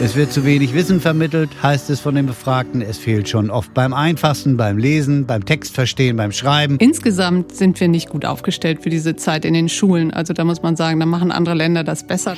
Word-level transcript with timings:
Es 0.00 0.14
wird 0.14 0.32
zu 0.32 0.44
wenig 0.44 0.74
Wissen 0.74 1.00
vermittelt, 1.00 1.50
heißt 1.60 1.90
es 1.90 1.98
von 1.98 2.14
den 2.14 2.26
Befragten. 2.26 2.82
Es 2.82 2.98
fehlt 2.98 3.28
schon 3.28 3.50
oft 3.50 3.74
beim 3.74 3.92
Einfassen, 3.92 4.56
beim 4.56 4.78
Lesen, 4.78 5.26
beim 5.26 5.44
Textverstehen, 5.44 6.16
beim 6.16 6.30
Schreiben. 6.30 6.76
Insgesamt 6.78 7.56
sind 7.56 7.80
wir 7.80 7.88
nicht 7.88 8.08
gut 8.08 8.24
aufgestellt 8.24 8.84
für 8.84 8.90
diese 8.90 9.16
Zeit 9.16 9.44
in 9.44 9.54
den 9.54 9.68
Schulen. 9.68 10.12
Also 10.12 10.34
da 10.34 10.44
muss 10.44 10.62
man 10.62 10.76
sagen, 10.76 11.00
da 11.00 11.06
machen 11.06 11.32
andere 11.32 11.56
Länder 11.56 11.82
das 11.82 12.06
besser. 12.06 12.36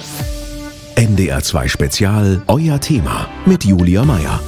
NDR 0.94 1.42
2 1.42 1.68
Spezial, 1.68 2.42
euer 2.46 2.80
Thema 2.80 3.28
mit 3.44 3.62
Julia 3.64 4.06
Meyer. 4.06 4.40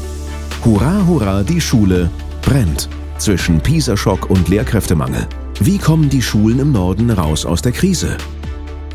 Hurra, 0.64 1.06
hurra, 1.06 1.42
die 1.42 1.60
Schule 1.60 2.08
brennt. 2.40 2.88
Zwischen 3.18 3.60
Pisa-Schock 3.60 4.30
und 4.30 4.48
Lehrkräftemangel. 4.48 5.26
Wie 5.60 5.76
kommen 5.76 6.08
die 6.08 6.22
Schulen 6.22 6.60
im 6.60 6.72
Norden 6.72 7.10
raus 7.10 7.44
aus 7.44 7.60
der 7.60 7.72
Krise? 7.72 8.16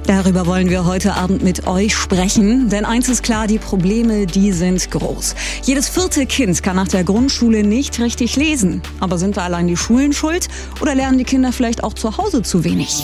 Darüber 0.08 0.46
wollen 0.46 0.70
wir 0.70 0.86
heute 0.86 1.16
Abend 1.16 1.44
mit 1.44 1.68
euch 1.68 1.94
sprechen, 1.94 2.70
denn 2.70 2.86
eins 2.86 3.10
ist 3.10 3.24
klar, 3.24 3.46
die 3.46 3.60
Probleme, 3.60 4.26
die 4.26 4.54
sind 4.54 4.90
groß. 4.90 5.36
Jedes 5.64 5.90
vierte 5.90 6.26
Kind 6.26 6.64
kann 6.64 6.78
nach 6.78 6.88
der 6.88 7.04
Grundschule 7.04 7.62
nicht 7.62 8.00
richtig 8.00 8.38
lesen. 8.38 8.82
Aber 9.02 9.18
sind 9.18 9.36
da 9.36 9.44
allein 9.44 9.68
die 9.68 9.76
Schulen 9.76 10.14
schuld 10.14 10.48
oder 10.80 10.96
lernen 10.96 11.18
die 11.18 11.26
Kinder 11.26 11.52
vielleicht 11.52 11.84
auch 11.84 11.94
zu 11.94 12.18
Hause 12.18 12.42
zu 12.42 12.64
wenig? 12.64 13.04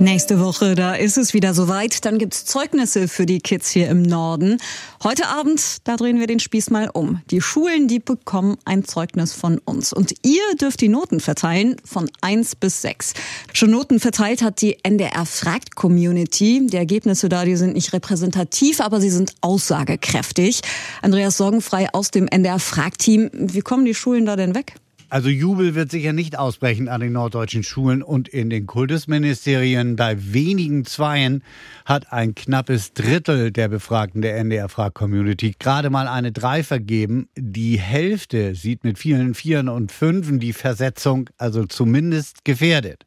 Nächste 0.00 0.38
Woche, 0.38 0.76
da 0.76 0.94
ist 0.94 1.18
es 1.18 1.34
wieder 1.34 1.54
soweit. 1.54 2.04
Dann 2.04 2.18
gibt's 2.18 2.44
Zeugnisse 2.44 3.08
für 3.08 3.26
die 3.26 3.40
Kids 3.40 3.68
hier 3.68 3.88
im 3.88 4.02
Norden. 4.02 4.58
Heute 5.02 5.26
Abend, 5.26 5.78
da 5.82 5.96
drehen 5.96 6.20
wir 6.20 6.28
den 6.28 6.38
Spieß 6.38 6.70
mal 6.70 6.88
um. 6.92 7.20
Die 7.32 7.40
Schulen, 7.40 7.88
die 7.88 7.98
bekommen 7.98 8.58
ein 8.64 8.84
Zeugnis 8.84 9.32
von 9.32 9.58
uns. 9.58 9.92
Und 9.92 10.14
ihr 10.22 10.42
dürft 10.60 10.82
die 10.82 10.88
Noten 10.88 11.18
verteilen 11.18 11.74
von 11.84 12.08
eins 12.20 12.54
bis 12.54 12.80
sechs. 12.80 13.12
Schon 13.52 13.72
Noten 13.72 13.98
verteilt 13.98 14.40
hat 14.40 14.60
die 14.60 14.78
NDR 14.84 15.26
Fragt 15.26 15.74
Community. 15.74 16.64
Die 16.64 16.76
Ergebnisse 16.76 17.28
da, 17.28 17.44
die 17.44 17.56
sind 17.56 17.74
nicht 17.74 17.92
repräsentativ, 17.92 18.80
aber 18.80 19.00
sie 19.00 19.10
sind 19.10 19.34
aussagekräftig. 19.40 20.60
Andreas 21.02 21.36
Sorgenfrei 21.36 21.88
aus 21.92 22.12
dem 22.12 22.28
NDR 22.28 22.60
Fragt 22.60 23.00
Team. 23.00 23.30
Wie 23.32 23.62
kommen 23.62 23.84
die 23.84 23.94
Schulen 23.94 24.26
da 24.26 24.36
denn 24.36 24.54
weg? 24.54 24.76
Also 25.10 25.30
Jubel 25.30 25.74
wird 25.74 25.90
sicher 25.90 26.12
nicht 26.12 26.38
ausbrechen 26.38 26.88
an 26.88 27.00
den 27.00 27.12
norddeutschen 27.12 27.62
Schulen 27.62 28.02
und 28.02 28.28
in 28.28 28.50
den 28.50 28.66
Kultusministerien. 28.66 29.96
Bei 29.96 30.16
wenigen 30.34 30.84
Zweien 30.84 31.42
hat 31.86 32.12
ein 32.12 32.34
knappes 32.34 32.92
Drittel 32.92 33.50
der 33.50 33.68
Befragten 33.68 34.20
der 34.20 34.36
NDR-Frag-Community 34.36 35.54
gerade 35.58 35.88
mal 35.88 36.08
eine 36.08 36.30
Drei 36.30 36.62
vergeben. 36.62 37.30
Die 37.36 37.78
Hälfte 37.78 38.54
sieht 38.54 38.84
mit 38.84 38.98
vielen 38.98 39.32
Vieren 39.32 39.70
und 39.70 39.92
Fünfen 39.92 40.40
die 40.40 40.52
Versetzung 40.52 41.30
also 41.38 41.64
zumindest 41.64 42.44
gefährdet. 42.44 43.06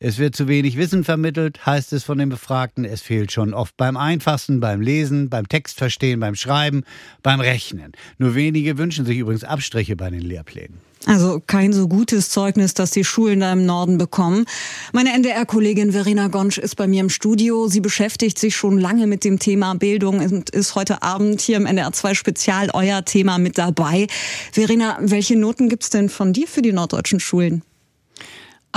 Es 0.00 0.18
wird 0.18 0.34
zu 0.34 0.48
wenig 0.48 0.76
Wissen 0.76 1.04
vermittelt, 1.04 1.64
heißt 1.64 1.92
es 1.92 2.02
von 2.02 2.18
den 2.18 2.28
Befragten. 2.28 2.84
Es 2.84 3.02
fehlt 3.02 3.30
schon 3.30 3.54
oft 3.54 3.76
beim 3.76 3.96
Einfassen, 3.96 4.58
beim 4.58 4.80
Lesen, 4.80 5.30
beim 5.30 5.48
Textverstehen, 5.48 6.18
beim 6.18 6.34
Schreiben, 6.34 6.82
beim 7.22 7.38
Rechnen. 7.38 7.92
Nur 8.18 8.34
wenige 8.34 8.78
wünschen 8.78 9.06
sich 9.06 9.18
übrigens 9.18 9.44
Abstriche 9.44 9.94
bei 9.94 10.10
den 10.10 10.22
Lehrplänen. 10.22 10.80
Also 11.06 11.40
kein 11.46 11.72
so 11.72 11.86
gutes 11.86 12.30
Zeugnis, 12.30 12.74
das 12.74 12.90
die 12.90 13.04
Schulen 13.04 13.38
da 13.38 13.52
im 13.52 13.64
Norden 13.64 13.96
bekommen. 13.96 14.44
Meine 14.92 15.12
NDR-Kollegin 15.14 15.92
Verena 15.92 16.26
Gonsch 16.26 16.58
ist 16.58 16.74
bei 16.74 16.88
mir 16.88 17.00
im 17.00 17.10
Studio. 17.10 17.68
Sie 17.68 17.80
beschäftigt 17.80 18.40
sich 18.40 18.56
schon 18.56 18.76
lange 18.78 19.06
mit 19.06 19.22
dem 19.22 19.38
Thema 19.38 19.74
Bildung 19.74 20.18
und 20.18 20.50
ist 20.50 20.74
heute 20.74 21.02
Abend 21.04 21.40
hier 21.40 21.58
im 21.58 21.66
NDR 21.66 21.92
2 21.92 22.14
Spezial 22.14 22.70
euer 22.74 23.04
Thema 23.04 23.38
mit 23.38 23.56
dabei. 23.56 24.08
Verena, 24.50 24.98
welche 25.00 25.38
Noten 25.38 25.68
gibt's 25.68 25.90
denn 25.90 26.08
von 26.08 26.32
dir 26.32 26.48
für 26.48 26.62
die 26.62 26.72
norddeutschen 26.72 27.20
Schulen? 27.20 27.62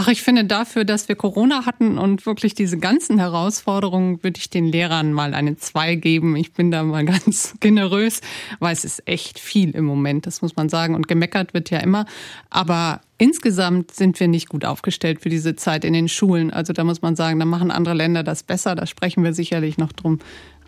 Ach, 0.02 0.08
ich 0.08 0.22
finde 0.22 0.45
dafür, 0.45 0.86
dass 0.86 1.09
wir 1.09 1.17
Corona 1.17 1.66
hatten 1.66 1.97
und 1.97 2.25
wirklich 2.25 2.53
diese 2.53 2.78
ganzen 2.78 3.19
Herausforderungen, 3.19 4.23
würde 4.23 4.38
ich 4.38 4.50
den 4.50 4.64
Lehrern 4.64 5.11
mal 5.11 5.33
eine 5.33 5.58
2 5.58 5.95
geben. 5.95 6.38
Ich 6.38 6.53
bin 6.53 6.72
da 6.72 6.83
mal 6.83 7.03
ganz 7.05 7.55
generös, 7.59 8.22
weil 8.59 8.72
es 8.72 8.86
ist 8.86 9.05
echt 9.09 9.39
viel 9.39 9.72
im 9.72 9.83
Moment, 9.83 10.25
das 10.25 10.42
muss 10.42 10.55
man 10.55 10.70
sagen. 10.70 10.95
Und 10.95 11.09
gemeckert 11.09 11.54
wird 11.54 11.70
ja 11.70 11.80
immer. 11.80 12.05
Aber 12.49 13.02
insgesamt 13.17 13.93
sind 13.93 14.17
wir 14.21 14.30
nicht 14.30 14.48
gut 14.48 14.64
aufgestellt 14.64 15.20
für 15.20 15.27
diese 15.27 15.58
Zeit 15.58 15.83
in 15.83 15.92
den 15.92 16.08
Schulen. 16.08 16.49
Also 16.49 16.71
da 16.71 16.86
muss 16.86 17.02
man 17.02 17.17
sagen, 17.17 17.37
da 17.37 17.43
machen 17.43 17.70
andere 17.70 17.93
Länder 17.93 18.23
das 18.23 18.43
besser. 18.43 18.76
Da 18.76 18.86
sprechen 18.86 19.26
wir 19.26 19.33
sicherlich 19.33 19.77
noch 19.77 19.92
drum. 19.92 20.20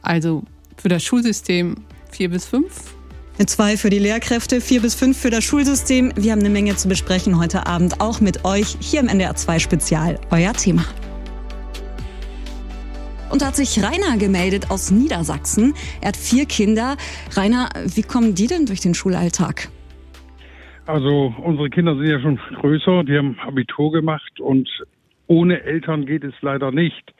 Also 0.02 0.44
für 0.76 0.90
das 0.90 1.06
Schulsystem 1.06 1.76
4 2.12 2.32
bis 2.32 2.48
5 2.48 2.96
2 3.38 3.78
für 3.78 3.90
die 3.90 4.00
Lehrkräfte, 4.00 4.62
4 4.62 4.82
bis 4.82 4.96
5 4.96 5.20
für 5.20 5.30
das 5.30 5.44
Schulsystem. 5.44 6.12
Wir 6.16 6.34
haben 6.34 6.42
eine 6.42 6.50
Menge 6.50 6.76
zu 6.76 6.88
besprechen 6.88 7.40
heute 7.40 7.66
Abend, 7.66 8.00
auch 8.02 8.22
mit 8.22 8.46
euch 8.46 8.78
hier 8.80 9.00
im 9.00 9.08
NDR 9.08 9.36
2 9.36 9.60
Spezial. 9.60 10.20
Euer 10.30 10.54
Thema. 10.54 10.84
Und 13.32 13.42
da 13.42 13.48
hat 13.48 13.56
sich 13.56 13.82
Rainer 13.82 14.18
gemeldet 14.18 14.70
aus 14.70 14.92
Niedersachsen. 14.92 15.74
Er 16.02 16.10
hat 16.10 16.18
vier 16.18 16.46
Kinder. 16.46 16.98
Rainer, 17.36 17.70
wie 17.96 18.04
kommen 18.04 18.36
die 18.36 18.48
denn 18.48 18.66
durch 18.66 18.82
den 18.82 18.94
Schulalltag? 18.94 19.70
Also 20.86 21.34
unsere 21.42 21.70
Kinder 21.70 21.96
sind 21.96 22.08
ja 22.08 22.20
schon 22.20 22.40
größer, 22.60 23.06
die 23.06 23.18
haben 23.18 23.40
Abitur 23.40 23.92
gemacht 23.92 24.40
und 24.40 24.70
ohne 25.28 25.62
Eltern 25.62 26.06
geht 26.06 26.26
es 26.26 26.34
leider 26.42 26.72
nicht, 26.72 27.14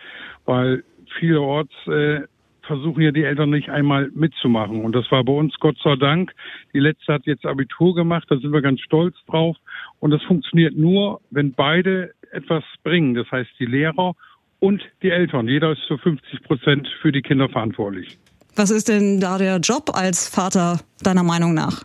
weil 0.46 0.84
vielerorts 1.20 1.74
äh, 1.88 2.22
versuchen 2.64 3.02
ja 3.02 3.12
die 3.12 3.24
Eltern 3.24 3.50
nicht 3.50 3.70
einmal 3.70 4.10
mitzumachen. 4.14 4.84
Und 4.84 4.96
das 4.96 5.12
war 5.12 5.24
bei 5.24 5.34
uns 5.34 5.54
Gott 5.60 5.78
sei 5.84 5.96
Dank. 5.96 6.34
Die 6.74 6.80
letzte 6.80 7.14
hat 7.14 7.26
jetzt 7.26 7.46
Abitur 7.46 7.96
gemacht, 7.96 8.26
da 8.30 8.38
sind 8.38 8.52
wir 8.52 8.62
ganz 8.62 8.82
stolz 8.82 9.16
drauf. 9.28 9.58
Und 10.00 10.12
das 10.12 10.22
funktioniert 10.24 10.76
nur, 10.76 11.22
wenn 11.30 11.54
beide 11.54 12.14
etwas 12.32 12.64
bringen. 12.84 13.14
Das 13.14 13.30
heißt, 13.32 13.50
die 13.60 13.66
Lehrer 13.66 14.14
und 14.60 14.82
die 15.02 15.10
Eltern. 15.10 15.48
Jeder 15.48 15.72
ist 15.72 15.82
zu 15.88 15.98
50 15.98 16.44
Prozent 16.44 16.88
für 17.02 17.12
die 17.12 17.22
Kinder 17.22 17.50
verantwortlich. 17.50 18.18
Was 18.56 18.70
ist 18.70 18.90
denn 18.90 19.20
da 19.20 19.38
der 19.38 19.58
Job 19.58 19.92
als 19.94 20.28
Vater 20.28 20.80
deiner 21.04 21.24
Meinung 21.24 21.54
nach? 21.54 21.84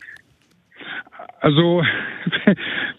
Also 1.40 1.82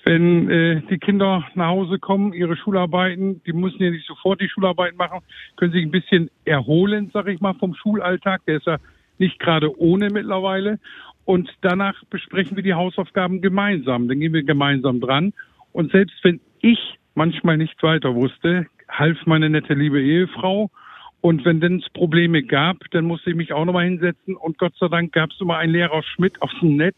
wenn 0.07 0.50
äh, 0.50 0.81
die 0.90 1.00
Kinder 1.00 1.45
nach 1.56 1.68
Hause 1.68 2.00
kommen, 2.00 2.31
ihre 2.31 2.56
Schularbeiten, 2.56 3.44
die 3.44 3.51
müssen 3.51 3.84
ja 3.84 3.91
nicht 3.91 4.07
sofort 4.07 4.40
die 4.40 4.47
Schularbeiten 4.47 4.97
machen, 4.97 5.19
können 5.57 5.73
sich 5.73 5.84
ein 5.84 5.91
bisschen 5.91 6.29
erholen, 6.45 7.12
sag 7.13 7.28
ich 7.28 7.41
mal, 7.41 7.53
vom 7.56 7.75
Schulalltag. 7.75 8.45
Der 8.45 8.57
ist 8.57 8.68
ja 8.68 8.78
nicht 9.18 9.38
gerade 9.40 9.78
ohne 9.79 10.09
mittlerweile. 10.09 10.79
Und 11.25 11.50
danach 11.59 12.01
besprechen 12.06 12.56
wir 12.56 12.63
die 12.63 12.73
Hausaufgaben 12.73 13.41
gemeinsam. 13.41 14.07
Dann 14.07 14.22
gehen 14.22 14.31
wir 14.31 14.44
gemeinsam 14.44 15.01
dran. 15.01 15.34
Und 15.73 15.91
selbst 15.91 16.24
wenn 16.24 16.39
ich 16.62 16.79
manchmal 17.16 17.57
nicht 17.57 17.84
weiter 17.84 18.16
wusste, 18.16 18.68
half 18.88 19.18
meine 19.25 19.50
nette 19.50 19.74
liebe 19.74 20.01
Ehefrau 20.01 20.72
und 21.19 21.44
wenn 21.44 21.59
denn 21.59 21.79
es 21.79 21.89
Probleme 21.89 22.44
gab, 22.44 22.78
dann 22.91 23.06
musste 23.06 23.31
ich 23.31 23.35
mich 23.35 23.51
auch 23.51 23.66
nochmal 23.66 23.85
hinsetzen. 23.85 24.35
Und 24.35 24.57
Gott 24.57 24.74
sei 24.79 24.88
Dank 24.88 25.12
gab 25.12 25.31
es 25.31 25.41
immer 25.41 25.57
einen 25.57 25.74
Lehrer 25.74 26.01
Schmidt 26.03 26.41
aus 26.41 26.51
dem 26.62 26.78
Netz, 26.78 26.95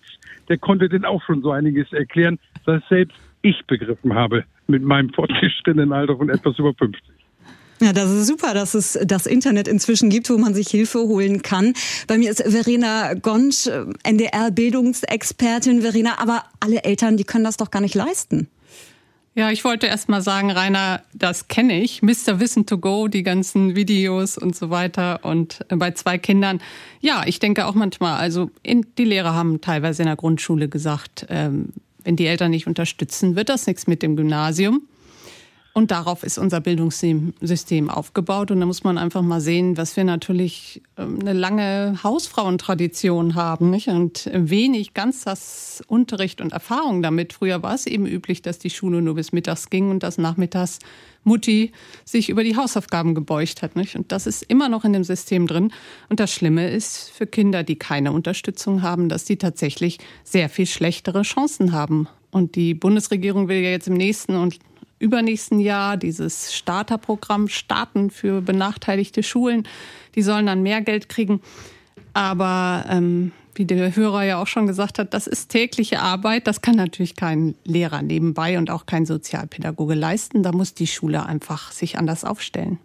der 0.50 0.58
konnte 0.58 0.90
denn 0.90 1.06
auch 1.06 1.22
schon 1.24 1.42
so 1.42 1.52
einiges 1.52 1.92
erklären, 1.94 2.40
dass 2.66 2.82
selbst 2.90 3.18
ich 3.42 3.56
begriffen 3.68 4.14
habe 4.14 4.44
mit 4.68 4.84
meinem 4.84 5.14
fortgeschrittenen 5.14 5.94
Alter 5.94 6.18
von 6.18 6.30
etwas 6.30 6.58
über 6.60 6.74
50. 6.74 7.02
Ja, 7.82 7.94
das 7.94 8.12
ist 8.12 8.28
super, 8.28 8.54
dass 8.54 8.74
es 8.74 9.00
das 9.06 9.26
Internet 9.26 9.70
inzwischen 9.70 10.10
gibt, 10.10 10.30
wo 10.30 10.38
man 10.38 10.54
sich 10.54 10.68
Hilfe 10.68 11.00
holen 11.00 11.42
kann. 11.42 11.74
Bei 12.08 12.18
mir 12.18 12.30
ist 12.30 12.44
Verena 12.44 13.14
Gonsch, 13.14 13.70
NDR-Bildungsexpertin. 14.04 15.82
Verena, 15.82 16.20
aber 16.20 16.44
alle 16.60 16.84
Eltern, 16.84 17.16
die 17.16 17.24
können 17.24 17.46
das 17.46 17.56
doch 17.56 17.72
gar 17.72 17.82
nicht 17.82 17.96
leisten. 17.96 18.50
Ja, 19.40 19.50
ich 19.52 19.64
wollte 19.64 19.88
erst 19.88 20.10
mal 20.10 20.22
sagen, 20.22 20.52
Rainer, 20.52 21.02
das 21.14 21.48
kenne 21.48 21.82
ich. 21.82 22.02
Mr. 22.02 22.42
Wissen 22.42 22.66
to 22.66 22.78
Go, 22.78 23.08
die 23.08 23.24
ganzen 23.24 23.74
Videos 23.74 24.38
und 24.38 24.54
so 24.54 24.70
weiter. 24.70 25.22
Und 25.24 25.66
bei 25.70 25.92
zwei 25.92 26.18
Kindern, 26.18 26.60
ja, 27.00 27.24
ich 27.26 27.40
denke 27.40 27.66
auch 27.66 27.74
manchmal, 27.74 28.20
also 28.20 28.52
in, 28.64 28.86
die 28.98 29.06
Lehrer 29.06 29.34
haben 29.34 29.62
teilweise 29.62 30.02
in 30.02 30.08
der 30.08 30.18
Grundschule 30.18 30.68
gesagt, 30.68 31.26
ähm, 31.30 31.70
wenn 32.04 32.18
die 32.18 32.26
Eltern 32.26 32.52
nicht 32.52 32.68
unterstützen, 32.68 33.38
wird 33.38 33.48
das 33.48 33.66
nichts 33.66 33.88
mit 33.88 34.04
dem 34.04 34.18
Gymnasium. 34.18 34.82
Und 35.74 35.92
darauf 35.92 36.24
ist 36.24 36.38
unser 36.38 36.62
Bildungssystem 36.62 37.90
aufgebaut. 37.90 38.52
Und 38.52 38.60
da 38.60 38.66
muss 38.66 38.84
man 38.84 38.98
einfach 38.98 39.22
mal 39.22 39.40
sehen, 39.40 39.78
was 39.78 39.96
wir 39.96 40.04
natürlich 40.04 40.82
ähm, 40.98 41.20
eine 41.22 41.34
lange 41.34 42.00
Hausfrauentradition 42.04 43.36
haben 43.36 43.70
nicht? 43.70 43.88
und 43.88 44.30
wenig 44.34 44.94
Ganztagsunterricht 44.94 46.42
und 46.42 46.54
Erfahrung 46.54 47.02
damit. 47.02 47.34
Früher 47.34 47.62
war 47.62 47.76
es 47.76 47.86
eben 47.86 48.08
üblich, 48.08 48.42
dass 48.42 48.58
die 48.58 48.72
Schule 48.72 49.02
nur 49.02 49.16
bis 49.16 49.32
mittags 49.32 49.70
ging 49.70 49.92
und 49.92 50.02
dass 50.02 50.18
nachmittags 50.18 50.80
Mutti 51.24 51.72
sich 52.04 52.30
über 52.30 52.44
die 52.44 52.56
Hausaufgaben 52.56 53.14
gebeugt 53.14 53.62
hat. 53.62 53.76
Nicht? 53.76 53.96
Und 53.96 54.12
das 54.12 54.26
ist 54.26 54.42
immer 54.44 54.70
noch 54.70 54.86
in 54.86 54.94
dem 54.94 55.04
System 55.04 55.46
drin. 55.46 55.72
Und 56.10 56.20
das 56.20 56.34
Schlimme 56.34 56.70
ist 56.70 57.10
für 57.12 57.28
Kinder, 57.28 57.64
die 57.64 57.78
keine 57.78 58.12
Unterstützung 58.12 58.82
haben, 58.82 59.08
dass 59.08 59.26
die 59.26 59.38
tatsächlich 59.38 60.00
sehr 60.24 60.50
viel 60.50 60.66
schlechtere 60.66 61.22
Chancen 61.22 61.74
haben. 61.74 62.08
Und 62.32 62.56
die 62.56 62.74
Bundesregierung 62.74 63.48
will 63.48 63.58
ja 63.58 63.70
jetzt 63.70 63.88
im 63.88 63.96
nächsten 63.96 64.36
und 64.36 64.60
übernächsten 65.00 65.60
Jahr 65.60 65.98
dieses 65.98 66.54
Starterprogramm 66.54 67.48
starten 67.48 68.10
für 68.10 68.42
benachteiligte 68.42 69.24
Schulen. 69.24 69.68
Die 70.16 70.22
sollen 70.22 70.46
dann 70.46 70.62
mehr 70.62 70.82
Geld 70.82 71.10
kriegen. 71.10 71.42
Aber 72.14 72.86
ähm, 72.90 73.32
wie 73.56 73.66
der 73.66 73.96
Hörer 73.96 74.24
ja 74.24 74.42
auch 74.42 74.48
schon 74.48 74.68
gesagt 74.68 75.00
hat, 75.00 75.14
das 75.14 75.28
ist 75.28 75.50
tägliche 75.50 76.00
Arbeit. 76.00 76.48
Das 76.48 76.62
kann 76.62 76.76
natürlich 76.76 77.16
kein 77.16 77.56
Lehrer 77.66 78.02
nebenbei 78.02 78.58
und 78.58 78.72
auch 78.72 78.86
kein 78.86 79.06
Sozialpädagoge 79.06 79.96
leisten. 79.96 80.44
Da 80.44 80.52
muss 80.52 80.74
die 80.74 80.88
Schule 80.88 81.26
einfach 81.26 81.72
sich 81.72 81.98
anders 81.98 82.24
aufstellen. 82.24 82.80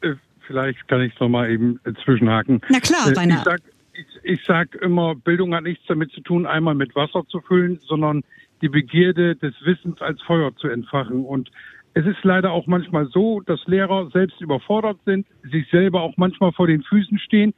Äh, 0.00 0.14
vielleicht 0.46 0.86
kann 0.88 1.00
ich 1.00 1.18
noch 1.18 1.28
mal 1.28 1.50
eben 1.50 1.80
zwischenhaken. 2.04 2.60
Na 2.68 2.80
klar, 2.80 3.16
Rainer. 3.16 3.38
Ich 3.38 3.44
sag, 3.44 3.60
ich, 3.92 4.06
ich 4.22 4.44
sag 4.44 4.74
immer, 4.76 5.14
Bildung 5.16 5.54
hat 5.54 5.64
nichts 5.64 5.84
damit 5.88 6.12
zu 6.12 6.20
tun, 6.20 6.46
einmal 6.46 6.74
mit 6.74 6.94
Wasser 6.94 7.24
zu 7.28 7.40
füllen, 7.40 7.80
sondern 7.84 8.22
die 8.62 8.68
Begierde 8.68 9.36
des 9.36 9.54
Wissens 9.64 10.00
als 10.00 10.20
Feuer 10.22 10.54
zu 10.56 10.68
entfachen. 10.68 11.24
Und 11.24 11.50
es 11.94 12.06
ist 12.06 12.22
leider 12.22 12.52
auch 12.52 12.66
manchmal 12.66 13.06
so, 13.06 13.40
dass 13.40 13.66
Lehrer 13.66 14.10
selbst 14.10 14.40
überfordert 14.40 14.98
sind, 15.04 15.26
sich 15.42 15.68
selber 15.70 16.02
auch 16.02 16.16
manchmal 16.16 16.52
vor 16.52 16.66
den 16.66 16.82
Füßen 16.82 17.18
stehen. 17.18 17.54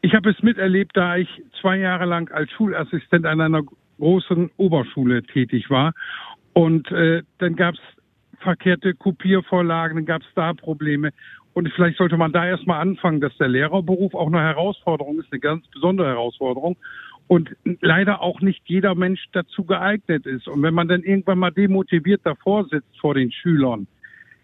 Ich 0.00 0.14
habe 0.14 0.30
es 0.30 0.42
miterlebt, 0.42 0.96
da 0.96 1.16
ich 1.16 1.28
zwei 1.60 1.78
Jahre 1.78 2.04
lang 2.04 2.30
als 2.32 2.50
Schulassistent 2.52 3.26
an 3.26 3.40
einer 3.40 3.62
großen 3.98 4.50
Oberschule 4.56 5.22
tätig 5.22 5.70
war. 5.70 5.92
Und 6.52 6.90
äh, 6.90 7.22
dann 7.38 7.56
gab 7.56 7.74
es 7.74 7.80
verkehrte 8.40 8.94
Kopiervorlagen, 8.94 9.96
dann 9.96 10.06
gab 10.06 10.22
es 10.22 10.28
da 10.34 10.54
Probleme. 10.54 11.10
Und 11.52 11.68
vielleicht 11.72 11.98
sollte 11.98 12.16
man 12.16 12.32
da 12.32 12.46
erstmal 12.46 12.80
anfangen, 12.80 13.20
dass 13.20 13.36
der 13.38 13.48
Lehrerberuf 13.48 14.14
auch 14.14 14.28
eine 14.28 14.40
Herausforderung 14.40 15.18
ist, 15.18 15.32
eine 15.32 15.40
ganz 15.40 15.66
besondere 15.68 16.08
Herausforderung. 16.08 16.76
Und 17.28 17.54
leider 17.80 18.22
auch 18.22 18.40
nicht 18.40 18.62
jeder 18.66 18.94
Mensch 18.94 19.24
dazu 19.32 19.64
geeignet 19.64 20.26
ist. 20.26 20.48
Und 20.48 20.62
wenn 20.62 20.74
man 20.74 20.88
dann 20.88 21.02
irgendwann 21.02 21.38
mal 21.38 21.50
demotiviert 21.50 22.22
davor 22.24 22.64
sitzt 22.64 22.98
vor 22.98 23.14
den 23.14 23.30
Schülern, 23.30 23.86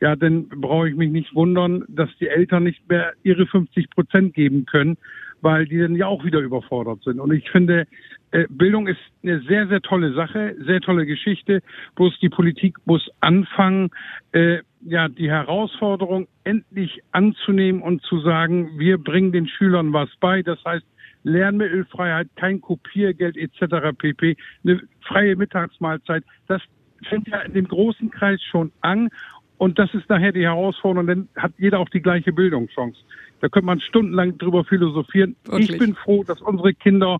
ja, 0.00 0.16
dann 0.16 0.48
brauche 0.48 0.90
ich 0.90 0.94
mich 0.94 1.10
nicht 1.10 1.34
wundern, 1.34 1.84
dass 1.88 2.10
die 2.20 2.28
Eltern 2.28 2.64
nicht 2.64 2.86
mehr 2.90 3.14
ihre 3.22 3.46
50 3.46 3.88
Prozent 3.88 4.34
geben 4.34 4.66
können, 4.66 4.98
weil 5.40 5.66
die 5.66 5.78
dann 5.78 5.96
ja 5.96 6.06
auch 6.06 6.24
wieder 6.24 6.40
überfordert 6.40 7.02
sind. 7.04 7.20
Und 7.20 7.32
ich 7.32 7.50
finde, 7.50 7.86
äh, 8.30 8.46
Bildung 8.50 8.86
ist 8.86 8.98
eine 9.22 9.40
sehr, 9.42 9.66
sehr 9.68 9.80
tolle 9.80 10.12
Sache, 10.12 10.56
sehr 10.58 10.80
tolle 10.80 11.06
Geschichte. 11.06 11.62
Bloß 11.96 12.18
die 12.20 12.28
Politik 12.28 12.76
muss 12.84 13.08
anfangen, 13.20 13.90
äh, 14.32 14.58
ja, 14.82 15.08
die 15.08 15.30
Herausforderung 15.30 16.28
endlich 16.44 17.00
anzunehmen 17.12 17.80
und 17.80 18.02
zu 18.02 18.20
sagen, 18.20 18.78
wir 18.78 18.98
bringen 18.98 19.32
den 19.32 19.48
Schülern 19.48 19.92
was 19.92 20.10
bei. 20.20 20.42
Das 20.42 20.62
heißt, 20.64 20.84
Lernmittelfreiheit, 21.24 22.28
kein 22.36 22.60
Kopiergeld 22.60 23.36
etc. 23.36 23.96
pp. 23.96 24.36
Eine 24.62 24.80
freie 25.00 25.36
Mittagsmahlzeit. 25.36 26.22
Das 26.46 26.62
fängt 27.08 27.28
ja 27.28 27.40
in 27.40 27.54
dem 27.54 27.66
großen 27.66 28.10
Kreis 28.10 28.40
schon 28.42 28.70
an. 28.80 29.08
Und 29.56 29.78
das 29.78 29.92
ist 29.94 30.08
nachher 30.08 30.32
die 30.32 30.44
Herausforderung, 30.44 31.06
dann 31.06 31.28
hat 31.36 31.52
jeder 31.58 31.78
auch 31.78 31.88
die 31.88 32.02
gleiche 32.02 32.32
Bildungschance. 32.32 32.98
Da 33.40 33.48
könnte 33.48 33.66
man 33.66 33.80
stundenlang 33.80 34.36
drüber 34.38 34.64
philosophieren. 34.64 35.36
Wirklich? 35.44 35.70
Ich 35.70 35.78
bin 35.78 35.94
froh, 35.94 36.24
dass 36.24 36.40
unsere 36.40 36.74
Kinder 36.74 37.18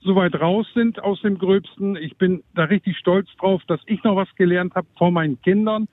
so 0.00 0.14
weit 0.16 0.38
raus 0.40 0.66
sind 0.74 1.02
aus 1.02 1.20
dem 1.22 1.38
Gröbsten. 1.38 1.96
Ich 1.96 2.16
bin 2.16 2.42
da 2.54 2.64
richtig 2.64 2.96
stolz 2.98 3.28
drauf, 3.38 3.62
dass 3.66 3.80
ich 3.86 4.02
noch 4.04 4.16
was 4.16 4.28
gelernt 4.36 4.74
habe 4.74 4.86
vor 4.96 5.10
meinen 5.10 5.40
Kindern. 5.42 5.88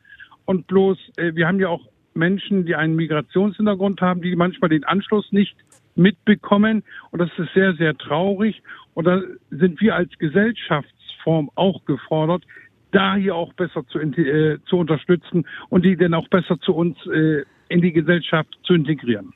Und 0.46 0.68
bloß, 0.68 0.98
äh, 1.18 1.34
wir 1.36 1.48
haben 1.48 1.60
ja 1.60 1.70
auch 1.70 1.88
Menschen, 2.14 2.66
die 2.66 2.76
einen 2.76 2.96
Migrationshintergrund 2.96 4.02
haben, 4.02 4.22
die 4.22 4.36
manchmal 4.36 4.70
den 4.70 4.84
Anschluss 4.84 5.32
nicht 5.32 5.56
mitbekommen. 5.96 6.84
Und 7.12 7.20
das 7.20 7.30
ist 7.38 7.54
sehr, 7.54 7.74
sehr 7.76 7.98
traurig. 7.98 8.62
Und 8.94 9.06
da 9.06 9.22
sind 9.52 9.82
wir 9.82 9.96
als 9.96 10.12
Gesellschaftsform 10.18 11.50
auch 11.56 11.84
gefordert, 11.86 12.44
da 12.92 13.16
hier 13.16 13.36
auch 13.36 13.54
besser 13.54 13.86
zu, 13.88 14.00
äh, 14.00 14.58
zu 14.66 14.78
unterstützen 14.78 15.46
und 15.70 15.84
die 15.84 15.98
dann 15.98 16.14
auch 16.14 16.28
besser 16.30 16.60
zu 16.60 16.74
uns 16.74 16.98
äh, 17.08 17.44
in 17.68 17.82
die 17.82 17.92
Gesellschaft 17.92 18.58
zu 18.64 18.74
integrieren. 18.74 19.34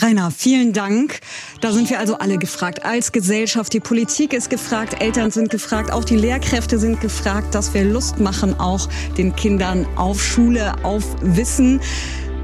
Rainer, 0.00 0.30
vielen 0.30 0.72
Dank. 0.72 1.20
Da 1.60 1.72
sind 1.72 1.90
wir 1.90 1.98
also 1.98 2.16
alle 2.16 2.38
gefragt. 2.38 2.84
Als 2.84 3.12
Gesellschaft, 3.12 3.72
die 3.72 3.80
Politik 3.80 4.32
ist 4.32 4.48
gefragt, 4.48 5.02
Eltern 5.02 5.30
sind 5.30 5.50
gefragt, 5.50 5.92
auch 5.92 6.04
die 6.04 6.16
Lehrkräfte 6.16 6.78
sind 6.78 7.00
gefragt, 7.00 7.54
dass 7.54 7.74
wir 7.74 7.84
Lust 7.84 8.20
machen, 8.20 8.54
auch 8.58 8.88
den 9.18 9.34
Kindern 9.34 9.86
auf 9.96 10.22
Schule, 10.22 10.84
auf 10.84 11.04
Wissen. 11.20 11.80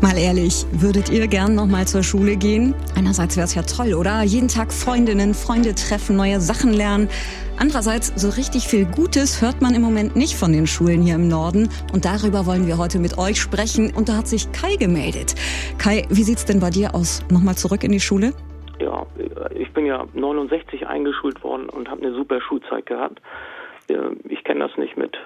Mal 0.03 0.19
ehrlich, 0.19 0.67
würdet 0.73 1.09
ihr 1.09 1.27
gern 1.27 1.55
noch 1.55 1.67
mal 1.67 1.87
zur 1.87 2.03
Schule 2.03 2.37
gehen? 2.37 2.75
Einerseits 2.95 3.37
wäre 3.37 3.47
es 3.47 3.55
ja 3.55 3.63
toll, 3.63 3.95
oder? 3.95 4.23
Jeden 4.23 4.47
Tag 4.47 4.71
Freundinnen, 4.71 5.33
Freunde 5.33 5.75
treffen, 5.75 6.17
neue 6.17 6.39
Sachen 6.39 6.75
lernen. 6.75 7.09
Andererseits, 7.59 8.13
so 8.15 8.29
richtig 8.29 8.69
viel 8.69 8.85
Gutes 8.85 9.41
hört 9.41 9.63
man 9.63 9.75
im 9.75 9.81
Moment 9.81 10.15
nicht 10.15 10.37
von 10.37 10.53
den 10.53 10.67
Schulen 10.67 11.01
hier 11.01 11.15
im 11.15 11.29
Norden. 11.29 11.71
Und 11.95 12.05
darüber 12.05 12.45
wollen 12.45 12.67
wir 12.67 12.77
heute 12.77 12.99
mit 12.99 13.17
euch 13.17 13.41
sprechen. 13.41 13.91
Und 13.97 14.11
da 14.11 14.19
hat 14.19 14.29
sich 14.29 14.53
Kai 14.53 14.77
gemeldet. 14.77 15.35
Kai, 15.79 16.05
wie 16.11 16.23
sieht's 16.23 16.45
denn 16.45 16.61
bei 16.61 16.69
dir 16.69 16.95
aus? 16.95 17.25
Nochmal 17.31 17.57
zurück 17.57 17.83
in 17.83 17.93
die 17.93 18.01
Schule? 18.01 18.35
Ja, 18.79 19.07
ich 19.55 19.73
bin 19.73 19.87
ja 19.87 20.07
69 20.13 20.87
eingeschult 20.87 21.43
worden 21.43 21.71
und 21.71 21.89
habe 21.89 22.03
eine 22.03 22.15
super 22.15 22.43
Schulzeit 22.43 22.85
gehabt. 22.85 23.23
Ich 24.29 24.45
kenne 24.45 24.61
das 24.69 24.77
nicht 24.77 24.99
mit, 24.99 25.17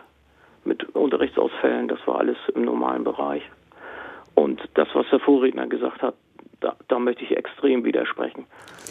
mit 0.64 0.94
Unterrichtsausfällen. 0.94 1.88
Das 1.88 1.98
war 2.06 2.20
alles 2.20 2.36
im 2.54 2.64
normalen 2.64 3.02
Bereich. 3.02 3.42
Und 4.34 4.60
das, 4.74 4.88
was 4.94 5.06
der 5.10 5.20
Vorredner 5.20 5.66
gesagt 5.66 6.02
hat, 6.02 6.14
da, 6.60 6.76
da 6.88 6.98
möchte 6.98 7.24
ich 7.24 7.36
extrem 7.36 7.84
widersprechen. 7.84 8.46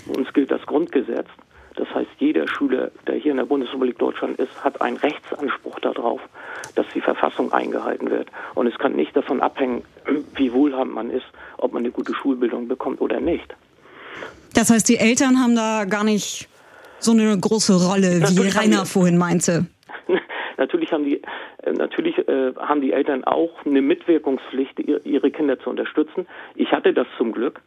Uns 0.08 0.32
gilt 0.34 0.52
das 0.52 0.62
Grundgesetz. 0.66 1.28
Das 1.76 1.88
heißt, 1.94 2.10
jeder 2.18 2.48
Schüler, 2.48 2.92
der 3.08 3.16
hier 3.16 3.32
in 3.32 3.38
der 3.38 3.46
Bundesrepublik 3.46 3.98
Deutschland 4.00 4.38
ist, 4.40 4.64
hat 4.64 4.82
einen 4.82 4.98
Rechtsanspruch 4.98 5.80
darauf, 5.80 6.20
dass 6.76 6.86
die 6.94 7.02
Verfassung 7.02 7.54
eingehalten 7.54 8.10
wird. 8.10 8.28
Und 8.56 8.68
es 8.68 8.78
kann 8.78 8.94
nicht 8.94 9.16
davon 9.16 9.40
abhängen, 9.40 9.84
wie 10.36 10.52
wohlhabend 10.52 10.94
man 10.94 11.10
ist, 11.10 11.26
ob 11.58 11.74
man 11.74 11.84
eine 11.84 11.92
gute 11.92 12.14
Schulbildung 12.14 12.68
bekommt 12.68 13.00
oder 13.02 13.20
nicht. 13.20 13.56
Das 14.54 14.70
heißt, 14.70 14.90
die 14.90 14.98
Eltern 14.98 15.40
haben 15.40 15.56
da 15.56 15.86
gar 15.86 16.04
nicht 16.04 16.50
so 17.00 17.12
eine 17.12 17.38
große 17.40 17.74
Rolle, 17.88 18.22
wie 18.30 18.50
Rainer 18.50 18.86
vorhin 18.86 19.18
meinte. 19.18 19.68
Natürlich 20.58 20.92
haben 20.92 21.06
die, 21.06 21.22
natürlich 21.66 22.18
äh, 22.28 22.54
haben 22.58 22.82
die 22.82 22.94
Eltern 22.94 23.24
auch 23.24 23.66
eine 23.66 23.82
Mitwirkungspflicht, 23.82 24.80
ihre 24.80 25.32
Kinder 25.32 25.60
zu 25.60 25.70
unterstützen. 25.70 26.28
Ich 26.56 26.72
hatte 26.72 26.94
das 26.94 27.08
zum 27.18 27.32
Glück. 27.32 27.62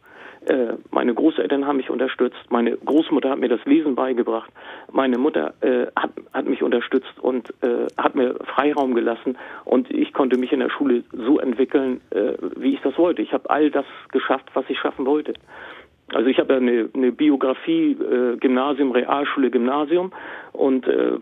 Äh, 0.46 0.74
meine 0.90 1.14
Großeltern 1.14 1.66
haben 1.66 1.76
mich 1.76 1.90
unterstützt. 1.90 2.50
Meine 2.50 2.76
Großmutter 2.76 3.30
hat 3.30 3.38
mir 3.38 3.48
das 3.48 3.64
Lesen 3.64 3.94
beigebracht. 3.94 4.50
Meine 4.90 5.18
Mutter 5.18 5.54
äh, 5.60 5.86
hat, 5.94 6.10
hat 6.32 6.46
mich 6.46 6.62
unterstützt 6.62 7.18
und 7.20 7.54
äh, 7.62 7.86
hat 7.96 8.14
mir 8.16 8.34
Freiraum 8.44 8.94
gelassen. 8.94 9.38
Und 9.64 9.90
ich 9.90 10.12
konnte 10.12 10.36
mich 10.38 10.52
in 10.52 10.60
der 10.60 10.70
Schule 10.70 11.04
so 11.12 11.38
entwickeln, 11.38 12.00
äh, 12.10 12.34
wie 12.56 12.74
ich 12.74 12.80
das 12.80 12.98
wollte. 12.98 13.22
Ich 13.22 13.32
habe 13.32 13.48
all 13.50 13.70
das 13.70 13.86
geschafft, 14.10 14.46
was 14.54 14.64
ich 14.68 14.78
schaffen 14.78 15.06
wollte. 15.06 15.34
Also 16.12 16.28
ich 16.28 16.38
habe 16.38 16.54
ja 16.54 16.58
eine, 16.58 16.88
eine 16.92 17.12
Biografie, 17.12 17.92
äh, 17.92 18.36
Gymnasium, 18.36 18.90
Realschule, 18.90 19.50
Gymnasium 19.50 20.12
und 20.52 20.86
äh, 20.88 21.18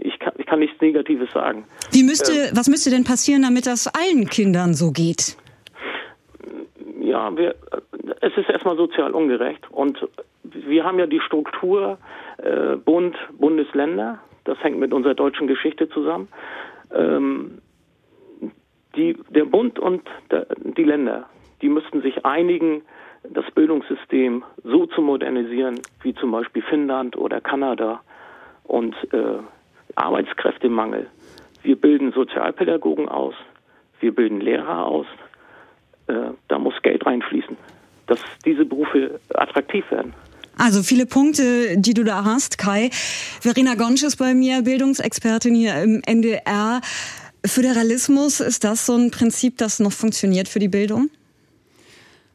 ich 0.00 0.18
kann, 0.18 0.32
ich 0.38 0.46
kann 0.46 0.60
nichts 0.60 0.80
Negatives 0.80 1.30
sagen. 1.32 1.64
Wie 1.92 2.02
müsste, 2.02 2.32
ähm, 2.32 2.50
was 2.54 2.68
müsste 2.68 2.90
denn 2.90 3.04
passieren, 3.04 3.42
damit 3.42 3.66
das 3.66 3.86
allen 3.88 4.26
Kindern 4.28 4.74
so 4.74 4.90
geht? 4.90 5.36
Ja, 7.00 7.36
wir, 7.36 7.54
es 8.20 8.36
ist 8.36 8.48
erstmal 8.48 8.76
sozial 8.76 9.12
ungerecht 9.12 9.70
und 9.70 9.98
wir 10.42 10.84
haben 10.84 10.98
ja 10.98 11.06
die 11.06 11.20
Struktur 11.20 11.98
äh, 12.38 12.76
Bund, 12.76 13.16
Bundesländer. 13.38 14.20
Das 14.44 14.58
hängt 14.62 14.78
mit 14.78 14.92
unserer 14.92 15.14
deutschen 15.14 15.46
Geschichte 15.46 15.88
zusammen. 15.88 16.28
Ähm, 16.94 17.58
die, 18.96 19.16
der 19.30 19.44
Bund 19.44 19.78
und 19.78 20.02
der, 20.30 20.46
die 20.58 20.84
Länder, 20.84 21.26
die 21.62 21.68
müssten 21.68 22.02
sich 22.02 22.24
einigen, 22.24 22.82
das 23.30 23.44
Bildungssystem 23.52 24.44
so 24.62 24.86
zu 24.86 25.00
modernisieren, 25.00 25.80
wie 26.02 26.14
zum 26.14 26.30
Beispiel 26.30 26.62
Finnland 26.62 27.16
oder 27.16 27.40
Kanada. 27.40 28.02
Und 28.64 28.94
äh, 29.12 29.38
Arbeitskräftemangel. 29.96 31.06
Wir 31.62 31.76
bilden 31.76 32.12
Sozialpädagogen 32.12 33.08
aus, 33.08 33.34
wir 34.00 34.14
bilden 34.14 34.40
Lehrer 34.40 34.86
aus. 34.86 35.06
Äh, 36.06 36.32
da 36.48 36.58
muss 36.58 36.74
Geld 36.82 37.06
reinfließen, 37.06 37.56
dass 38.06 38.18
diese 38.44 38.64
Berufe 38.64 39.20
attraktiv 39.34 39.90
werden. 39.90 40.12
Also 40.56 40.82
viele 40.82 41.06
Punkte, 41.06 41.76
die 41.78 41.94
du 41.94 42.04
da 42.04 42.24
hast, 42.24 42.58
Kai. 42.58 42.90
Verena 43.40 43.74
Gonsch 43.74 44.02
ist 44.02 44.16
bei 44.16 44.34
mir, 44.34 44.62
Bildungsexpertin 44.62 45.54
hier 45.54 45.82
im 45.82 46.02
NDR. 46.06 46.80
Föderalismus, 47.44 48.40
ist 48.40 48.64
das 48.64 48.86
so 48.86 48.94
ein 48.94 49.10
Prinzip, 49.10 49.58
das 49.58 49.80
noch 49.80 49.92
funktioniert 49.92 50.48
für 50.48 50.60
die 50.60 50.68
Bildung? 50.68 51.10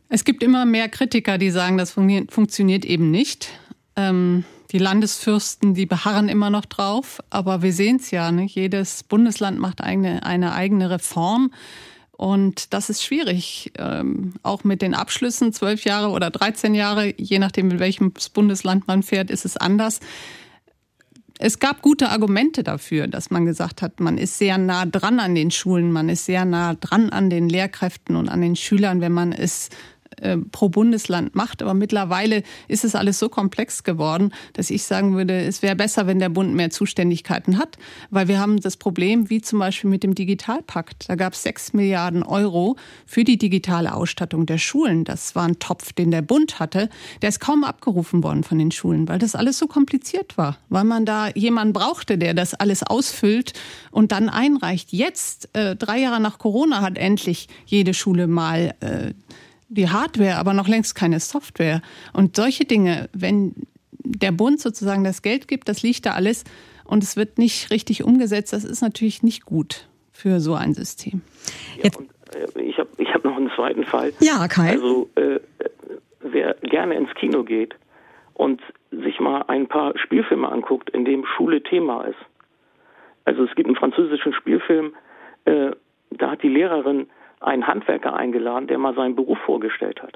Es 0.09 0.25
gibt 0.25 0.43
immer 0.43 0.65
mehr 0.65 0.89
Kritiker, 0.89 1.37
die 1.37 1.51
sagen, 1.51 1.77
das 1.77 1.91
funktioniert 1.91 2.83
eben 2.83 3.09
nicht. 3.11 3.49
Ähm, 3.95 4.43
die 4.71 4.77
Landesfürsten, 4.77 5.73
die 5.73 5.85
beharren 5.85 6.29
immer 6.29 6.49
noch 6.49 6.65
drauf, 6.65 7.19
aber 7.29 7.61
wir 7.61 7.73
sehen 7.73 7.97
es 7.97 8.11
ja, 8.11 8.31
nicht? 8.31 8.55
jedes 8.55 9.03
Bundesland 9.03 9.59
macht 9.59 9.81
eine, 9.81 10.23
eine 10.23 10.53
eigene 10.53 10.89
Reform. 10.89 11.51
Und 12.11 12.73
das 12.73 12.89
ist 12.89 13.01
schwierig, 13.01 13.71
ähm, 13.77 14.33
auch 14.43 14.65
mit 14.65 14.81
den 14.81 14.93
Abschlüssen, 14.93 15.53
zwölf 15.53 15.85
Jahre 15.85 16.09
oder 16.09 16.29
13 16.29 16.75
Jahre, 16.75 17.13
je 17.17 17.39
nachdem, 17.39 17.71
in 17.71 17.79
welchem 17.79 18.13
Bundesland 18.33 18.87
man 18.87 19.03
fährt, 19.03 19.31
ist 19.31 19.45
es 19.45 19.55
anders. 19.55 20.01
Es 21.41 21.59
gab 21.59 21.81
gute 21.81 22.09
Argumente 22.09 22.63
dafür, 22.63 23.07
dass 23.07 23.31
man 23.31 23.45
gesagt 23.45 23.81
hat, 23.81 24.01
man 24.01 24.17
ist 24.17 24.37
sehr 24.37 24.57
nah 24.57 24.85
dran 24.85 25.21
an 25.21 25.33
den 25.33 25.49
Schulen, 25.49 25.93
man 25.93 26.09
ist 26.09 26.25
sehr 26.25 26.43
nah 26.43 26.73
dran 26.73 27.09
an 27.09 27.29
den 27.29 27.47
Lehrkräften 27.47 28.17
und 28.17 28.27
an 28.27 28.41
den 28.41 28.57
Schülern, 28.57 28.99
wenn 28.99 29.13
man 29.13 29.31
es 29.31 29.69
äh, 30.21 30.37
pro 30.37 30.69
Bundesland 30.69 31.35
macht. 31.35 31.61
Aber 31.61 31.73
mittlerweile 31.73 32.43
ist 32.67 32.83
es 32.83 32.95
alles 32.95 33.19
so 33.19 33.29
komplex 33.29 33.83
geworden, 33.83 34.31
dass 34.53 34.69
ich 34.69 34.83
sagen 34.83 35.15
würde, 35.15 35.39
es 35.41 35.61
wäre 35.61 35.75
besser, 35.75 36.07
wenn 36.07 36.19
der 36.19 36.29
Bund 36.29 36.53
mehr 36.53 36.69
Zuständigkeiten 36.69 37.57
hat, 37.57 37.77
weil 38.09 38.27
wir 38.27 38.39
haben 38.39 38.59
das 38.59 38.77
Problem, 38.77 39.29
wie 39.29 39.41
zum 39.41 39.59
Beispiel 39.59 39.89
mit 39.89 40.03
dem 40.03 40.15
Digitalpakt. 40.15 41.09
Da 41.09 41.15
gab 41.15 41.33
es 41.33 41.43
sechs 41.43 41.73
Milliarden 41.73 42.23
Euro 42.23 42.75
für 43.05 43.23
die 43.23 43.37
digitale 43.37 43.93
Ausstattung 43.93 44.45
der 44.45 44.57
Schulen. 44.57 45.03
Das 45.03 45.35
war 45.35 45.43
ein 45.43 45.59
Topf, 45.59 45.93
den 45.93 46.11
der 46.11 46.21
Bund 46.21 46.59
hatte. 46.59 46.89
Der 47.21 47.29
ist 47.29 47.39
kaum 47.39 47.63
abgerufen 47.63 48.23
worden 48.23 48.43
von 48.43 48.59
den 48.59 48.71
Schulen, 48.71 49.07
weil 49.07 49.19
das 49.19 49.35
alles 49.35 49.57
so 49.57 49.67
kompliziert 49.67 50.37
war, 50.37 50.57
weil 50.69 50.83
man 50.83 51.05
da 51.05 51.29
jemanden 51.29 51.73
brauchte, 51.73 52.17
der 52.17 52.33
das 52.33 52.53
alles 52.53 52.83
ausfüllt 52.83 53.53
und 53.91 54.11
dann 54.11 54.29
einreicht. 54.29 54.91
Jetzt, 54.91 55.49
äh, 55.53 55.75
drei 55.75 55.99
Jahre 55.99 56.19
nach 56.19 56.37
Corona, 56.37 56.81
hat 56.81 56.97
endlich 56.97 57.47
jede 57.65 57.93
Schule 57.93 58.27
mal 58.27 58.75
äh, 58.79 59.13
die 59.69 59.89
Hardware, 59.89 60.37
aber 60.37 60.53
noch 60.53 60.67
längst 60.67 60.95
keine 60.95 61.19
Software. 61.19 61.81
Und 62.13 62.35
solche 62.35 62.65
Dinge, 62.65 63.09
wenn 63.13 63.53
der 63.91 64.31
Bund 64.31 64.59
sozusagen 64.59 65.03
das 65.03 65.21
Geld 65.21 65.47
gibt, 65.47 65.69
das 65.69 65.83
liegt 65.83 66.05
da 66.05 66.11
alles 66.11 66.43
und 66.85 67.03
es 67.03 67.15
wird 67.15 67.37
nicht 67.37 67.71
richtig 67.71 68.03
umgesetzt, 68.03 68.51
das 68.51 68.63
ist 68.63 68.81
natürlich 68.81 69.23
nicht 69.23 69.45
gut 69.45 69.87
für 70.11 70.39
so 70.39 70.55
ein 70.55 70.73
System. 70.73 71.21
Ja, 71.81 71.91
und, 71.97 72.09
äh, 72.35 72.61
ich 72.61 72.77
habe 72.77 72.89
ich 72.97 73.13
hab 73.13 73.23
noch 73.23 73.37
einen 73.37 73.51
zweiten 73.55 73.83
Fall. 73.83 74.11
Ja, 74.19 74.47
Kai. 74.47 74.71
Also 74.71 75.09
äh, 75.15 75.39
wer 76.21 76.55
gerne 76.63 76.95
ins 76.95 77.13
Kino 77.15 77.43
geht 77.43 77.75
und 78.33 78.61
sich 78.91 79.19
mal 79.19 79.43
ein 79.47 79.67
paar 79.67 79.97
Spielfilme 79.97 80.49
anguckt, 80.49 80.89
in 80.89 81.05
dem 81.05 81.25
Schule 81.25 81.61
Thema 81.61 82.05
ist. 82.05 82.17
Also 83.25 83.43
es 83.43 83.53
gibt 83.55 83.67
einen 83.67 83.75
französischen 83.75 84.33
Spielfilm, 84.33 84.93
äh, 85.45 85.71
da 86.11 86.31
hat 86.31 86.41
die 86.41 86.49
Lehrerin 86.49 87.07
einen 87.39 87.67
Handwerker 87.67 88.13
eingeladen, 88.13 88.67
der 88.67 88.77
mal 88.77 88.95
seinen 88.95 89.15
Beruf 89.15 89.37
vorgestellt 89.39 90.01
hat. 90.01 90.13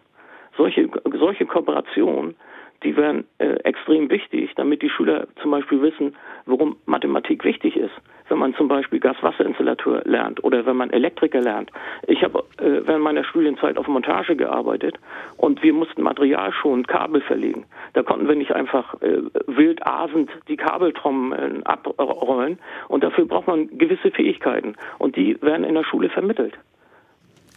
Solche, 0.57 0.89
solche 1.17 1.45
Kooperationen 1.45 2.35
die 2.83 2.95
wären 2.97 3.25
äh, 3.37 3.55
extrem 3.63 4.09
wichtig, 4.09 4.51
damit 4.55 4.81
die 4.81 4.89
Schüler 4.89 5.27
zum 5.41 5.51
Beispiel 5.51 5.81
wissen, 5.81 6.15
warum 6.45 6.75
Mathematik 6.85 7.43
wichtig 7.43 7.77
ist. 7.77 7.93
Wenn 8.29 8.37
man 8.37 8.53
zum 8.55 8.67
Beispiel 8.67 8.99
Gaswasserinstallateur 8.99 10.01
lernt 10.05 10.43
oder 10.43 10.65
wenn 10.65 10.75
man 10.75 10.89
Elektriker 10.89 11.41
lernt. 11.41 11.71
Ich 12.07 12.23
habe 12.23 12.43
äh, 12.57 12.85
während 12.85 13.03
meiner 13.03 13.23
Studienzeit 13.23 13.77
auf 13.77 13.87
Montage 13.87 14.35
gearbeitet 14.35 14.97
und 15.37 15.61
wir 15.61 15.73
mussten 15.73 16.01
Material 16.01 16.51
schon 16.53 16.85
Kabel 16.85 17.21
verlegen. 17.21 17.65
Da 17.93 18.03
konnten 18.03 18.27
wir 18.27 18.35
nicht 18.35 18.53
einfach 18.53 19.01
äh, 19.01 19.21
wild 19.47 19.85
asend 19.85 20.29
die 20.47 20.57
Kabeltrommeln 20.57 21.63
abrollen 21.63 22.59
und 22.87 23.03
dafür 23.03 23.25
braucht 23.25 23.47
man 23.47 23.77
gewisse 23.77 24.11
Fähigkeiten 24.11 24.75
und 24.99 25.15
die 25.15 25.41
werden 25.41 25.63
in 25.63 25.75
der 25.75 25.83
Schule 25.83 26.09
vermittelt. 26.09 26.57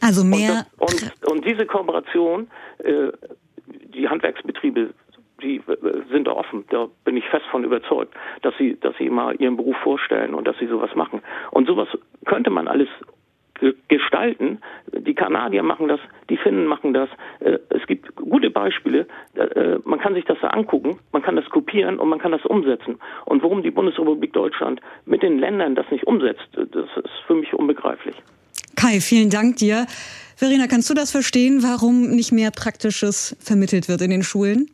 Also 0.01 0.25
mehr. 0.25 0.67
Und, 0.79 1.03
das, 1.03 1.13
und, 1.23 1.33
und 1.33 1.45
diese 1.45 1.67
Kooperation, 1.67 2.49
äh, 2.79 3.13
die 3.95 4.09
Handwerksbetriebe 4.09 4.91
die 5.43 5.57
äh, 5.57 6.03
sind 6.11 6.27
da 6.27 6.33
offen. 6.33 6.65
Da 6.71 6.89
bin 7.05 7.17
ich 7.17 7.25
fest 7.27 7.45
von 7.51 7.65
überzeugt, 7.65 8.15
dass 8.43 8.55
sie, 8.59 8.79
dass 8.81 8.97
sie 8.97 9.11
mal 9.11 9.35
ihren 9.37 9.57
Beruf 9.57 9.77
vorstellen 9.83 10.35
und 10.35 10.47
dass 10.47 10.59
sie 10.59 10.67
sowas 10.67 10.95
machen. 10.95 11.23
Und 11.51 11.67
sowas 11.67 11.89
könnte 12.25 12.51
man 12.51 12.69
alles 12.69 12.89
gestalten. 13.89 14.59
Die 14.93 15.15
Kanadier 15.15 15.63
machen 15.63 15.89
das, 15.89 16.01
die 16.29 16.37
Finnen 16.37 16.67
machen 16.67 16.93
das. 16.93 17.09
Äh, 17.41 17.59
es 17.71 17.87
gibt 17.87 18.15
gute 18.17 18.51
Beispiele. 18.51 19.07
Äh, 19.35 19.79
man 19.85 19.99
kann 19.99 20.15
sich 20.15 20.25
das 20.25 20.39
da 20.41 20.49
angucken, 20.49 20.99
man 21.13 21.23
kann 21.23 21.37
das 21.37 21.49
kopieren 21.49 21.99
und 21.99 22.09
man 22.09 22.19
kann 22.19 22.33
das 22.33 22.45
umsetzen. 22.45 22.99
Und 23.25 23.43
warum 23.43 23.63
die 23.63 23.71
Bundesrepublik 23.71 24.33
Deutschland 24.33 24.81
mit 25.05 25.23
den 25.23 25.39
Ländern 25.39 25.75
das 25.75 25.91
nicht 25.91 26.07
umsetzt, 26.07 26.49
das 26.53 26.87
ist 26.97 27.19
für 27.27 27.35
mich 27.35 27.55
unbegreiflich. 27.55 28.17
Kai, 28.97 29.01
vielen 29.03 29.29
Dank 29.29 29.57
dir. 29.57 29.87
Verena, 30.37 30.67
kannst 30.69 30.89
du 30.89 30.95
das 30.95 31.11
verstehen, 31.11 31.63
warum 31.63 32.09
nicht 32.13 32.33
mehr 32.33 32.51
Praktisches 32.51 33.37
vermittelt 33.41 33.89
wird 33.89 34.01
in 34.01 34.11
den 34.11 34.23
Schulen? 34.23 34.71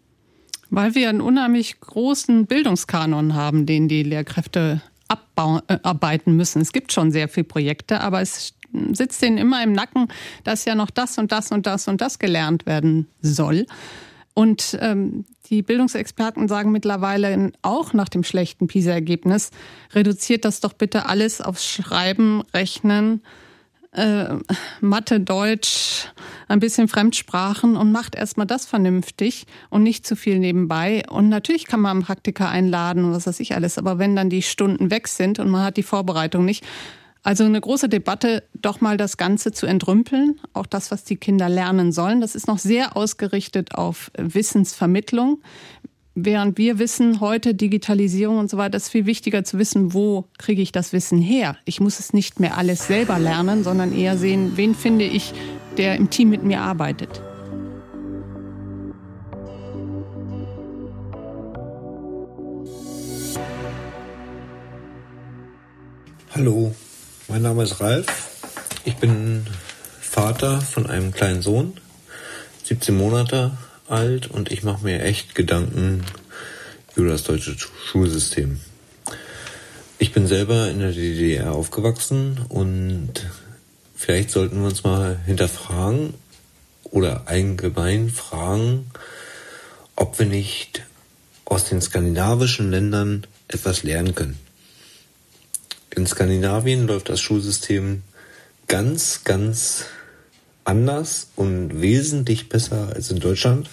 Weil 0.71 0.95
wir 0.95 1.09
einen 1.09 1.21
unheimlich 1.21 1.81
großen 1.81 2.47
Bildungskanon 2.47 3.35
haben, 3.35 3.67
den 3.67 3.89
die 3.89 4.05
Lehrkräfte 4.05 4.81
abarbeiten 5.09 6.35
äh, 6.35 6.37
müssen. 6.37 6.63
Es 6.63 6.73
gibt 6.73 6.93
schon 6.93 7.11
sehr 7.11 7.29
viele 7.29 7.45
Projekte, 7.45 8.01
aber 8.01 8.21
es 8.21 8.55
sitzt 8.93 9.23
denen 9.23 9.39
immer 9.39 9.61
im 9.65 9.73
Nacken, 9.73 10.07
dass 10.45 10.67
ja 10.67 10.77
noch 10.77 10.91
das 10.91 11.19
und 11.19 11.33
das 11.33 11.51
und 11.51 11.67
das 11.67 11.89
und 11.89 12.01
das 12.01 12.21
gelernt 12.21 12.65
werden 12.65 13.09
soll. 13.23 13.67
Und 14.35 14.79
ähm, 14.81 15.25
die 15.51 15.63
Bildungsexperten 15.63 16.47
sagen 16.47 16.71
mittlerweile 16.71 17.51
auch 17.63 17.93
nach 17.93 18.09
dem 18.09 18.23
schlechten 18.23 18.69
PISA-Ergebnis, 18.69 19.51
reduziert 19.93 20.45
das 20.45 20.61
doch 20.61 20.75
bitte 20.75 21.07
alles 21.07 21.41
aufs 21.41 21.67
Schreiben, 21.67 22.43
Rechnen, 22.55 23.21
äh, 23.93 24.37
Mathe, 24.81 25.21
Deutsch, 25.21 26.09
ein 26.49 26.61
bisschen 26.61 26.89
Fremdsprachen 26.89 27.77
und 27.77 27.93
macht 27.93 28.15
erstmal 28.15 28.47
das 28.47 28.67
vernünftig 28.67 29.47
und 29.71 29.83
nicht 29.83 30.07
zu 30.07 30.17
viel 30.17 30.39
nebenbei. 30.39 31.03
Und 31.09 31.29
natürlich 31.29 31.67
kann 31.67 31.81
man 31.81 31.93
einen 31.93 32.03
Praktiker 32.03 32.49
einladen 32.49 33.05
und 33.05 33.13
was 33.13 33.27
weiß 33.27 33.41
ich 33.41 33.55
alles, 33.55 33.79
aber 33.79 33.99
wenn 33.99 34.17
dann 34.17 34.31
die 34.31 34.43
Stunden 34.43 34.91
weg 34.91 35.09
sind 35.09 35.39
und 35.39 35.51
man 35.51 35.65
hat 35.65 35.77
die 35.77 35.83
Vorbereitung 35.83 36.45
nicht, 36.45 36.65
also 37.25 37.45
eine 37.45 37.61
große 37.61 37.89
Debatte, 37.89 38.43
doch 38.55 38.81
mal 38.81 38.97
das 38.97 39.17
Ganze 39.17 39.53
zu 39.53 39.67
entrümpeln, 39.67 40.41
auch 40.55 40.67
das, 40.67 40.91
was 40.91 41.05
die 41.05 41.17
Kinder 41.17 41.49
lernen 41.49 41.93
sollen. 41.93 42.21
Das 42.21 42.35
ist 42.35 42.49
noch 42.49 42.59
sehr 42.59 42.97
ausgerichtet 42.97 43.77
auf 43.77 44.11
Wissensvermittlung. 44.19 45.41
Während 46.15 46.59
wir 46.59 46.79
wissen, 46.79 47.21
heute 47.21 47.55
Digitalisierung 47.55 48.37
und 48.37 48.51
so 48.51 48.59
weiter, 48.59 48.77
ist 48.77 48.91
viel 48.91 49.07
wichtiger 49.07 49.45
zu 49.45 49.59
wissen, 49.59 49.95
wo 49.95 50.29
kriege 50.37 50.61
ich 50.61 50.71
das 50.71 50.93
Wissen 50.93 51.23
her. 51.23 51.57
Ich 51.65 51.81
muss 51.81 51.99
es 52.01 52.13
nicht 52.13 52.39
mehr 52.39 52.59
alles 52.59 52.87
selber 52.87 53.19
lernen, 53.19 53.65
sondern 53.65 53.97
eher 53.97 54.19
sehen, 54.19 54.53
wen 54.57 54.75
finde 54.75 55.07
ich, 55.07 55.33
der 55.79 55.97
im 55.97 56.11
Team 56.11 56.29
mit 56.29 56.45
mir 56.45 56.61
arbeitet. 56.61 57.23
Hallo, 66.35 66.75
mein 67.29 67.41
Name 67.41 67.63
ist 67.63 67.81
Ralf. 67.81 68.37
Ich 68.85 68.97
bin 68.97 69.47
Vater 69.99 70.61
von 70.61 70.87
einem 70.87 71.13
kleinen 71.13 71.41
Sohn, 71.41 71.73
17 72.65 72.95
Monate 72.95 73.53
alt 73.93 74.27
und 74.27 74.51
ich 74.51 74.63
mache 74.63 74.85
mir 74.85 75.03
echt 75.03 75.35
Gedanken 75.35 76.05
über 76.97 77.11
das 77.11 77.25
deutsche 77.25 77.57
Schulsystem. 77.59 78.61
Ich 79.99 80.13
bin 80.13 80.27
selber 80.27 80.69
in 80.69 80.81
der 80.81 80.93
DDR 80.93 81.53
aufgewachsen 81.53 82.41
und 82.49 83.13
vielleicht 83.95 84.31
sollten 84.31 84.61
wir 84.61 84.67
uns 84.67 84.83
mal 84.83 85.21
hinterfragen 85.27 86.15
oder 86.85 87.29
allgemein 87.29 88.11
fragen, 88.11 88.91
ob 89.95 90.19
wir 90.19 90.27
nicht 90.27 90.83
aus 91.45 91.65
den 91.65 91.81
skandinavischen 91.81 92.71
Ländern 92.71 93.27
etwas 93.49 93.83
lernen 93.83 94.15
können. 94.15 94.39
In 95.95 96.07
Skandinavien 96.07 96.87
läuft 96.87 97.11
das 97.11 97.21
Schulsystem 97.21 98.03
ganz, 98.67 99.25
ganz 99.25 99.85
anders 100.65 101.29
und 101.37 101.81
wesentlich 101.81 102.49
besser 102.49 102.93
als 102.95 103.11
in 103.11 103.21
Deutschland. 103.21 103.69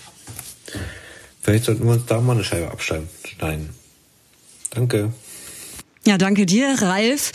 Vielleicht 1.41 1.65
sollten 1.65 1.85
wir 1.85 1.93
uns 1.93 2.05
da 2.05 2.21
mal 2.21 2.33
eine 2.33 2.43
Scheibe 2.43 2.71
abschneiden. 2.71 3.69
Danke. 4.71 5.13
Ja, 6.05 6.17
danke 6.17 6.45
dir, 6.45 6.75
Ralf. 6.79 7.31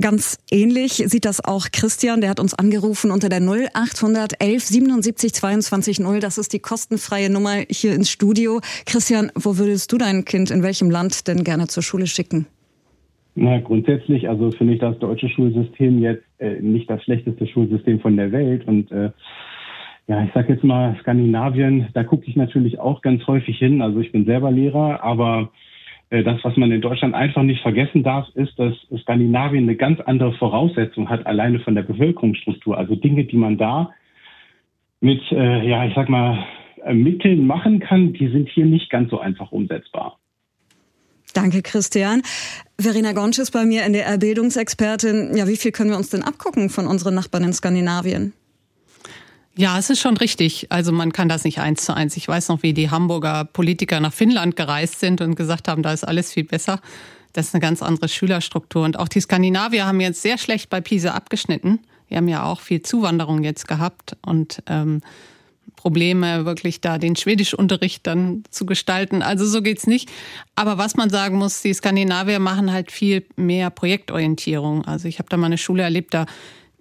Ganz 0.00 0.38
ähnlich 0.50 1.04
sieht 1.06 1.26
das 1.26 1.44
auch 1.44 1.68
Christian, 1.70 2.22
der 2.22 2.30
hat 2.30 2.40
uns 2.40 2.54
angerufen 2.54 3.10
unter 3.10 3.28
der 3.28 3.40
0811 3.40 4.64
77 4.64 5.34
22 5.34 6.00
0. 6.00 6.18
Das 6.18 6.38
ist 6.38 6.52
die 6.52 6.58
kostenfreie 6.58 7.30
Nummer 7.30 7.62
hier 7.68 7.94
ins 7.94 8.10
Studio. 8.10 8.60
Christian, 8.86 9.30
wo 9.34 9.58
würdest 9.58 9.92
du 9.92 9.98
dein 9.98 10.24
Kind 10.24 10.50
in 10.50 10.62
welchem 10.62 10.90
Land 10.90 11.28
denn 11.28 11.44
gerne 11.44 11.68
zur 11.68 11.82
Schule 11.82 12.06
schicken? 12.06 12.46
Na, 13.34 13.60
grundsätzlich, 13.60 14.28
also 14.28 14.50
finde 14.50 14.74
ich 14.74 14.80
das 14.80 14.98
deutsche 14.98 15.28
Schulsystem 15.28 16.00
jetzt 16.00 16.24
äh, 16.38 16.60
nicht 16.60 16.90
das 16.90 17.02
schlechteste 17.02 17.46
Schulsystem 17.46 18.00
von 18.00 18.16
der 18.16 18.30
Welt. 18.30 18.66
Und 18.66 18.92
äh, 18.92 19.10
ja, 20.06 20.24
ich 20.24 20.32
sage 20.34 20.52
jetzt 20.52 20.64
mal 20.64 20.96
Skandinavien, 21.00 21.88
da 21.94 22.04
gucke 22.04 22.26
ich 22.26 22.36
natürlich 22.36 22.78
auch 22.78 23.00
ganz 23.00 23.26
häufig 23.26 23.58
hin. 23.58 23.80
Also 23.80 24.00
ich 24.00 24.12
bin 24.12 24.26
selber 24.26 24.50
Lehrer, 24.50 25.02
aber 25.02 25.50
äh, 26.10 26.22
das, 26.22 26.44
was 26.44 26.58
man 26.58 26.72
in 26.72 26.82
Deutschland 26.82 27.14
einfach 27.14 27.42
nicht 27.42 27.62
vergessen 27.62 28.02
darf, 28.02 28.28
ist, 28.34 28.58
dass 28.58 28.74
Skandinavien 29.00 29.64
eine 29.64 29.76
ganz 29.76 30.00
andere 30.00 30.34
Voraussetzung 30.34 31.08
hat, 31.08 31.26
alleine 31.26 31.60
von 31.60 31.74
der 31.74 31.82
Bevölkerungsstruktur. 31.82 32.76
Also 32.76 32.96
Dinge, 32.96 33.24
die 33.24 33.38
man 33.38 33.56
da 33.56 33.92
mit, 35.00 35.22
äh, 35.32 35.66
ja, 35.66 35.86
ich 35.86 35.94
sag 35.94 36.10
mal, 36.10 36.44
Mitteln 36.92 37.46
machen 37.46 37.78
kann, 37.78 38.12
die 38.12 38.26
sind 38.26 38.48
hier 38.48 38.66
nicht 38.66 38.90
ganz 38.90 39.08
so 39.10 39.20
einfach 39.20 39.52
umsetzbar. 39.52 40.18
Danke, 41.32 41.62
Christian. 41.62 42.22
Verena 42.78 43.12
Gonsch 43.12 43.38
ist 43.38 43.52
bei 43.52 43.64
mir, 43.64 43.82
NDR-Bildungsexpertin. 43.84 45.36
Ja, 45.36 45.46
wie 45.46 45.56
viel 45.56 45.72
können 45.72 45.90
wir 45.90 45.96
uns 45.96 46.10
denn 46.10 46.22
abgucken 46.22 46.70
von 46.70 46.86
unseren 46.86 47.14
Nachbarn 47.14 47.44
in 47.44 47.52
Skandinavien? 47.52 48.32
Ja, 49.54 49.78
es 49.78 49.90
ist 49.90 50.00
schon 50.00 50.16
richtig. 50.16 50.68
Also 50.70 50.92
man 50.92 51.12
kann 51.12 51.28
das 51.28 51.44
nicht 51.44 51.58
eins 51.58 51.84
zu 51.84 51.94
eins. 51.94 52.16
Ich 52.16 52.26
weiß 52.26 52.48
noch, 52.48 52.62
wie 52.62 52.72
die 52.72 52.90
Hamburger 52.90 53.44
Politiker 53.44 54.00
nach 54.00 54.12
Finnland 54.12 54.56
gereist 54.56 55.00
sind 55.00 55.20
und 55.20 55.34
gesagt 55.34 55.68
haben, 55.68 55.82
da 55.82 55.92
ist 55.92 56.04
alles 56.04 56.32
viel 56.32 56.44
besser. 56.44 56.80
Das 57.34 57.48
ist 57.48 57.54
eine 57.54 57.60
ganz 57.60 57.82
andere 57.82 58.08
Schülerstruktur. 58.08 58.84
Und 58.84 58.98
auch 58.98 59.08
die 59.08 59.20
Skandinavier 59.20 59.86
haben 59.86 60.00
jetzt 60.00 60.22
sehr 60.22 60.38
schlecht 60.38 60.70
bei 60.70 60.80
Pisa 60.80 61.12
abgeschnitten. 61.12 61.80
Die 62.08 62.16
haben 62.16 62.28
ja 62.28 62.44
auch 62.44 62.60
viel 62.60 62.82
Zuwanderung 62.82 63.42
jetzt 63.42 63.68
gehabt. 63.68 64.16
Und 64.22 64.62
ähm, 64.66 65.02
Probleme, 65.76 66.44
wirklich 66.44 66.80
da 66.80 66.98
den 66.98 67.16
Schwedischunterricht 67.16 68.06
dann 68.06 68.44
zu 68.50 68.66
gestalten. 68.66 69.22
Also 69.22 69.46
so 69.46 69.62
geht's 69.62 69.86
nicht. 69.86 70.10
Aber 70.54 70.78
was 70.78 70.96
man 70.96 71.10
sagen 71.10 71.36
muss, 71.36 71.62
die 71.62 71.74
Skandinavier 71.74 72.38
machen 72.38 72.72
halt 72.72 72.92
viel 72.92 73.24
mehr 73.36 73.70
Projektorientierung. 73.70 74.84
Also 74.84 75.08
ich 75.08 75.18
habe 75.18 75.28
da 75.28 75.36
mal 75.36 75.46
eine 75.46 75.58
Schule 75.58 75.82
erlebt, 75.82 76.14
da 76.14 76.26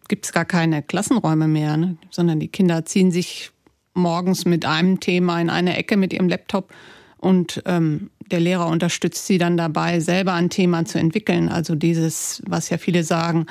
gibt's 0.08 0.34
gar 0.34 0.46
keine 0.46 0.84
Klassenräume 0.84 1.48
mehr, 1.48 1.78
ne? 1.78 1.98
sondern 2.12 2.40
die 2.40 2.50
Kinder 2.50 2.86
ziehen 2.86 3.12
sich 3.12 3.52
morgens 3.94 4.46
mit 4.46 4.66
einem 4.66 5.00
Thema 5.00 5.42
in 5.42 5.50
eine 5.50 5.78
Ecke 5.78 5.98
mit 5.98 6.14
ihrem 6.14 6.30
Laptop 6.30 6.74
und 7.18 7.62
ähm, 7.66 8.10
der 8.32 8.40
Lehrer 8.40 8.68
unterstützt 8.68 9.28
sie 9.28 9.38
dann 9.38 9.58
dabei, 9.58 10.00
selber 10.00 10.34
ein 10.34 10.50
Thema 10.50 10.86
zu 10.86 11.00
entwickeln. 11.00 11.50
Also 11.50 11.76
dieses, 11.76 12.42
was 12.46 12.70
ja 12.70 12.78
viele 12.78 13.04
sagen, 13.04 13.46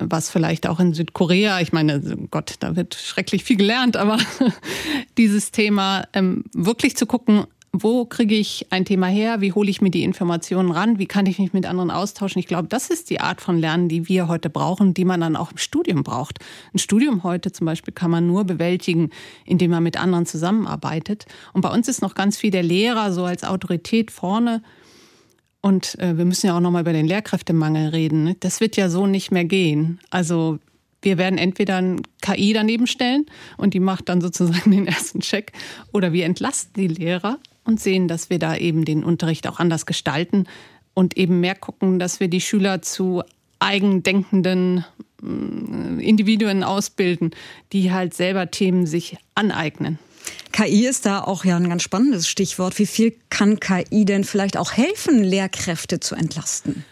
was 0.00 0.30
vielleicht 0.30 0.66
auch 0.66 0.80
in 0.80 0.94
Südkorea, 0.94 1.60
ich 1.60 1.72
meine, 1.72 2.00
Gott, 2.30 2.54
da 2.60 2.76
wird 2.76 2.94
schrecklich 2.94 3.44
viel 3.44 3.56
gelernt, 3.56 3.96
aber 3.96 4.18
dieses 5.18 5.50
Thema 5.50 6.06
ähm, 6.12 6.44
wirklich 6.52 6.96
zu 6.96 7.06
gucken, 7.06 7.44
wo 7.72 8.04
kriege 8.06 8.34
ich 8.34 8.66
ein 8.70 8.84
Thema 8.84 9.06
her, 9.08 9.40
wie 9.40 9.52
hole 9.52 9.68
ich 9.68 9.80
mir 9.80 9.90
die 9.90 10.02
Informationen 10.02 10.70
ran, 10.70 10.98
wie 10.98 11.06
kann 11.06 11.26
ich 11.26 11.38
mich 11.38 11.52
mit 11.52 11.66
anderen 11.66 11.90
austauschen. 11.90 12.40
Ich 12.40 12.46
glaube, 12.46 12.68
das 12.68 12.88
ist 12.88 13.10
die 13.10 13.20
Art 13.20 13.40
von 13.40 13.58
Lernen, 13.58 13.88
die 13.88 14.08
wir 14.08 14.28
heute 14.28 14.48
brauchen, 14.48 14.94
die 14.94 15.04
man 15.04 15.20
dann 15.20 15.36
auch 15.36 15.50
im 15.50 15.58
Studium 15.58 16.02
braucht. 16.02 16.38
Ein 16.74 16.78
Studium 16.78 17.22
heute 17.24 17.52
zum 17.52 17.66
Beispiel 17.66 17.92
kann 17.92 18.10
man 18.10 18.26
nur 18.26 18.44
bewältigen, 18.44 19.10
indem 19.44 19.70
man 19.72 19.82
mit 19.82 20.00
anderen 20.00 20.26
zusammenarbeitet. 20.26 21.26
Und 21.52 21.60
bei 21.60 21.70
uns 21.70 21.88
ist 21.88 22.00
noch 22.00 22.14
ganz 22.14 22.38
viel 22.38 22.50
der 22.50 22.62
Lehrer 22.62 23.12
so 23.12 23.24
als 23.24 23.44
Autorität 23.44 24.10
vorne. 24.10 24.62
Und 25.60 25.98
äh, 25.98 26.16
wir 26.16 26.24
müssen 26.24 26.46
ja 26.46 26.56
auch 26.56 26.60
noch 26.60 26.70
mal 26.70 26.82
über 26.82 26.92
den 26.92 27.06
Lehrkräftemangel 27.06 27.88
reden. 27.88 28.24
Ne? 28.24 28.36
Das 28.40 28.60
wird 28.60 28.76
ja 28.76 28.88
so 28.88 29.06
nicht 29.06 29.30
mehr 29.30 29.44
gehen. 29.44 29.98
Also 30.10 30.58
wir 31.02 31.18
werden 31.18 31.38
entweder 31.38 31.76
ein 31.76 32.02
KI 32.22 32.52
daneben 32.52 32.86
stellen 32.86 33.26
und 33.56 33.74
die 33.74 33.80
macht 33.80 34.08
dann 34.08 34.20
sozusagen 34.20 34.70
den 34.70 34.86
ersten 34.86 35.20
Check 35.20 35.52
oder 35.92 36.12
wir 36.12 36.24
entlasten 36.24 36.74
die 36.74 36.88
Lehrer 36.88 37.38
und 37.64 37.80
sehen, 37.80 38.08
dass 38.08 38.30
wir 38.30 38.38
da 38.38 38.56
eben 38.56 38.84
den 38.84 39.04
Unterricht 39.04 39.46
auch 39.46 39.58
anders 39.58 39.86
gestalten 39.86 40.46
und 40.94 41.16
eben 41.16 41.40
mehr 41.40 41.54
gucken, 41.54 41.98
dass 41.98 42.18
wir 42.20 42.28
die 42.28 42.40
Schüler 42.40 42.82
zu 42.82 43.22
eigendenkenden 43.60 44.84
äh, 45.22 46.04
Individuen 46.04 46.64
ausbilden, 46.64 47.32
die 47.72 47.92
halt 47.92 48.14
selber 48.14 48.50
Themen 48.50 48.86
sich 48.86 49.16
aneignen. 49.34 49.98
KI 50.52 50.86
ist 50.86 51.06
da 51.06 51.20
auch 51.20 51.44
ja 51.44 51.56
ein 51.56 51.68
ganz 51.68 51.82
spannendes 51.82 52.28
Stichwort. 52.28 52.78
Wie 52.78 52.86
viel 52.86 53.16
kann 53.30 53.60
KI 53.60 54.04
denn 54.04 54.24
vielleicht 54.24 54.56
auch 54.56 54.72
helfen, 54.72 55.22
Lehrkräfte 55.22 56.00
zu 56.00 56.14
entlasten? 56.14 56.84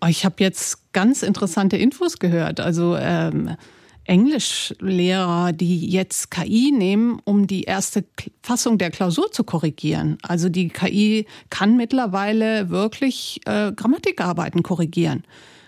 Oh, 0.00 0.06
ich 0.06 0.24
habe 0.24 0.36
jetzt 0.38 0.92
ganz 0.92 1.22
interessante 1.22 1.76
Infos 1.76 2.18
gehört. 2.18 2.60
Also 2.60 2.96
ähm, 2.96 3.56
Englischlehrer, 4.04 5.52
die 5.52 5.88
jetzt 5.88 6.30
KI 6.30 6.72
nehmen, 6.72 7.20
um 7.24 7.46
die 7.46 7.62
erste 7.62 8.04
Fassung 8.42 8.78
der 8.78 8.90
Klausur 8.90 9.32
zu 9.32 9.44
korrigieren. 9.44 10.18
Also 10.22 10.48
die 10.48 10.68
KI 10.68 11.26
kann 11.50 11.76
mittlerweile 11.76 12.68
wirklich 12.68 13.40
äh, 13.46 13.72
Grammatikarbeiten 13.72 14.62
korrigieren. 14.62 15.24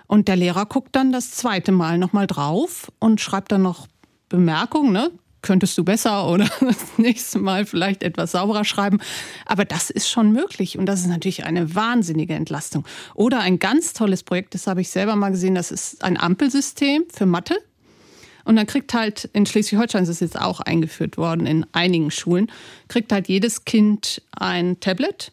Und 0.07 0.29
der 0.29 0.37
Lehrer 0.37 0.67
guckt 0.67 0.95
dann 0.95 1.13
das 1.13 1.33
zweite 1.33 1.73
Mal 1.73 1.99
nochmal 1.99 2.27
drauf 2.27 2.93
und 2.99 3.21
schreibt 3.21 3.53
dann 3.53 3.63
noch 3.63 3.89
Bemerkungen, 4.29 4.93
ne? 4.93 5.11
Könntest 5.47 5.79
du 5.79 5.85
besser 5.85 6.29
oder 6.29 6.49
das 6.61 6.99
nächste 6.99 7.39
Mal 7.39 7.67
vielleicht 7.67 8.03
etwas 8.03 8.33
sauberer 8.33 8.65
schreiben. 8.65 8.99
Aber 9.47 9.65
das 9.65 9.91
ist 9.91 10.09
schon 10.09 10.33
möglich 10.33 10.77
und 10.77 10.87
das 10.87 11.01
ist 11.01 11.07
natürlich 11.07 11.45
eine 11.45 11.75
wahnsinnige 11.75 12.35
Entlastung. 12.35 12.85
Oder 13.15 13.41
ein 13.41 13.61
ganz 13.61 13.93
tolles 13.93 14.25
Projekt, 14.25 14.55
das 14.55 14.67
habe 14.67 14.81
ich 14.81 14.91
selber 14.91 15.15
mal 15.15 15.31
gesehen, 15.31 15.55
das 15.55 15.71
ist 15.71 16.03
ein 16.03 16.19
Ampelsystem 16.19 17.05
für 17.13 17.27
Mathe. 17.27 17.57
Und 18.45 18.57
dann 18.57 18.67
kriegt 18.67 18.93
halt, 18.93 19.29
in 19.33 19.47
Schleswig-Holstein 19.47 20.03
ist 20.03 20.09
es 20.09 20.21
jetzt 20.21 20.41
auch 20.41 20.61
eingeführt 20.61 21.17
worden, 21.17 21.47
in 21.47 21.67
einigen 21.73 22.11
Schulen, 22.11 22.51
kriegt 22.89 23.13
halt 23.13 23.29
jedes 23.29 23.65
Kind 23.65 24.23
ein 24.33 24.79
Tablet 24.81 25.33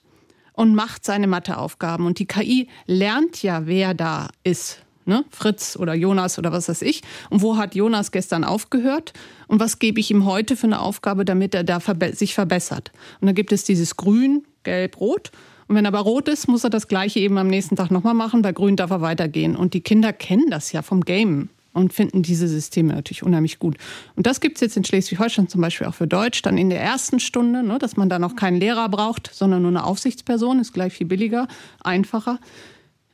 und 0.53 0.75
macht 0.75 1.05
seine 1.05 1.27
Matheaufgaben. 1.27 2.05
Und 2.05 2.20
die 2.20 2.27
KI 2.27 2.70
lernt 2.86 3.41
ja, 3.41 3.65
wer 3.65 3.93
da 3.93 4.29
ist. 4.43 4.83
Ne? 5.05 5.25
Fritz 5.29 5.75
oder 5.75 5.93
Jonas 5.93 6.39
oder 6.39 6.51
was 6.51 6.69
weiß 6.69 6.81
ich. 6.81 7.01
Und 7.29 7.41
wo 7.41 7.57
hat 7.57 7.75
Jonas 7.75 8.12
gestern 8.12 8.43
aufgehört? 8.43 9.13
Und 9.48 9.60
was 9.60 9.79
gebe 9.79 10.00
ich 10.00 10.12
ihm 10.12 10.25
heute 10.25 10.55
für 10.55 10.67
eine 10.67 10.81
Aufgabe, 10.81 11.25
damit 11.25 11.53
er 11.55 11.63
da 11.63 11.79
verbe 11.79 12.13
sich 12.15 12.33
verbessert? 12.33 12.91
Und 13.22 13.27
dann 13.27 13.36
gibt 13.36 13.51
es 13.51 13.63
dieses 13.63 13.98
Grün, 13.98 14.44
Gelb, 14.63 15.00
Rot. 15.00 15.31
Und 15.68 15.75
wenn 15.75 15.85
er 15.85 15.89
aber 15.89 16.00
rot 16.00 16.27
ist, 16.27 16.48
muss 16.48 16.63
er 16.63 16.70
das 16.70 16.87
gleiche 16.87 17.20
eben 17.20 17.37
am 17.37 17.48
nächsten 17.48 17.75
Tag 17.75 17.89
nochmal 17.89 18.13
machen. 18.13 18.42
Bei 18.42 18.51
grün 18.51 18.75
darf 18.75 18.92
er 18.92 19.01
weitergehen. 19.01 19.55
Und 19.55 19.74
die 19.74 19.81
Kinder 19.81 20.11
kennen 20.13 20.50
das 20.50 20.72
ja 20.72 20.81
vom 20.81 21.01
Game 21.01 21.50
und 21.74 21.94
finden 21.94 22.22
diese 22.22 22.48
Systeme 22.48 22.94
natürlich 22.94 23.24
unheimlich 23.24 23.59
gut. 23.59 23.77
Und 24.16 24.27
das 24.27 24.39
gibt 24.39 24.57
es 24.57 24.61
jetzt 24.61 24.77
in 24.77 24.85
Schleswig-Holstein 24.85 25.50
zum 25.50 25.61
Beispiel 25.61 25.87
auch 25.87 25.96
für 25.96 26.07
Deutsch, 26.07 26.42
dann 26.44 26.57
in 26.57 26.70
der 26.70 26.81
ersten 26.81 27.20
Stunde, 27.20 27.63
ne, 27.63 27.79
dass 27.79 27.98
man 27.98 28.09
da 28.09 28.20
noch 28.20 28.35
keinen 28.35 28.57
Lehrer 28.57 28.89
braucht, 28.89 29.29
sondern 29.33 29.63
nur 29.63 29.72
eine 29.72 29.83
Aufsichtsperson, 29.83 30.59
ist 30.59 30.74
gleich 30.74 30.94
viel 30.94 31.07
billiger, 31.07 31.48
einfacher. 31.83 32.39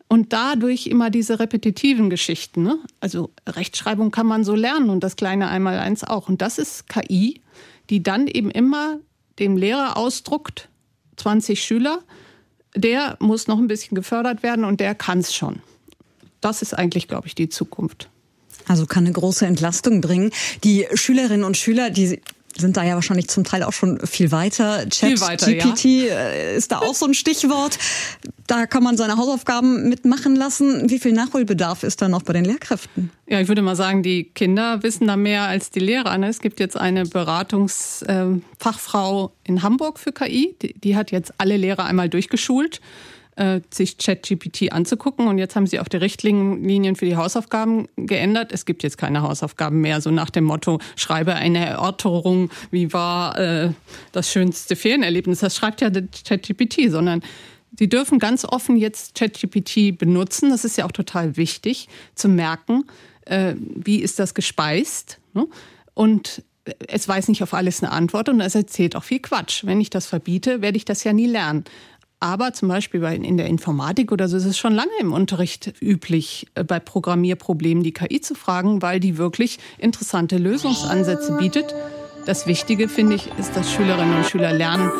Und 0.09 0.33
dadurch 0.33 0.87
immer 0.87 1.11
diese 1.11 1.39
repetitiven 1.39 2.09
Geschichten. 2.09 2.63
Ne? 2.63 2.79
Also 2.99 3.29
Rechtschreibung 3.47 4.09
kann 4.09 4.25
man 4.25 4.43
so 4.43 4.55
lernen 4.55 4.89
und 4.89 5.03
das 5.03 5.15
kleine 5.15 5.49
Einmaleins 5.49 6.03
auch. 6.03 6.27
Und 6.27 6.41
das 6.41 6.57
ist 6.57 6.89
KI, 6.89 7.41
die 7.91 8.03
dann 8.03 8.27
eben 8.27 8.49
immer 8.49 8.99
dem 9.37 9.55
Lehrer 9.55 9.97
ausdruckt, 9.97 10.67
20 11.17 11.63
Schüler, 11.63 11.99
der 12.75 13.17
muss 13.19 13.47
noch 13.47 13.59
ein 13.59 13.67
bisschen 13.67 13.95
gefördert 13.95 14.43
werden 14.43 14.65
und 14.65 14.79
der 14.79 14.95
kann 14.95 15.19
es 15.19 15.33
schon. 15.33 15.61
Das 16.41 16.61
ist 16.61 16.73
eigentlich, 16.73 17.07
glaube 17.07 17.27
ich, 17.27 17.35
die 17.35 17.49
Zukunft. 17.49 18.09
Also 18.67 18.85
kann 18.85 19.05
eine 19.05 19.13
große 19.13 19.45
Entlastung 19.45 20.01
bringen. 20.01 20.31
Die 20.63 20.87
Schülerinnen 20.93 21.43
und 21.43 21.57
Schüler, 21.57 21.89
die 21.89 22.21
sind 22.59 22.77
da 22.77 22.83
ja 22.83 22.93
wahrscheinlich 22.95 23.27
zum 23.29 23.43
Teil 23.43 23.61
auch 23.63 23.73
schon 23.73 23.99
viel 24.05 24.31
weiter. 24.31 24.87
Chat 24.89 25.09
viel 25.09 25.19
weiter, 25.21 25.53
GPT 25.53 25.85
ja. 25.85 26.15
Äh, 26.15 26.55
ist 26.55 26.71
da 26.71 26.79
auch 26.79 26.95
so 26.95 27.05
ein 27.05 27.13
Stichwort. 27.13 27.77
Da 28.47 28.65
kann 28.65 28.81
man 28.83 28.97
seine 28.97 29.17
Hausaufgaben 29.17 29.89
mitmachen 29.89 30.35
lassen. 30.35 30.89
Wie 30.89 30.97
viel 30.99 31.13
Nachholbedarf 31.13 31.83
ist 31.83 32.01
da 32.01 32.09
noch 32.09 32.23
bei 32.23 32.33
den 32.33 32.43
Lehrkräften? 32.45 33.11
Ja, 33.27 33.39
ich 33.39 33.47
würde 33.47 33.61
mal 33.61 33.75
sagen, 33.75 34.01
die 34.03 34.23
Kinder 34.23 34.81
wissen 34.83 35.07
da 35.07 35.15
mehr 35.15 35.43
als 35.43 35.71
die 35.71 35.79
Lehrer. 35.79 36.17
Ne? 36.17 36.27
Es 36.29 36.39
gibt 36.39 36.59
jetzt 36.59 36.75
eine 36.77 37.05
Beratungsfachfrau 37.05 39.25
ähm, 39.25 39.31
in 39.43 39.63
Hamburg 39.63 39.99
für 39.99 40.11
KI. 40.11 40.55
Die 40.61 40.95
hat 40.95 41.11
jetzt 41.11 41.33
alle 41.37 41.57
Lehrer 41.57 41.85
einmal 41.85 42.09
durchgeschult 42.09 42.81
äh, 43.39 43.61
sich 43.71 43.97
ChatGPT 43.97 44.73
anzugucken. 44.73 45.27
Und 45.27 45.37
jetzt 45.37 45.55
haben 45.55 45.65
sie 45.65 45.79
auch 45.79 45.87
die 45.87 45.97
Richtlinien 45.97 46.95
für 46.97 47.05
die 47.05 47.15
Hausaufgaben 47.15 47.87
geändert. 47.95 48.51
Es 48.51 48.65
gibt 48.65 48.83
jetzt 48.83 48.97
keine 48.97 49.21
Hausaufgaben 49.21 49.79
mehr, 49.79 50.01
so 50.01 50.11
nach 50.11 50.29
dem 50.29 50.43
Motto, 50.43 50.79
schreibe 50.97 51.35
eine 51.35 51.65
Erörterung, 51.65 52.49
wie 52.69 52.91
war 52.91 53.39
äh, 53.39 53.71
das 54.11 54.29
schönste 54.29 54.75
Ferienerlebnis. 54.75 55.39
Das 55.39 55.55
schreibt 55.55 55.79
ja 55.79 55.89
ChatGPT, 55.89 56.91
sondern 56.91 57.21
Sie 57.77 57.87
dürfen 57.87 58.19
ganz 58.19 58.43
offen 58.43 58.75
jetzt 58.75 59.15
ChatGPT 59.15 59.97
benutzen. 59.97 60.49
Das 60.49 60.65
ist 60.65 60.77
ja 60.77 60.85
auch 60.85 60.91
total 60.91 61.37
wichtig 61.37 61.87
zu 62.15 62.27
merken, 62.27 62.83
äh, 63.25 63.53
wie 63.57 64.01
ist 64.01 64.19
das 64.19 64.33
gespeist. 64.33 65.19
Ne? 65.33 65.47
Und 65.93 66.43
es 66.87 67.07
weiß 67.07 67.29
nicht 67.29 67.41
auf 67.41 67.53
alles 67.53 67.81
eine 67.81 67.91
Antwort 67.91 68.27
und 68.27 68.41
es 68.41 68.55
erzählt 68.55 68.95
auch 68.95 69.03
viel 69.03 69.19
Quatsch. 69.19 69.65
Wenn 69.65 69.79
ich 69.79 69.89
das 69.89 70.07
verbiete, 70.07 70.61
werde 70.61 70.77
ich 70.77 70.83
das 70.83 71.03
ja 71.03 71.13
nie 71.13 71.27
lernen. 71.27 71.63
Aber 72.19 72.51
zum 72.53 72.67
Beispiel 72.67 73.01
in 73.03 73.37
der 73.37 73.47
Informatik 73.47 74.11
oder 74.11 74.27
so 74.27 74.35
ist 74.35 74.45
es 74.45 74.57
schon 74.57 74.73
lange 74.73 74.91
im 74.99 75.13
Unterricht 75.13 75.73
üblich, 75.81 76.47
äh, 76.55 76.63
bei 76.63 76.79
Programmierproblemen 76.79 77.83
die 77.83 77.93
KI 77.93 78.19
zu 78.19 78.35
fragen, 78.35 78.81
weil 78.81 78.99
die 78.99 79.17
wirklich 79.17 79.59
interessante 79.77 80.37
Lösungsansätze 80.37 81.37
bietet. 81.37 81.73
Das 82.25 82.45
Wichtige, 82.45 82.89
finde 82.89 83.15
ich, 83.15 83.29
ist, 83.39 83.55
dass 83.55 83.71
Schülerinnen 83.71 84.17
und 84.17 84.25
Schüler 84.25 84.51
lernen, 84.51 84.91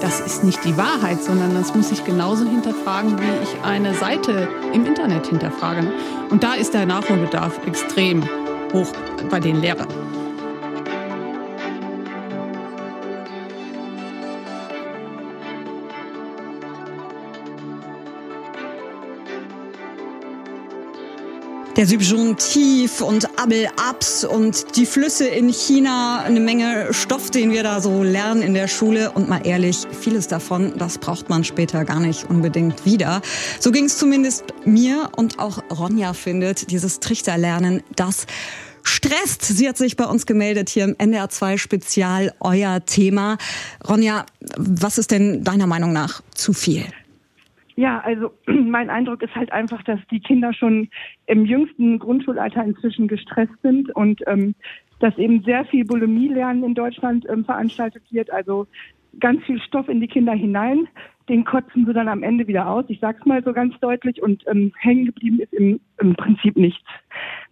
das 0.00 0.20
ist 0.20 0.44
nicht 0.44 0.64
die 0.64 0.76
Wahrheit, 0.76 1.22
sondern 1.22 1.54
das 1.54 1.74
muss 1.74 1.90
ich 1.90 2.04
genauso 2.04 2.48
hinterfragen, 2.48 3.18
wie 3.18 3.42
ich 3.42 3.64
eine 3.64 3.94
Seite 3.94 4.48
im 4.72 4.86
Internet 4.86 5.26
hinterfrage. 5.26 5.92
Und 6.30 6.44
da 6.44 6.54
ist 6.54 6.72
der 6.72 6.86
Nachholbedarf 6.86 7.66
extrem 7.66 8.22
hoch 8.72 8.92
bei 9.28 9.40
den 9.40 9.60
Lehrern. 9.60 9.88
Der 21.78 21.86
Subjunktiv 21.86 23.00
und 23.00 23.38
Abel-Abs 23.38 24.24
und 24.24 24.74
die 24.74 24.84
Flüsse 24.84 25.28
in 25.28 25.48
China, 25.48 26.24
eine 26.24 26.40
Menge 26.40 26.92
Stoff, 26.92 27.30
den 27.30 27.52
wir 27.52 27.62
da 27.62 27.80
so 27.80 28.02
lernen 28.02 28.42
in 28.42 28.52
der 28.52 28.66
Schule. 28.66 29.12
Und 29.12 29.28
mal 29.28 29.46
ehrlich, 29.46 29.86
vieles 30.00 30.26
davon, 30.26 30.72
das 30.76 30.98
braucht 30.98 31.28
man 31.28 31.44
später 31.44 31.84
gar 31.84 32.00
nicht 32.00 32.28
unbedingt 32.28 32.84
wieder. 32.84 33.22
So 33.60 33.70
ging 33.70 33.84
es 33.84 33.96
zumindest 33.96 34.42
mir 34.64 35.08
und 35.14 35.38
auch 35.38 35.62
Ronja 35.70 36.14
findet, 36.14 36.72
dieses 36.72 36.98
Trichterlernen, 36.98 37.84
das 37.94 38.26
stresst. 38.82 39.44
Sie 39.44 39.68
hat 39.68 39.76
sich 39.76 39.94
bei 39.96 40.06
uns 40.06 40.26
gemeldet 40.26 40.70
hier 40.70 40.82
im 40.82 40.96
NDR 40.98 41.28
2 41.28 41.58
Spezial, 41.58 42.34
euer 42.40 42.84
Thema. 42.86 43.38
Ronja, 43.88 44.26
was 44.56 44.98
ist 44.98 45.12
denn 45.12 45.44
deiner 45.44 45.68
Meinung 45.68 45.92
nach 45.92 46.22
zu 46.34 46.52
viel? 46.52 46.86
Ja, 47.78 48.00
also 48.00 48.32
mein 48.46 48.90
Eindruck 48.90 49.22
ist 49.22 49.36
halt 49.36 49.52
einfach, 49.52 49.84
dass 49.84 50.00
die 50.10 50.18
Kinder 50.18 50.52
schon 50.52 50.88
im 51.26 51.46
jüngsten 51.46 52.00
Grundschulalter 52.00 52.64
inzwischen 52.64 53.06
gestresst 53.06 53.54
sind 53.62 53.94
und 53.94 54.20
ähm, 54.26 54.56
dass 54.98 55.16
eben 55.16 55.44
sehr 55.44 55.64
viel 55.64 55.84
Bulimie-Lernen 55.84 56.64
in 56.64 56.74
Deutschland 56.74 57.24
ähm, 57.30 57.44
veranstaltet 57.44 58.02
wird, 58.10 58.32
also 58.32 58.66
ganz 59.20 59.44
viel 59.44 59.60
Stoff 59.60 59.88
in 59.88 60.00
die 60.00 60.08
Kinder 60.08 60.32
hinein. 60.32 60.88
Den 61.28 61.44
kotzen 61.44 61.86
sie 61.86 61.92
dann 61.92 62.08
am 62.08 62.24
Ende 62.24 62.48
wieder 62.48 62.68
aus. 62.68 62.84
Ich 62.88 62.98
sag's 62.98 63.24
mal 63.24 63.44
so 63.44 63.52
ganz 63.52 63.78
deutlich 63.78 64.20
und 64.20 64.42
ähm, 64.48 64.72
hängen 64.80 65.04
geblieben 65.04 65.38
ist 65.38 65.52
im, 65.52 65.78
im 66.00 66.16
Prinzip 66.16 66.56
nichts. 66.56 66.82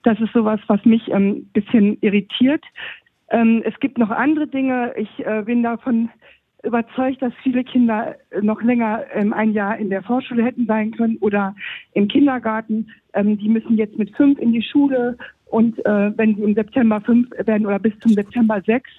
Das 0.02 0.18
ist 0.18 0.32
sowas, 0.32 0.58
was 0.66 0.84
mich 0.84 1.14
ein 1.14 1.22
ähm, 1.22 1.50
bisschen 1.52 1.98
irritiert. 2.00 2.64
Ähm, 3.30 3.62
es 3.64 3.78
gibt 3.78 3.96
noch 3.96 4.10
andere 4.10 4.48
Dinge. 4.48 4.92
Ich 4.96 5.24
äh, 5.24 5.44
bin 5.46 5.62
davon 5.62 6.10
überzeugt, 6.62 7.22
dass 7.22 7.32
viele 7.42 7.64
Kinder 7.64 8.16
noch 8.42 8.62
länger 8.62 9.04
ähm, 9.12 9.32
ein 9.32 9.52
Jahr 9.52 9.76
in 9.78 9.90
der 9.90 10.02
Vorschule 10.02 10.44
hätten 10.44 10.66
sein 10.66 10.90
können 10.92 11.18
oder 11.20 11.54
im 11.92 12.08
Kindergarten. 12.08 12.90
Ähm, 13.14 13.38
die 13.38 13.48
müssen 13.48 13.76
jetzt 13.76 13.98
mit 13.98 14.14
fünf 14.16 14.38
in 14.38 14.52
die 14.52 14.62
Schule 14.62 15.16
und 15.48 15.78
äh, 15.86 16.16
wenn 16.18 16.34
sie 16.34 16.42
im 16.42 16.54
September 16.54 17.00
fünf 17.00 17.30
werden 17.30 17.66
oder 17.66 17.78
bis 17.78 17.96
zum 18.00 18.12
September 18.12 18.60
sechs, 18.66 18.90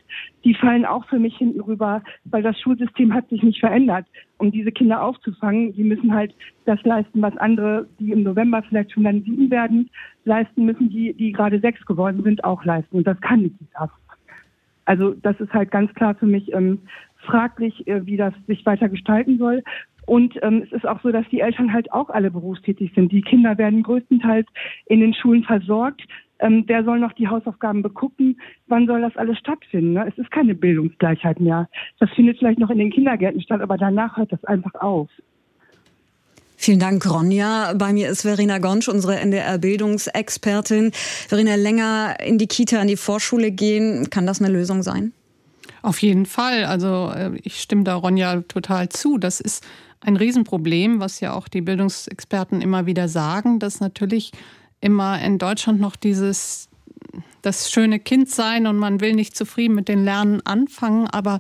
die 0.46 0.54
fallen 0.54 0.86
auch 0.86 1.06
für 1.08 1.20
mich 1.20 1.36
hinten 1.38 1.60
rüber, 1.60 2.02
weil 2.24 2.42
das 2.42 2.60
Schulsystem 2.62 3.14
hat 3.14 3.28
sich 3.28 3.44
nicht 3.44 3.60
verändert. 3.60 4.06
Um 4.38 4.52
diese 4.52 4.72
Kinder 4.72 5.04
aufzufangen, 5.04 5.74
die 5.74 5.84
müssen 5.84 6.14
halt 6.14 6.34
das 6.66 6.82
leisten, 6.84 7.22
was 7.22 7.36
andere, 7.38 7.88
die 8.00 8.12
im 8.12 8.24
November 8.24 8.64
vielleicht 8.64 8.94
schon 8.94 9.04
dann 9.04 9.24
sieben 9.24 9.52
werden, 9.52 9.90
leisten 10.24 10.66
müssen, 10.66 10.90
die, 10.90 11.14
die 11.14 11.34
gerade 11.34 11.60
sechs 11.60 11.86
geworden 11.86 12.24
sind, 12.24 12.44
auch 12.46 12.64
leisten. 12.64 12.98
Und 12.98 13.08
das 13.08 13.20
kann 13.20 13.42
nicht 13.42 13.56
das. 13.78 13.90
Also 14.86 15.16
das 15.16 15.38
ist 15.42 15.52
halt 15.52 15.70
ganz 15.70 15.94
klar 15.96 16.16
für 16.16 16.28
mich 16.28 16.54
ähm, 16.54 16.80
fraglich, 17.28 17.88
äh, 17.88 18.06
wie 18.06 18.18
das 18.18 18.34
sich 18.48 18.66
weiter 18.66 18.90
gestalten 18.90 19.38
soll. 19.38 19.64
Und 20.08 20.40
ähm, 20.42 20.64
es 20.66 20.72
ist 20.72 20.88
auch 20.88 21.02
so, 21.04 21.12
dass 21.12 21.28
die 21.30 21.42
Eltern 21.42 21.74
halt 21.74 21.92
auch 21.92 22.10
alle 22.10 22.32
berufstätig 22.32 22.94
sind. 22.96 23.12
Die 23.12 23.22
Kinder 23.22 23.58
werden 23.58 23.84
größtenteils 23.84 24.48
in 24.86 25.02
den 25.02 25.14
Schulen 25.14 25.44
versorgt. 25.44 26.02
Ähm, 26.40 26.64
wer 26.68 26.84
soll 26.86 27.00
noch 27.00 27.14
die 27.14 27.28
Hausaufgaben 27.28 27.82
begucken? 27.82 28.40
Wann 28.68 28.88
soll 28.88 29.02
das 29.02 29.18
alles 29.18 29.38
stattfinden? 29.38 29.94
Ne? 29.94 30.06
Es 30.08 30.18
ist 30.18 30.32
keine 30.32 30.56
Bildungsgleichheit 30.56 31.42
mehr. 31.42 31.68
Das 32.00 32.10
findet 32.12 32.38
vielleicht 32.38 32.60
noch 32.60 32.70
in 32.70 32.78
den 32.78 32.92
Kindergärten 32.92 33.42
statt, 33.42 33.60
aber 33.60 33.78
danach 33.78 34.16
hört 34.18 34.32
das 34.32 34.44
einfach 34.46 34.76
auf. 34.76 35.10
Vielen 36.60 36.80
Dank, 36.80 37.06
Ronja. 37.10 37.74
Bei 37.74 37.94
mir 37.94 38.10
ist 38.10 38.24
Verena 38.24 38.58
Gonsch, 38.58 38.88
unsere 38.88 39.18
NDR-Bildungsexpertin. 39.18 40.92
Verena, 40.94 41.56
länger 41.56 42.18
in 42.26 42.38
die 42.38 42.48
Kita, 42.48 42.82
in 42.82 42.88
die 42.88 42.98
Vorschule 42.98 43.52
gehen, 43.52 44.10
kann 44.10 44.26
das 44.26 44.42
eine 44.42 44.52
Lösung 44.52 44.82
sein? 44.84 45.12
Auf 45.88 46.02
jeden 46.02 46.26
Fall. 46.26 46.66
Also 46.66 47.14
äh, 47.16 47.40
ich 47.44 47.62
stimme 47.62 47.86
da 47.86 47.96
Ronja 47.96 48.42
total 48.42 48.90
zu. 48.90 49.18
Das 49.18 49.40
ist 49.40 49.66
ein 50.02 50.18
Riesenproblem, 50.18 51.00
was 51.00 51.22
ja 51.22 51.32
auch 51.32 51.48
die 51.48 51.62
Bildungsexperten 51.62 52.60
immer 52.60 52.86
wieder 52.86 53.08
sagen, 53.08 53.60
dass 53.60 53.80
natürlich 53.80 54.34
immer 54.82 55.18
in 55.22 55.38
Deutschland 55.38 55.80
noch 55.80 55.96
dieses 55.96 56.68
das 57.42 57.72
schöne 57.72 58.00
Kind 58.00 58.30
sein 58.30 58.68
und 58.68 58.76
man 58.76 59.00
will 59.00 59.14
nicht 59.14 59.38
zufrieden 59.38 59.76
mit 59.76 59.88
den 59.88 60.04
Lernen 60.04 60.46
anfangen, 60.46 61.08
aber 61.08 61.40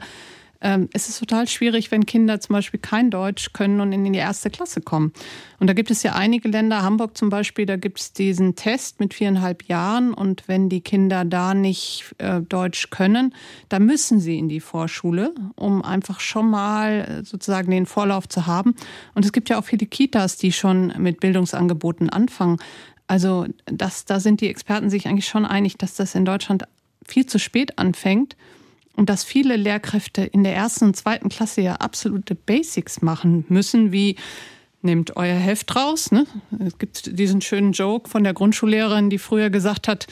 ähm, 0.61 0.89
es 0.93 1.07
ist 1.09 1.19
total 1.19 1.47
schwierig, 1.47 1.91
wenn 1.91 2.05
Kinder 2.05 2.39
zum 2.39 2.53
Beispiel 2.53 2.79
kein 2.79 3.11
Deutsch 3.11 3.53
können 3.53 3.79
und 3.79 3.91
in 3.91 4.11
die 4.11 4.19
erste 4.19 4.49
Klasse 4.49 4.81
kommen. 4.81 5.13
Und 5.59 5.67
da 5.67 5.73
gibt 5.73 5.91
es 5.91 6.03
ja 6.03 6.13
einige 6.13 6.47
Länder, 6.49 6.81
Hamburg 6.81 7.17
zum 7.17 7.29
Beispiel, 7.29 7.65
da 7.65 7.75
gibt 7.75 7.99
es 7.99 8.13
diesen 8.13 8.55
Test 8.55 8.99
mit 8.99 9.13
viereinhalb 9.13 9.63
Jahren 9.63 10.13
und 10.13 10.47
wenn 10.47 10.69
die 10.69 10.81
Kinder 10.81 11.25
da 11.25 11.53
nicht 11.53 12.15
äh, 12.17 12.41
Deutsch 12.41 12.89
können, 12.89 13.33
dann 13.69 13.85
müssen 13.85 14.19
sie 14.19 14.37
in 14.37 14.49
die 14.49 14.59
Vorschule, 14.59 15.33
um 15.55 15.83
einfach 15.83 16.19
schon 16.19 16.49
mal 16.49 17.21
äh, 17.21 17.25
sozusagen 17.25 17.71
den 17.71 17.85
Vorlauf 17.85 18.27
zu 18.27 18.47
haben. 18.47 18.75
Und 19.13 19.25
es 19.25 19.31
gibt 19.31 19.49
ja 19.49 19.59
auch 19.59 19.65
viele 19.65 19.85
Kitas, 19.85 20.37
die 20.37 20.51
schon 20.51 20.93
mit 20.97 21.19
Bildungsangeboten 21.19 22.09
anfangen. 22.09 22.57
Also 23.07 23.45
das, 23.65 24.05
da 24.05 24.19
sind 24.19 24.41
die 24.41 24.49
Experten 24.49 24.89
sich 24.89 25.07
eigentlich 25.07 25.27
schon 25.27 25.45
einig, 25.45 25.77
dass 25.77 25.95
das 25.95 26.13
in 26.13 26.25
Deutschland 26.25 26.63
viel 27.05 27.25
zu 27.25 27.39
spät 27.39 27.79
anfängt 27.79 28.35
und 28.97 29.09
dass 29.09 29.23
viele 29.23 29.55
Lehrkräfte 29.55 30.23
in 30.23 30.43
der 30.43 30.55
ersten 30.55 30.85
und 30.85 30.97
zweiten 30.97 31.29
Klasse 31.29 31.61
ja 31.61 31.75
absolute 31.75 32.35
Basics 32.35 33.01
machen 33.01 33.45
müssen, 33.47 33.91
wie 33.93 34.17
nehmt 34.81 35.15
euer 35.15 35.35
Heft 35.35 35.75
raus. 35.75 36.11
Ne? 36.11 36.25
Es 36.65 36.77
gibt 36.77 37.17
diesen 37.17 37.41
schönen 37.41 37.71
Joke 37.71 38.09
von 38.09 38.23
der 38.23 38.33
Grundschullehrerin, 38.33 39.09
die 39.09 39.17
früher 39.19 39.49
gesagt 39.49 39.87
hat, 39.87 40.07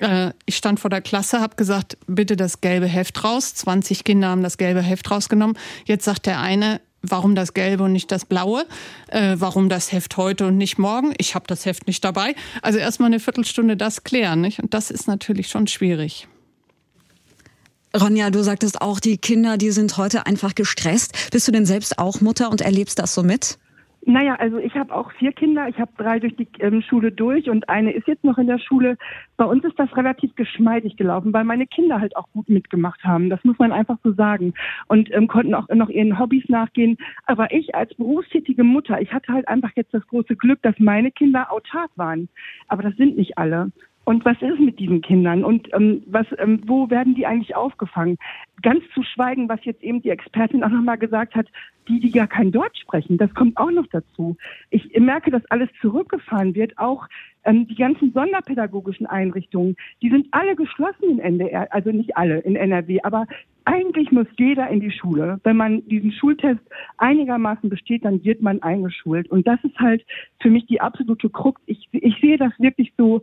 äh, 0.00 0.32
ich 0.46 0.56
stand 0.56 0.80
vor 0.80 0.90
der 0.90 1.00
Klasse, 1.00 1.40
habe 1.40 1.56
gesagt, 1.56 1.96
bitte 2.06 2.36
das 2.36 2.60
gelbe 2.60 2.86
Heft 2.86 3.24
raus. 3.24 3.54
20 3.54 4.04
Kinder 4.04 4.28
haben 4.28 4.42
das 4.42 4.58
gelbe 4.58 4.82
Heft 4.82 5.10
rausgenommen. 5.10 5.56
Jetzt 5.84 6.04
sagt 6.04 6.26
der 6.26 6.40
eine, 6.40 6.80
warum 7.02 7.34
das 7.34 7.54
gelbe 7.54 7.84
und 7.84 7.92
nicht 7.92 8.10
das 8.10 8.24
blaue? 8.24 8.66
Äh, 9.08 9.36
warum 9.38 9.68
das 9.68 9.92
Heft 9.92 10.16
heute 10.16 10.46
und 10.46 10.56
nicht 10.56 10.78
morgen? 10.78 11.14
Ich 11.18 11.34
habe 11.34 11.46
das 11.46 11.66
Heft 11.66 11.86
nicht 11.86 12.04
dabei. 12.04 12.34
Also 12.62 12.78
erstmal 12.78 13.08
eine 13.08 13.20
Viertelstunde 13.20 13.76
das 13.76 14.04
klären. 14.04 14.40
Nicht? 14.40 14.60
Und 14.60 14.74
das 14.74 14.90
ist 14.90 15.06
natürlich 15.06 15.48
schon 15.48 15.66
schwierig. 15.66 16.28
Ronja, 17.96 18.30
du 18.30 18.42
sagtest 18.42 18.82
auch, 18.82 19.00
die 19.00 19.16
Kinder, 19.16 19.56
die 19.56 19.70
sind 19.70 19.96
heute 19.96 20.26
einfach 20.26 20.54
gestresst. 20.54 21.30
Bist 21.32 21.48
du 21.48 21.52
denn 21.52 21.66
selbst 21.66 21.98
auch 21.98 22.20
Mutter 22.20 22.50
und 22.50 22.60
erlebst 22.60 22.98
das 22.98 23.14
so 23.14 23.22
mit? 23.22 23.58
Naja, 24.02 24.36
also 24.36 24.56
ich 24.56 24.74
habe 24.74 24.94
auch 24.94 25.12
vier 25.12 25.32
Kinder. 25.32 25.68
Ich 25.68 25.78
habe 25.78 25.90
drei 25.98 26.18
durch 26.18 26.34
die 26.34 26.48
ähm, 26.60 26.80
Schule 26.80 27.12
durch 27.12 27.50
und 27.50 27.68
eine 27.68 27.92
ist 27.92 28.06
jetzt 28.06 28.24
noch 28.24 28.38
in 28.38 28.46
der 28.46 28.58
Schule. 28.58 28.96
Bei 29.36 29.44
uns 29.44 29.64
ist 29.64 29.78
das 29.78 29.94
relativ 29.96 30.34
geschmeidig 30.34 30.96
gelaufen, 30.96 31.32
weil 31.34 31.44
meine 31.44 31.66
Kinder 31.66 32.00
halt 32.00 32.16
auch 32.16 32.26
gut 32.32 32.48
mitgemacht 32.48 33.04
haben. 33.04 33.28
Das 33.28 33.44
muss 33.44 33.58
man 33.58 33.70
einfach 33.70 33.98
so 34.02 34.12
sagen. 34.12 34.54
Und 34.86 35.12
ähm, 35.12 35.28
konnten 35.28 35.54
auch 35.54 35.68
noch 35.68 35.90
ihren 35.90 36.18
Hobbys 36.18 36.48
nachgehen. 36.48 36.96
Aber 37.26 37.52
ich 37.52 37.74
als 37.74 37.92
berufstätige 37.96 38.64
Mutter, 38.64 38.98
ich 39.00 39.12
hatte 39.12 39.32
halt 39.32 39.46
einfach 39.46 39.72
jetzt 39.76 39.92
das 39.92 40.06
große 40.06 40.36
Glück, 40.36 40.62
dass 40.62 40.78
meine 40.78 41.10
Kinder 41.10 41.52
autark 41.52 41.90
waren. 41.96 42.30
Aber 42.68 42.82
das 42.82 42.96
sind 42.96 43.18
nicht 43.18 43.36
alle. 43.36 43.72
Und 44.08 44.24
was 44.24 44.40
ist 44.40 44.58
mit 44.58 44.78
diesen 44.78 45.02
Kindern? 45.02 45.44
Und 45.44 45.68
ähm, 45.74 46.02
was, 46.06 46.26
ähm, 46.38 46.62
wo 46.64 46.88
werden 46.88 47.14
die 47.14 47.26
eigentlich 47.26 47.54
aufgefangen? 47.54 48.16
Ganz 48.62 48.82
zu 48.94 49.02
schweigen, 49.02 49.50
was 49.50 49.62
jetzt 49.66 49.82
eben 49.82 50.00
die 50.00 50.08
Expertin 50.08 50.64
auch 50.64 50.70
nochmal 50.70 50.96
gesagt 50.96 51.34
hat, 51.34 51.46
die, 51.88 52.00
die 52.00 52.10
gar 52.10 52.26
kein 52.26 52.50
Deutsch 52.50 52.80
sprechen, 52.80 53.18
das 53.18 53.34
kommt 53.34 53.58
auch 53.58 53.70
noch 53.70 53.86
dazu. 53.88 54.38
Ich 54.70 54.98
merke, 54.98 55.30
dass 55.30 55.44
alles 55.50 55.68
zurückgefahren 55.82 56.54
wird. 56.54 56.78
Auch 56.78 57.06
ähm, 57.44 57.68
die 57.68 57.74
ganzen 57.74 58.14
sonderpädagogischen 58.14 59.04
Einrichtungen, 59.04 59.76
die 60.00 60.08
sind 60.08 60.28
alle 60.30 60.56
geschlossen 60.56 61.10
in 61.10 61.18
NDR, 61.18 61.70
also 61.70 61.90
nicht 61.90 62.16
alle 62.16 62.38
in 62.38 62.56
NRW, 62.56 63.00
aber 63.02 63.26
eigentlich 63.66 64.10
muss 64.10 64.26
jeder 64.38 64.70
in 64.70 64.80
die 64.80 64.90
Schule. 64.90 65.38
Wenn 65.44 65.58
man 65.58 65.86
diesen 65.86 66.12
Schultest 66.12 66.62
einigermaßen 66.96 67.68
besteht, 67.68 68.06
dann 68.06 68.24
wird 68.24 68.40
man 68.40 68.62
eingeschult. 68.62 69.30
Und 69.30 69.46
das 69.46 69.62
ist 69.64 69.78
halt 69.78 70.02
für 70.40 70.48
mich 70.48 70.64
die 70.64 70.80
absolute 70.80 71.28
Krux. 71.28 71.60
Ich, 71.66 71.90
ich 71.92 72.18
sehe 72.22 72.38
das 72.38 72.52
wirklich 72.58 72.94
so, 72.96 73.20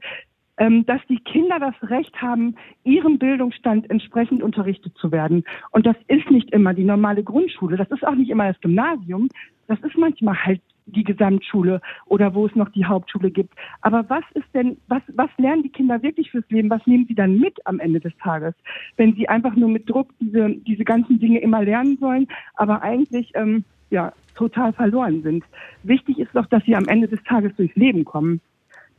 dass 0.57 1.01
die 1.09 1.19
Kinder 1.19 1.59
das 1.59 1.75
Recht 1.89 2.21
haben, 2.21 2.55
ihrem 2.83 3.19
Bildungsstand 3.19 3.89
entsprechend 3.89 4.41
unterrichtet 4.41 4.95
zu 4.97 5.11
werden. 5.11 5.43
Und 5.71 5.85
das 5.85 5.97
ist 6.07 6.29
nicht 6.31 6.51
immer 6.51 6.73
die 6.73 6.85
normale 6.85 7.23
Grundschule, 7.23 7.77
das 7.77 7.91
ist 7.91 8.05
auch 8.05 8.15
nicht 8.15 8.29
immer 8.29 8.47
das 8.47 8.61
Gymnasium, 8.61 9.29
das 9.67 9.79
ist 9.79 9.97
manchmal 9.97 10.35
halt 10.45 10.61
die 10.87 11.03
Gesamtschule 11.03 11.81
oder 12.05 12.33
wo 12.33 12.45
es 12.45 12.55
noch 12.55 12.69
die 12.69 12.85
Hauptschule 12.85 13.31
gibt. 13.31 13.53
Aber 13.81 14.07
was 14.09 14.23
ist 14.33 14.47
denn, 14.53 14.77
was, 14.87 15.01
was 15.15 15.29
lernen 15.37 15.63
die 15.63 15.71
Kinder 15.71 16.01
wirklich 16.03 16.31
fürs 16.31 16.49
Leben? 16.49 16.69
Was 16.69 16.85
nehmen 16.85 17.05
sie 17.07 17.15
dann 17.15 17.39
mit 17.39 17.65
am 17.65 17.79
Ende 17.79 17.99
des 17.99 18.15
Tages? 18.17 18.53
Wenn 18.97 19.15
sie 19.15 19.27
einfach 19.27 19.55
nur 19.55 19.69
mit 19.69 19.89
Druck 19.89 20.09
diese, 20.19 20.49
diese 20.49 20.83
ganzen 20.83 21.19
Dinge 21.19 21.39
immer 21.39 21.63
lernen 21.63 21.97
sollen, 21.99 22.27
aber 22.55 22.81
eigentlich, 22.81 23.31
ähm, 23.33 23.63
ja, 23.89 24.13
total 24.35 24.73
verloren 24.73 25.21
sind. 25.23 25.43
Wichtig 25.83 26.19
ist 26.19 26.35
doch, 26.35 26.45
dass 26.47 26.63
sie 26.65 26.75
am 26.75 26.87
Ende 26.87 27.07
des 27.07 27.23
Tages 27.23 27.55
durchs 27.55 27.75
Leben 27.75 28.03
kommen, 28.03 28.41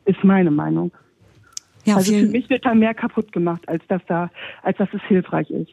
ist 0.05 0.25
meine 0.25 0.51
Meinung. 0.51 0.93
Ja, 1.87 1.97
also 1.97 2.13
für 2.13 2.27
mich 2.27 2.51
wird 2.51 2.65
da 2.65 2.75
mehr 2.75 2.95
kaputt 2.95 3.33
gemacht, 3.33 3.63
als 3.69 3.83
dass 3.87 4.03
da, 4.07 4.31
als 4.63 4.77
dass 4.77 4.89
es 4.93 5.01
hilfreich 5.09 5.51
ist. 5.51 5.71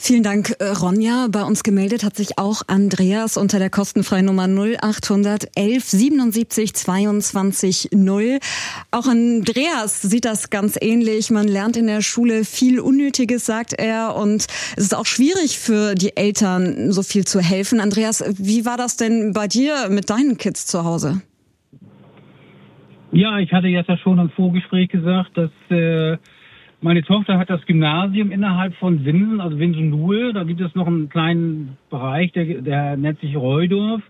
Vielen 0.00 0.22
Dank, 0.22 0.54
äh, 0.60 0.64
Ronja. 0.64 1.26
Bei 1.28 1.42
uns 1.42 1.64
gemeldet 1.64 2.04
hat 2.04 2.16
sich 2.16 2.38
auch 2.38 2.62
Andreas 2.68 3.36
unter 3.36 3.58
der 3.58 3.68
kostenfreien 3.68 4.26
Nummer 4.26 4.46
0800 4.46 5.50
11 5.56 5.84
77 5.84 6.72
22 6.72 7.88
0. 7.92 8.38
Auch 8.92 9.06
Andreas 9.06 10.00
sieht 10.00 10.24
das 10.24 10.50
ganz 10.50 10.78
ähnlich. 10.80 11.30
Man 11.30 11.48
lernt 11.48 11.76
in 11.76 11.88
der 11.88 12.00
Schule 12.00 12.44
viel 12.44 12.78
Unnötiges, 12.78 13.44
sagt 13.44 13.72
er. 13.72 14.14
Und 14.14 14.46
es 14.76 14.84
ist 14.84 14.94
auch 14.94 15.06
schwierig 15.06 15.58
für 15.58 15.96
die 15.96 16.16
Eltern, 16.16 16.92
so 16.92 17.02
viel 17.02 17.24
zu 17.24 17.40
helfen. 17.40 17.80
Andreas, 17.80 18.22
wie 18.38 18.64
war 18.64 18.76
das 18.76 18.96
denn 18.96 19.32
bei 19.32 19.48
dir 19.48 19.88
mit 19.90 20.10
deinen 20.10 20.38
Kids 20.38 20.66
zu 20.66 20.84
Hause? 20.84 21.22
Ja, 23.10 23.38
ich 23.38 23.52
hatte 23.54 23.68
jetzt 23.68 23.88
ja 23.88 23.96
schon 23.96 24.18
im 24.18 24.28
Vorgespräch 24.30 24.90
gesagt, 24.90 25.30
dass 25.34 25.50
äh, 25.70 26.18
meine 26.82 27.02
Tochter 27.02 27.38
hat 27.38 27.48
das 27.48 27.64
Gymnasium 27.64 28.30
innerhalb 28.30 28.74
von 28.74 29.02
Winsen, 29.02 29.40
also 29.40 29.58
Winsen-Luhe. 29.58 30.34
Da 30.34 30.44
gibt 30.44 30.60
es 30.60 30.74
noch 30.74 30.86
einen 30.86 31.08
kleinen 31.08 31.78
Bereich, 31.88 32.32
der, 32.32 32.60
der 32.60 32.98
nennt 32.98 33.18
sich 33.20 33.34
Reudorf, 33.34 34.02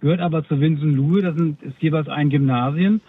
gehört 0.00 0.20
aber 0.20 0.46
zu 0.46 0.60
Winsen-Luhe. 0.60 1.20
Das 1.20 1.34
sind, 1.34 1.60
ist 1.62 1.82
jeweils 1.82 2.08
ein 2.08 2.30
Gymnasien, 2.30 3.00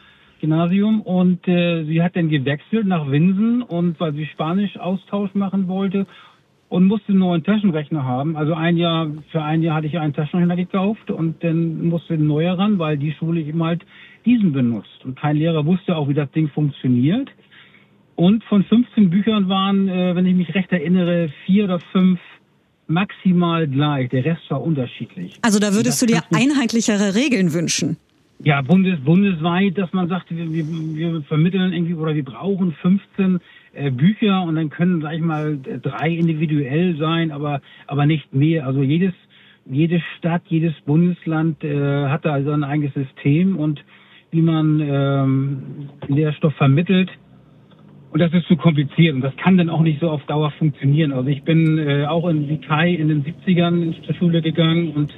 Gymnasium. 0.42 1.02
Und 1.02 1.48
äh, 1.48 1.84
sie 1.84 2.02
hat 2.02 2.16
dann 2.16 2.30
gewechselt 2.30 2.88
nach 2.88 3.12
Winsen 3.12 3.62
und 3.62 4.00
weil 4.00 4.14
sie 4.14 4.26
Spanisch-Austausch 4.26 5.36
machen 5.36 5.68
wollte 5.68 6.08
und 6.70 6.86
musste 6.86 7.10
einen 7.10 7.20
neuen 7.20 7.44
Taschenrechner 7.44 8.04
haben. 8.04 8.36
Also 8.36 8.56
ein 8.56 8.78
Jahr, 8.78 9.12
für 9.32 9.44
ein 9.44 9.62
Jahr 9.62 9.76
hatte 9.76 9.88
ich 9.88 10.00
einen 10.00 10.14
Taschenrechner 10.14 10.56
gekauft 10.56 11.12
und 11.12 11.44
dann 11.44 11.86
musste 11.86 12.16
ein 12.16 12.26
neuer 12.26 12.58
ran, 12.58 12.80
weil 12.80 12.98
die 12.98 13.12
Schule 13.14 13.42
eben 13.42 13.64
halt 13.64 13.86
diesen 14.26 14.52
benutzt. 14.52 15.04
Und 15.04 15.20
kein 15.20 15.38
Lehrer 15.38 15.66
wusste 15.66 15.96
auch, 15.96 16.10
wie 16.10 16.14
das 16.14 16.32
Ding 16.32 16.50
funktioniert. 16.50 17.30
Und 18.16 18.44
von 18.46 18.64
15 18.64 19.10
Büchern 19.10 19.50
waren, 19.50 19.90
äh, 19.90 20.16
wenn 20.16 20.26
ich 20.26 20.36
mich 20.36 20.56
recht 20.56 20.72
erinnere, 20.72 21.30
vier 21.46 21.66
oder 21.66 21.80
fünf 21.92 22.20
maximal 22.88 23.68
gleich. 23.68 24.10
Der 24.10 24.24
Rest 24.24 24.50
war 24.50 24.62
unterschiedlich. 24.62 25.34
Also 25.42 25.60
da 25.60 25.74
würdest 25.74 26.02
du 26.02 26.06
dir 26.06 26.22
einheitlichere 26.32 27.16
Regeln 27.16 27.54
wünschen? 27.54 27.98
Ja, 28.44 28.62
bundes, 28.62 29.00
bundesweit, 29.00 29.78
dass 29.78 29.92
man 29.94 30.10
sagt, 30.10 30.30
wir, 30.30 30.52
wir, 30.52 31.22
vermitteln 31.24 31.72
irgendwie 31.74 31.94
oder 31.94 32.14
wir 32.14 32.26
brauchen 32.26 32.74
15 32.82 33.40
äh, 33.74 33.92
Bücher 33.92 34.44
und 34.44 34.56
dann 34.56 34.70
können, 34.70 35.02
sag 35.02 35.14
ich 35.14 35.22
mal, 35.22 35.58
drei 35.58 36.10
individuell 36.10 36.98
sein, 36.98 37.32
aber, 37.32 37.62
aber 37.88 38.06
nicht 38.06 38.34
mehr. 38.34 38.68
Also 38.68 38.84
jedes, 38.84 39.14
jede 39.66 40.02
Stadt, 40.18 40.44
jedes 40.48 40.74
Bundesland 40.86 41.64
äh, 41.64 42.08
hat 42.08 42.26
da 42.26 42.42
sein 42.44 42.64
eigenes 42.64 42.94
System 42.94 43.56
und 43.56 43.84
wie 44.32 44.42
man 44.42 44.82
ähm, 44.82 45.90
Lehrstoff 46.08 46.54
vermittelt. 46.56 47.10
Und 48.12 48.22
das 48.22 48.34
ist 48.34 48.48
zu 48.48 48.56
kompliziert 48.56 49.14
und 49.14 49.22
das 49.22 49.36
kann 49.36 49.58
dann 49.58 49.70
auch 49.70 49.82
nicht 49.82 50.00
so 50.00 50.10
auf 50.10 50.24
Dauer 50.26 50.52
funktionieren. 50.52 51.12
Also 51.12 51.28
ich 51.30 51.44
bin 51.44 51.78
äh, 51.78 52.06
auch 52.06 52.28
in 52.30 52.48
Vikai 52.48 52.94
in 52.94 53.10
den 53.10 53.26
70ern 53.26 54.06
zur 54.06 54.16
Schule 54.16 54.42
gegangen 54.42 54.94
und 54.94 55.14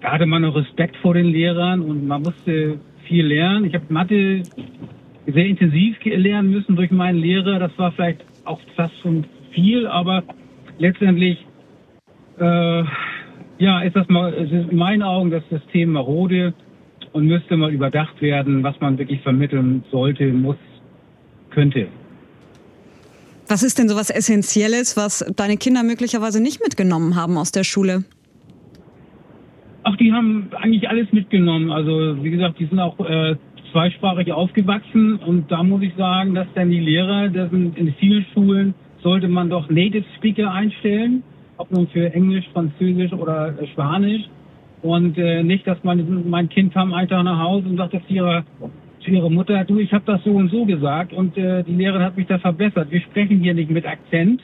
da 0.00 0.12
hatte 0.12 0.24
man 0.24 0.42
noch 0.42 0.56
Respekt 0.56 0.96
vor 0.96 1.14
den 1.14 1.26
Lehrern 1.26 1.82
und 1.82 2.06
man 2.06 2.22
musste 2.22 2.80
viel 3.06 3.26
lernen. 3.26 3.66
Ich 3.66 3.74
habe 3.74 3.84
Mathe 3.90 4.42
sehr 5.26 5.46
intensiv 5.46 5.96
lernen 6.04 6.50
müssen 6.50 6.76
durch 6.76 6.90
meinen 6.90 7.18
Lehrer. 7.18 7.58
Das 7.58 7.76
war 7.76 7.92
vielleicht 7.92 8.24
auch 8.44 8.60
fast 8.74 8.98
schon 9.02 9.24
viel, 9.50 9.86
aber 9.86 10.22
letztendlich 10.78 11.44
äh, 12.38 12.84
ja, 13.58 13.80
ist 13.80 13.96
das 13.96 14.08
mal 14.08 14.32
ist 14.32 14.52
in 14.52 14.76
meinen 14.76 15.02
Augen 15.02 15.30
das 15.30 15.42
System 15.50 15.92
marode 15.92 16.54
und 17.12 17.26
müsste 17.26 17.56
mal 17.56 17.72
überdacht 17.72 18.20
werden, 18.20 18.62
was 18.62 18.78
man 18.80 18.98
wirklich 18.98 19.20
vermitteln 19.22 19.84
sollte, 19.90 20.26
muss, 20.32 20.56
könnte. 21.50 21.88
Was 23.48 23.62
ist 23.62 23.78
denn 23.78 23.88
so 23.88 23.96
was 23.96 24.10
Essentielles, 24.10 24.96
was 24.96 25.24
deine 25.36 25.56
Kinder 25.56 25.82
möglicherweise 25.82 26.42
nicht 26.42 26.62
mitgenommen 26.62 27.16
haben 27.16 27.38
aus 27.38 27.50
der 27.50 27.64
Schule? 27.64 28.04
Ach, 29.84 29.96
die 29.96 30.12
haben 30.12 30.50
eigentlich 30.52 30.88
alles 30.88 31.10
mitgenommen. 31.12 31.70
Also 31.70 32.22
wie 32.22 32.30
gesagt, 32.30 32.58
die 32.58 32.66
sind 32.66 32.78
auch 32.78 32.98
äh, 33.00 33.36
zweisprachig 33.72 34.32
aufgewachsen 34.32 35.16
und 35.16 35.50
da 35.50 35.62
muss 35.62 35.82
ich 35.82 35.94
sagen, 35.96 36.34
dass 36.34 36.46
dann 36.54 36.70
die 36.70 36.80
Lehrer, 36.80 37.28
das 37.28 37.50
sind 37.50 37.78
in 37.78 37.94
vielen 37.94 38.26
Schulen 38.34 38.74
sollte 39.02 39.28
man 39.28 39.48
doch 39.48 39.68
Native 39.70 40.04
Speaker 40.16 40.52
einstellen, 40.52 41.22
ob 41.56 41.70
nun 41.70 41.86
für 41.88 42.12
Englisch, 42.12 42.44
Französisch 42.52 43.12
oder 43.12 43.54
Spanisch. 43.72 44.22
Und 44.82 45.18
äh, 45.18 45.42
nicht, 45.42 45.66
dass 45.66 45.82
mein, 45.82 46.28
mein 46.28 46.48
Kind 46.48 46.72
kam 46.72 46.90
Tag 46.90 47.10
nach 47.10 47.38
Hause 47.38 47.68
und 47.68 47.76
sagte 47.76 48.00
zu 48.06 48.12
ihrer, 48.12 48.44
zu 49.00 49.10
ihrer 49.10 49.30
Mutter, 49.30 49.64
du, 49.64 49.78
ich 49.78 49.92
habe 49.92 50.04
das 50.06 50.22
so 50.24 50.30
und 50.30 50.50
so 50.50 50.64
gesagt 50.64 51.12
und 51.12 51.36
äh, 51.36 51.64
die 51.64 51.74
Lehrerin 51.74 52.02
hat 52.02 52.16
mich 52.16 52.26
da 52.26 52.38
verbessert. 52.38 52.90
Wir 52.90 53.00
sprechen 53.00 53.40
hier 53.40 53.54
nicht 53.54 53.70
mit 53.70 53.86
Akzent, 53.86 54.42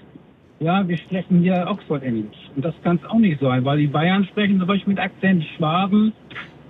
ja, 0.60 0.86
wir 0.86 0.96
sprechen 0.96 1.40
hier 1.40 1.66
Oxford 1.68 2.02
Englisch. 2.02 2.36
Und 2.56 2.64
das 2.64 2.74
kann 2.82 2.96
es 3.02 3.10
auch 3.10 3.18
nicht 3.18 3.40
sein, 3.40 3.64
weil 3.64 3.78
die 3.78 3.86
Bayern 3.86 4.24
sprechen 4.24 4.58
zum 4.58 4.66
Beispiel 4.66 4.94
mit 4.94 5.02
Akzent, 5.02 5.42
die 5.42 5.56
Schwaben, 5.56 6.12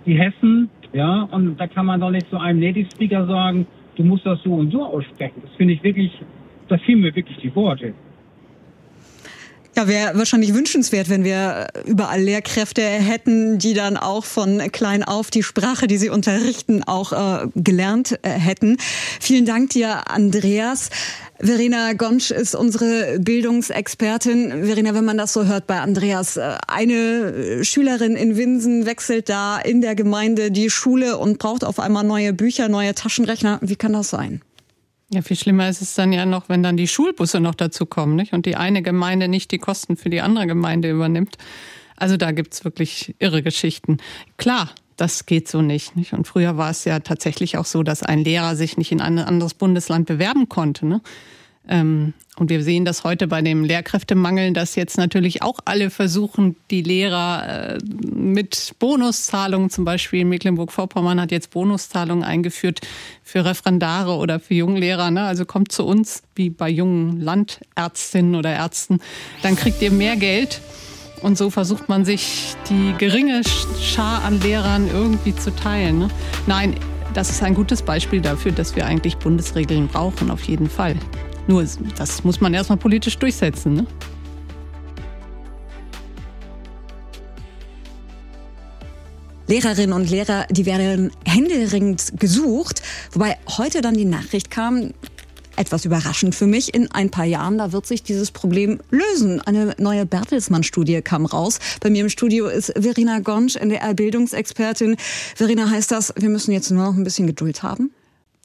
die 0.06 0.18
Hessen, 0.18 0.68
ja, 0.92 1.22
und 1.30 1.58
da 1.58 1.66
kann 1.66 1.86
man 1.86 2.00
doch 2.00 2.10
nicht 2.10 2.28
zu 2.30 2.38
einem 2.38 2.60
Native 2.60 2.88
Speaker 2.94 3.26
sagen, 3.26 3.66
du 3.96 4.04
musst 4.04 4.26
das 4.26 4.42
so 4.42 4.54
und 4.54 4.70
so 4.70 4.84
aussprechen. 4.84 5.42
Das 5.42 5.52
finde 5.56 5.74
ich 5.74 5.82
wirklich, 5.82 6.12
das 6.68 6.80
fehlen 6.82 7.00
mir 7.00 7.14
wirklich 7.14 7.36
die 7.38 7.54
Worte. 7.54 7.94
Ja, 9.76 9.88
wäre 9.88 10.16
wahrscheinlich 10.16 10.54
wünschenswert, 10.54 11.08
wenn 11.08 11.24
wir 11.24 11.66
überall 11.84 12.20
Lehrkräfte 12.20 12.80
hätten, 12.80 13.58
die 13.58 13.74
dann 13.74 13.96
auch 13.96 14.24
von 14.24 14.58
klein 14.70 15.02
auf 15.02 15.32
die 15.32 15.42
Sprache, 15.42 15.88
die 15.88 15.96
sie 15.96 16.10
unterrichten, 16.10 16.84
auch 16.84 17.12
äh, 17.12 17.48
gelernt 17.56 18.20
äh, 18.22 18.28
hätten. 18.28 18.76
Vielen 19.20 19.46
Dank 19.46 19.70
dir, 19.70 20.08
Andreas. 20.08 20.90
Verena 21.40 21.92
Gonsch 21.94 22.30
ist 22.30 22.54
unsere 22.54 23.18
Bildungsexpertin. 23.18 24.64
Verena, 24.64 24.94
wenn 24.94 25.04
man 25.04 25.18
das 25.18 25.32
so 25.32 25.44
hört 25.44 25.66
bei 25.66 25.80
Andreas, 25.80 26.36
äh, 26.36 26.56
eine 26.68 27.64
Schülerin 27.64 28.14
in 28.14 28.36
Winsen 28.36 28.86
wechselt 28.86 29.28
da 29.28 29.58
in 29.58 29.80
der 29.80 29.96
Gemeinde 29.96 30.52
die 30.52 30.70
Schule 30.70 31.18
und 31.18 31.40
braucht 31.40 31.64
auf 31.64 31.80
einmal 31.80 32.04
neue 32.04 32.32
Bücher, 32.32 32.68
neue 32.68 32.94
Taschenrechner. 32.94 33.58
Wie 33.60 33.74
kann 33.74 33.92
das 33.92 34.10
sein? 34.10 34.40
Ja, 35.10 35.22
viel 35.22 35.36
schlimmer 35.36 35.68
ist 35.68 35.82
es 35.82 35.94
dann 35.94 36.12
ja 36.12 36.26
noch, 36.26 36.48
wenn 36.48 36.62
dann 36.62 36.76
die 36.76 36.88
Schulbusse 36.88 37.40
noch 37.40 37.54
dazu 37.54 37.86
kommen, 37.86 38.16
nicht? 38.16 38.32
Und 38.32 38.46
die 38.46 38.56
eine 38.56 38.82
Gemeinde 38.82 39.28
nicht 39.28 39.50
die 39.50 39.58
Kosten 39.58 39.96
für 39.96 40.10
die 40.10 40.20
andere 40.20 40.46
Gemeinde 40.46 40.90
übernimmt. 40.90 41.36
Also 41.96 42.16
da 42.16 42.32
gibt's 42.32 42.64
wirklich 42.64 43.14
irre 43.18 43.42
Geschichten. 43.42 43.98
Klar, 44.36 44.70
das 44.96 45.26
geht 45.26 45.48
so 45.48 45.62
nicht, 45.62 45.96
nicht. 45.96 46.12
Und 46.12 46.26
früher 46.26 46.56
war 46.56 46.70
es 46.70 46.84
ja 46.84 47.00
tatsächlich 47.00 47.56
auch 47.56 47.64
so, 47.64 47.82
dass 47.82 48.02
ein 48.02 48.24
Lehrer 48.24 48.56
sich 48.56 48.76
nicht 48.76 48.92
in 48.92 49.00
ein 49.00 49.18
anderes 49.18 49.54
Bundesland 49.54 50.06
bewerben 50.06 50.48
konnte. 50.48 50.86
Ne? 50.86 51.00
Ähm, 51.68 52.12
und 52.36 52.50
wir 52.50 52.64
sehen 52.64 52.84
das 52.84 53.04
heute 53.04 53.28
bei 53.28 53.42
dem 53.42 53.64
Lehrkräftemangel, 53.64 54.52
dass 54.52 54.74
jetzt 54.74 54.98
natürlich 54.98 55.42
auch 55.42 55.60
alle 55.64 55.90
versuchen, 55.90 56.56
die 56.70 56.82
Lehrer 56.82 57.76
äh, 57.76 57.78
mit 58.12 58.74
Bonuszahlungen, 58.80 59.70
zum 59.70 59.84
Beispiel 59.84 60.24
Mecklenburg-Vorpommern 60.24 61.20
hat 61.20 61.30
jetzt 61.30 61.50
Bonuszahlungen 61.50 62.24
eingeführt 62.24 62.80
für 63.22 63.44
Referendare 63.44 64.16
oder 64.16 64.40
für 64.40 64.54
Junglehrer. 64.54 65.12
Ne? 65.12 65.22
Also 65.22 65.44
kommt 65.44 65.70
zu 65.70 65.84
uns, 65.84 66.22
wie 66.34 66.50
bei 66.50 66.68
jungen 66.68 67.20
Landärztinnen 67.20 68.34
oder 68.34 68.52
Ärzten, 68.52 68.98
dann 69.42 69.54
kriegt 69.54 69.80
ihr 69.80 69.92
mehr 69.92 70.16
Geld. 70.16 70.60
Und 71.22 71.38
so 71.38 71.50
versucht 71.50 71.88
man 71.88 72.04
sich 72.04 72.54
die 72.68 72.94
geringe 72.98 73.42
Schar 73.80 74.24
an 74.24 74.40
Lehrern 74.40 74.88
irgendwie 74.92 75.34
zu 75.34 75.54
teilen. 75.54 76.00
Ne? 76.00 76.08
Nein, 76.46 76.74
das 77.14 77.30
ist 77.30 77.44
ein 77.44 77.54
gutes 77.54 77.82
Beispiel 77.82 78.20
dafür, 78.20 78.50
dass 78.50 78.74
wir 78.74 78.86
eigentlich 78.86 79.18
Bundesregeln 79.18 79.86
brauchen, 79.86 80.32
auf 80.32 80.42
jeden 80.42 80.68
Fall. 80.68 80.96
Nur, 81.46 81.66
das 81.96 82.24
muss 82.24 82.40
man 82.40 82.54
erstmal 82.54 82.78
politisch 82.78 83.18
durchsetzen. 83.18 83.74
Ne? 83.74 83.86
Lehrerinnen 89.46 89.92
und 89.92 90.08
Lehrer, 90.08 90.46
die 90.50 90.64
werden 90.64 91.10
händeringend 91.26 92.12
gesucht. 92.18 92.82
Wobei 93.12 93.36
heute 93.58 93.82
dann 93.82 93.94
die 93.94 94.06
Nachricht 94.06 94.50
kam, 94.50 94.92
etwas 95.56 95.84
überraschend 95.84 96.34
für 96.34 96.46
mich, 96.46 96.74
in 96.74 96.90
ein 96.90 97.10
paar 97.10 97.26
Jahren, 97.26 97.58
da 97.58 97.72
wird 97.72 97.86
sich 97.86 98.02
dieses 98.02 98.30
Problem 98.30 98.80
lösen. 98.90 99.40
Eine 99.42 99.74
neue 99.78 100.06
Bertelsmann-Studie 100.06 101.02
kam 101.02 101.26
raus. 101.26 101.58
Bei 101.80 101.90
mir 101.90 102.02
im 102.02 102.08
Studio 102.08 102.48
ist 102.48 102.72
Verena 102.76 103.20
Gonsch, 103.20 103.56
NDR-Bildungsexpertin. 103.56 104.96
Verena, 105.36 105.70
heißt 105.70 105.92
das, 105.92 106.12
wir 106.16 106.30
müssen 106.30 106.52
jetzt 106.52 106.70
nur 106.70 106.84
noch 106.84 106.96
ein 106.96 107.04
bisschen 107.04 107.26
Geduld 107.26 107.62
haben? 107.62 107.90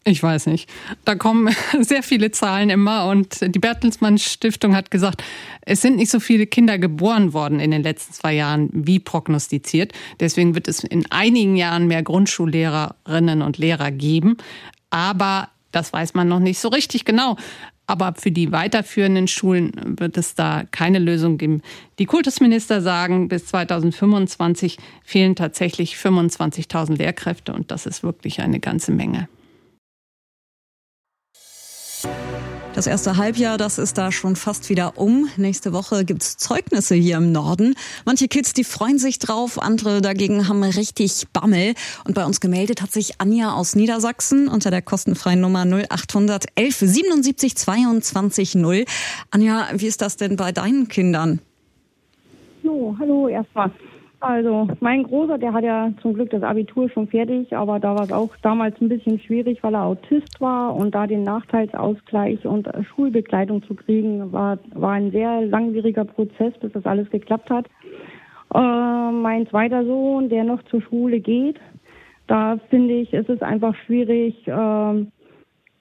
Ich 0.10 0.24
weiß 0.24 0.48
nicht. 0.48 0.68
Da 1.06 1.14
kommen 1.14 1.56
sehr 1.82 2.02
viele 2.02 2.32
Zahlen 2.32 2.72
immer 2.72 3.06
und 3.06 3.38
die 3.42 3.60
Bertelsmann 3.60 4.18
Stiftung 4.18 4.76
hat 4.76 4.90
gesagt, 4.90 5.24
es 5.62 5.82
sind 5.82 5.98
nicht 5.98 6.10
so 6.10 6.20
viele 6.20 6.48
Kinder 6.48 6.80
geboren 6.80 7.34
worden 7.34 7.60
in 7.60 7.70
den 7.70 7.84
letzten 7.84 8.14
zwei 8.14 8.34
Jahren 8.34 8.70
wie 8.74 9.00
prognostiziert. 9.00 9.94
Deswegen 10.20 10.56
wird 10.56 10.68
es 10.68 10.84
in 10.84 11.06
einigen 11.12 11.56
Jahren 11.56 11.86
mehr 11.86 12.02
Grundschullehrerinnen 12.02 13.44
und 13.44 13.60
Lehrer 13.60 13.92
geben. 13.92 14.38
Aber 14.90 15.50
das 15.72 15.94
weiß 15.94 16.16
man 16.16 16.28
noch 16.28 16.40
nicht 16.40 16.58
so 16.58 16.70
richtig 16.70 17.06
genau. 17.06 17.36
Aber 17.86 18.16
für 18.16 18.32
die 18.32 18.52
weiterführenden 18.52 19.28
Schulen 19.28 19.72
wird 20.00 20.18
es 20.18 20.34
da 20.34 20.64
keine 20.72 20.98
Lösung 20.98 21.38
geben. 21.38 21.62
Die 22.00 22.06
Kultusminister 22.06 22.82
sagen, 22.82 23.28
bis 23.28 23.46
2025 23.46 24.78
fehlen 25.04 25.36
tatsächlich 25.36 25.96
25.000 25.96 26.98
Lehrkräfte 26.98 27.54
und 27.54 27.70
das 27.70 27.86
ist 27.86 28.02
wirklich 28.02 28.42
eine 28.42 28.60
ganze 28.60 28.92
Menge. 28.92 29.28
Das 32.80 32.88
erste 32.88 33.18
Halbjahr, 33.18 33.58
das 33.58 33.78
ist 33.78 33.98
da 33.98 34.10
schon 34.10 34.38
fast 34.38 34.70
wieder 34.70 34.98
um. 34.98 35.28
Nächste 35.36 35.74
Woche 35.74 36.06
gibt's 36.06 36.38
Zeugnisse 36.38 36.96
hier 36.96 37.18
im 37.18 37.34
Norden. 37.34 37.76
Manche 38.06 38.30
Kids, 38.30 38.54
die 38.54 38.64
freuen 38.64 38.98
sich 38.98 39.20
drauf, 39.20 39.62
andere 39.62 40.00
dagegen 40.00 40.48
haben 40.48 40.64
richtig 40.64 41.26
Bammel. 41.34 41.74
Und 42.06 42.16
bei 42.16 42.24
uns 42.24 42.40
gemeldet 42.40 42.82
hat 42.82 42.94
sich 42.94 43.20
Anja 43.20 43.52
aus 43.52 43.76
Niedersachsen 43.76 44.48
unter 44.48 44.72
der 44.72 44.82
kostenfreien 44.82 45.42
Nummer 45.42 45.66
0800 45.66 46.46
11 46.56 46.78
77 46.78 47.58
22 47.58 48.56
0. 48.56 48.86
Anja, 49.30 49.68
wie 49.76 49.88
ist 49.88 50.02
das 50.02 50.16
denn 50.16 50.38
bei 50.38 50.54
deinen 50.54 50.88
Kindern? 50.88 51.42
Jo, 52.64 52.96
hallo 52.98 53.28
erstmal. 53.28 53.74
Also 54.22 54.68
mein 54.82 55.04
Großer, 55.04 55.38
der 55.38 55.54
hat 55.54 55.64
ja 55.64 55.94
zum 56.02 56.14
Glück 56.14 56.30
das 56.32 56.44
Abitur 56.44 56.90
schon 56.90 57.08
fertig, 57.08 57.56
aber 57.56 57.80
da 57.80 57.96
war 57.96 58.04
es 58.04 58.12
auch 58.12 58.36
damals 58.42 58.80
ein 58.82 58.90
bisschen 58.90 59.18
schwierig, 59.20 59.64
weil 59.64 59.74
er 59.74 59.86
Autist 59.86 60.42
war 60.42 60.76
und 60.76 60.94
da 60.94 61.08
den 61.08 61.24
Nachteilsausgleich 61.24 62.46
und 62.46 62.68
Schulbegleitung 62.94 63.64
zu 63.64 63.76
kriegen, 63.76 64.34
war, 64.34 64.60
war 64.74 64.92
ein 64.92 65.12
sehr 65.12 65.44
langwieriger 65.44 66.04
Prozess, 66.04 66.54
bis 66.60 66.74
das 66.74 66.86
alles 66.86 67.10
geklappt 67.10 67.50
hat. 67.50 67.68
Äh, 68.54 69.12
mein 69.12 69.48
zweiter 69.48 69.86
Sohn, 69.86 70.28
der 70.28 70.44
noch 70.44 70.64
zur 70.64 70.82
Schule 70.82 71.22
geht, 71.22 71.60
da 72.28 72.58
finde 72.70 72.96
ich, 72.96 73.14
ist 73.14 73.30
es 73.30 73.42
einfach 73.42 73.74
schwierig, 73.86 74.46
äh, 74.48 75.06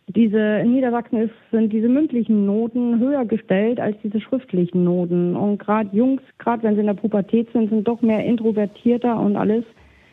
diese 0.08 0.60
in 0.60 0.72
Niedersachsen 0.72 1.18
ist, 1.18 1.34
sind 1.50 1.72
diese 1.72 1.88
mündlichen 1.88 2.46
Noten 2.46 2.98
höher 2.98 3.24
gestellt 3.24 3.78
als 3.78 3.96
diese 4.02 4.20
schriftlichen 4.20 4.82
Noten. 4.84 5.36
Und 5.36 5.58
gerade 5.58 5.94
Jungs, 5.94 6.22
gerade 6.38 6.62
wenn 6.62 6.74
sie 6.74 6.80
in 6.80 6.86
der 6.86 6.94
Pubertät 6.94 7.48
sind, 7.52 7.68
sind 7.68 7.86
doch 7.86 8.00
mehr 8.00 8.24
introvertierter 8.24 9.18
und 9.20 9.36
alles. 9.36 9.64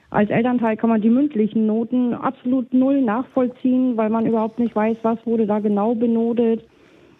Als 0.09 0.29
Elternteil 0.29 0.77
kann 0.77 0.89
man 0.89 1.01
die 1.01 1.09
mündlichen 1.09 1.65
Noten 1.65 2.13
absolut 2.13 2.73
null 2.73 3.01
nachvollziehen, 3.01 3.97
weil 3.97 4.09
man 4.09 4.25
überhaupt 4.25 4.59
nicht 4.59 4.75
weiß, 4.75 4.97
was 5.01 5.17
wurde 5.25 5.47
da 5.47 5.59
genau 5.59 5.95
benotet. 5.95 6.65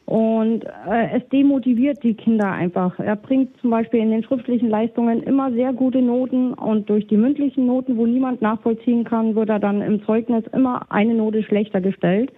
Und 0.05 0.63
äh, 0.63 1.17
es 1.17 1.27
demotiviert 1.29 2.03
die 2.03 2.13
Kinder 2.13 2.51
einfach. 2.51 2.99
Er 2.99 3.15
bringt 3.15 3.57
zum 3.57 3.71
Beispiel 3.71 4.01
in 4.01 4.11
den 4.11 4.23
schriftlichen 4.23 4.69
Leistungen 4.69 5.23
immer 5.23 5.51
sehr 5.51 5.73
gute 5.73 6.01
Noten 6.01 6.53
und 6.53 6.89
durch 6.89 7.07
die 7.07 7.17
mündlichen 7.17 7.65
Noten, 7.65 7.97
wo 7.97 8.05
niemand 8.05 8.41
nachvollziehen 8.41 9.03
kann, 9.03 9.33
wird 9.33 9.49
er 9.49 9.59
dann 9.59 9.81
im 9.81 10.03
Zeugnis 10.05 10.43
immer 10.53 10.91
eine 10.91 11.15
Note 11.15 11.41
schlechter 11.41 11.81
gestellt. 11.81 12.31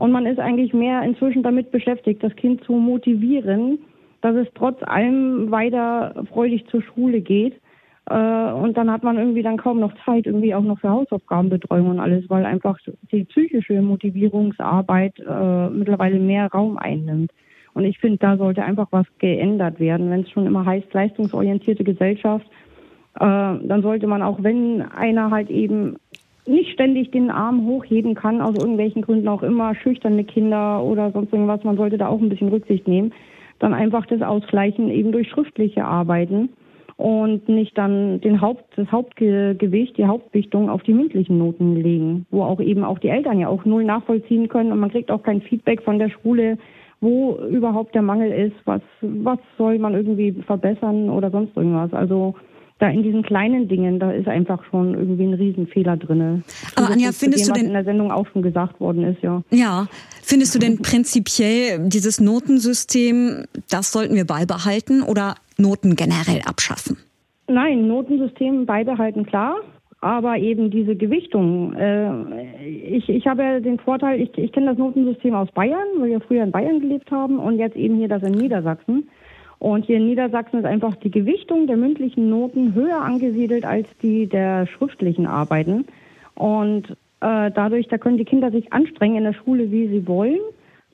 Und 0.00 0.12
man 0.12 0.24
ist 0.24 0.38
eigentlich 0.38 0.72
mehr 0.72 1.02
inzwischen 1.02 1.42
damit 1.42 1.70
beschäftigt, 1.70 2.22
das 2.22 2.34
Kind 2.34 2.64
zu 2.64 2.72
motivieren, 2.72 3.80
dass 4.22 4.34
es 4.34 4.48
trotz 4.54 4.82
allem 4.82 5.50
weiter 5.50 6.24
freudig 6.32 6.66
zur 6.68 6.80
Schule 6.80 7.20
geht. 7.20 7.60
Äh, 8.08 8.52
und 8.52 8.78
dann 8.78 8.90
hat 8.90 9.02
man 9.02 9.18
irgendwie 9.18 9.42
dann 9.42 9.58
kaum 9.58 9.78
noch 9.78 9.92
Zeit, 10.06 10.24
irgendwie 10.24 10.54
auch 10.54 10.62
noch 10.62 10.80
für 10.80 10.88
Hausaufgabenbetreuung 10.88 11.90
und 11.90 12.00
alles, 12.00 12.24
weil 12.30 12.46
einfach 12.46 12.78
die 13.12 13.24
psychische 13.24 13.82
Motivierungsarbeit 13.82 15.18
äh, 15.18 15.68
mittlerweile 15.68 16.18
mehr 16.18 16.46
Raum 16.46 16.78
einnimmt. 16.78 17.30
Und 17.74 17.84
ich 17.84 17.98
finde, 17.98 18.16
da 18.16 18.38
sollte 18.38 18.64
einfach 18.64 18.88
was 18.92 19.06
geändert 19.18 19.80
werden. 19.80 20.08
Wenn 20.08 20.22
es 20.22 20.30
schon 20.30 20.46
immer 20.46 20.64
heißt, 20.64 20.94
leistungsorientierte 20.94 21.84
Gesellschaft, 21.84 22.46
äh, 23.16 23.18
dann 23.18 23.82
sollte 23.82 24.06
man 24.06 24.22
auch, 24.22 24.42
wenn 24.42 24.80
einer 24.80 25.30
halt 25.30 25.50
eben 25.50 25.96
nicht 26.46 26.72
ständig 26.72 27.10
den 27.10 27.30
Arm 27.30 27.66
hochheben 27.66 28.14
kann, 28.14 28.40
aus 28.40 28.56
irgendwelchen 28.56 29.02
Gründen 29.02 29.28
auch 29.28 29.42
immer, 29.42 29.74
schüchterne 29.74 30.24
Kinder 30.24 30.82
oder 30.82 31.10
sonst 31.12 31.32
irgendwas, 31.32 31.64
man 31.64 31.76
sollte 31.76 31.98
da 31.98 32.08
auch 32.08 32.20
ein 32.20 32.28
bisschen 32.28 32.48
Rücksicht 32.48 32.88
nehmen, 32.88 33.12
dann 33.58 33.74
einfach 33.74 34.06
das 34.06 34.22
Ausgleichen 34.22 34.90
eben 34.90 35.12
durch 35.12 35.28
schriftliche 35.28 35.84
Arbeiten 35.84 36.50
und 36.96 37.48
nicht 37.48 37.76
dann 37.78 38.20
den 38.20 38.40
Haupt, 38.40 38.64
das 38.76 38.90
Hauptgewicht, 38.92 39.96
die 39.96 40.06
Hauptwichtung 40.06 40.68
auf 40.68 40.82
die 40.82 40.92
mündlichen 40.92 41.38
Noten 41.38 41.76
legen, 41.76 42.26
wo 42.30 42.42
auch 42.42 42.60
eben 42.60 42.84
auch 42.84 42.98
die 42.98 43.08
Eltern 43.08 43.38
ja 43.38 43.48
auch 43.48 43.64
null 43.64 43.84
nachvollziehen 43.84 44.48
können 44.48 44.72
und 44.72 44.80
man 44.80 44.90
kriegt 44.90 45.10
auch 45.10 45.22
kein 45.22 45.40
Feedback 45.40 45.82
von 45.82 45.98
der 45.98 46.10
Schule, 46.10 46.58
wo 47.00 47.38
überhaupt 47.50 47.94
der 47.94 48.02
Mangel 48.02 48.30
ist, 48.30 48.56
was, 48.66 48.82
was 49.00 49.38
soll 49.56 49.78
man 49.78 49.94
irgendwie 49.94 50.32
verbessern 50.42 51.08
oder 51.08 51.30
sonst 51.30 51.56
irgendwas. 51.56 51.92
Also 51.94 52.34
da 52.80 52.88
in 52.88 53.02
diesen 53.02 53.22
kleinen 53.22 53.68
Dingen, 53.68 53.98
da 54.00 54.10
ist 54.10 54.26
einfach 54.26 54.64
schon 54.70 54.94
irgendwie 54.94 55.24
ein 55.24 55.34
Riesenfehler 55.34 55.98
drin. 55.98 56.42
Aber 56.76 56.90
Anja, 56.90 57.12
findest 57.12 57.46
dem, 57.46 57.52
du 57.52 57.60
denn 57.60 57.68
in 57.68 57.74
der 57.74 57.84
Sendung 57.84 58.10
auch 58.10 58.26
schon 58.28 58.42
gesagt 58.42 58.80
worden 58.80 59.04
ist, 59.04 59.22
ja? 59.22 59.42
Ja, 59.50 59.86
findest 60.22 60.54
du 60.54 60.58
denn 60.58 60.78
prinzipiell 60.78 61.88
dieses 61.88 62.20
Notensystem, 62.20 63.44
das 63.68 63.92
sollten 63.92 64.14
wir 64.14 64.26
beibehalten 64.26 65.02
oder 65.02 65.34
Noten 65.58 65.94
generell 65.94 66.40
abschaffen? 66.46 66.96
Nein, 67.48 67.86
Notensystem 67.86 68.64
beibehalten 68.64 69.26
klar, 69.26 69.56
aber 70.00 70.38
eben 70.38 70.70
diese 70.70 70.96
Gewichtung. 70.96 71.74
Äh, 71.74 72.64
ich, 72.64 73.10
ich 73.10 73.26
habe 73.26 73.42
ja 73.42 73.60
den 73.60 73.78
Vorteil, 73.78 74.22
ich, 74.22 74.36
ich 74.38 74.52
kenne 74.52 74.66
das 74.66 74.78
Notensystem 74.78 75.34
aus 75.34 75.50
Bayern, 75.52 75.86
weil 75.98 76.10
wir 76.10 76.20
früher 76.20 76.44
in 76.44 76.50
Bayern 76.50 76.80
gelebt 76.80 77.10
haben 77.10 77.38
und 77.38 77.58
jetzt 77.58 77.76
eben 77.76 77.96
hier 77.96 78.08
das 78.08 78.22
in 78.22 78.32
Niedersachsen. 78.32 79.10
Und 79.60 79.84
hier 79.84 79.98
in 79.98 80.06
Niedersachsen 80.06 80.58
ist 80.58 80.64
einfach 80.64 80.96
die 80.96 81.10
Gewichtung 81.10 81.66
der 81.66 81.76
mündlichen 81.76 82.30
Noten 82.30 82.74
höher 82.74 83.02
angesiedelt 83.02 83.66
als 83.66 83.86
die 84.02 84.26
der 84.26 84.66
schriftlichen 84.66 85.26
Arbeiten. 85.26 85.84
Und 86.34 86.90
äh, 87.20 87.50
dadurch, 87.50 87.86
da 87.88 87.98
können 87.98 88.16
die 88.16 88.24
Kinder 88.24 88.50
sich 88.50 88.72
anstrengen 88.72 89.18
in 89.18 89.24
der 89.24 89.34
Schule, 89.34 89.70
wie 89.70 89.86
sie 89.88 90.06
wollen, 90.08 90.40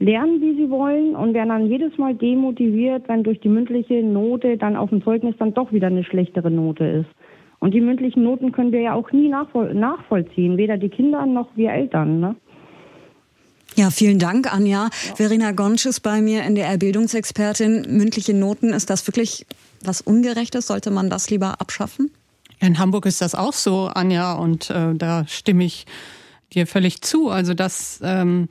lernen, 0.00 0.40
wie 0.40 0.56
sie 0.56 0.68
wollen 0.68 1.14
und 1.14 1.32
werden 1.32 1.50
dann 1.50 1.66
jedes 1.66 1.96
Mal 1.96 2.16
demotiviert, 2.16 3.08
wenn 3.08 3.22
durch 3.22 3.38
die 3.38 3.48
mündliche 3.48 4.02
Note 4.02 4.56
dann 4.56 4.74
auf 4.74 4.90
dem 4.90 5.02
Zeugnis 5.02 5.36
dann 5.38 5.54
doch 5.54 5.72
wieder 5.72 5.86
eine 5.86 6.02
schlechtere 6.02 6.50
Note 6.50 6.84
ist. 6.84 7.10
Und 7.60 7.72
die 7.72 7.80
mündlichen 7.80 8.24
Noten 8.24 8.50
können 8.50 8.72
wir 8.72 8.80
ja 8.80 8.94
auch 8.94 9.12
nie 9.12 9.28
nachvoll 9.28 9.74
nachvollziehen, 9.74 10.56
weder 10.56 10.76
die 10.76 10.88
Kinder 10.88 11.24
noch 11.24 11.48
wir 11.54 11.70
Eltern. 11.70 12.18
Ne? 12.18 12.34
Ja, 13.76 13.90
vielen 13.90 14.18
Dank, 14.18 14.52
Anja. 14.52 14.88
Ja. 15.06 15.14
Verena 15.16 15.52
Gonsch 15.52 15.84
ist 15.84 16.00
bei 16.00 16.22
mir, 16.22 16.42
NDR-Bildungsexpertin. 16.44 17.86
Mündliche 17.88 18.32
Noten, 18.32 18.72
ist 18.72 18.88
das 18.88 19.06
wirklich 19.06 19.46
was 19.82 20.00
Ungerechtes? 20.00 20.66
Sollte 20.66 20.90
man 20.90 21.10
das 21.10 21.28
lieber 21.28 21.60
abschaffen? 21.60 22.10
In 22.58 22.78
Hamburg 22.78 23.04
ist 23.04 23.20
das 23.20 23.34
auch 23.34 23.52
so, 23.52 23.88
Anja, 23.88 24.32
und 24.32 24.70
äh, 24.70 24.94
da 24.94 25.26
stimme 25.28 25.64
ich 25.64 25.84
dir 26.54 26.66
völlig 26.66 27.02
zu. 27.02 27.28
Also, 27.30 27.54
dass. 27.54 28.00
Ähm, 28.02 28.48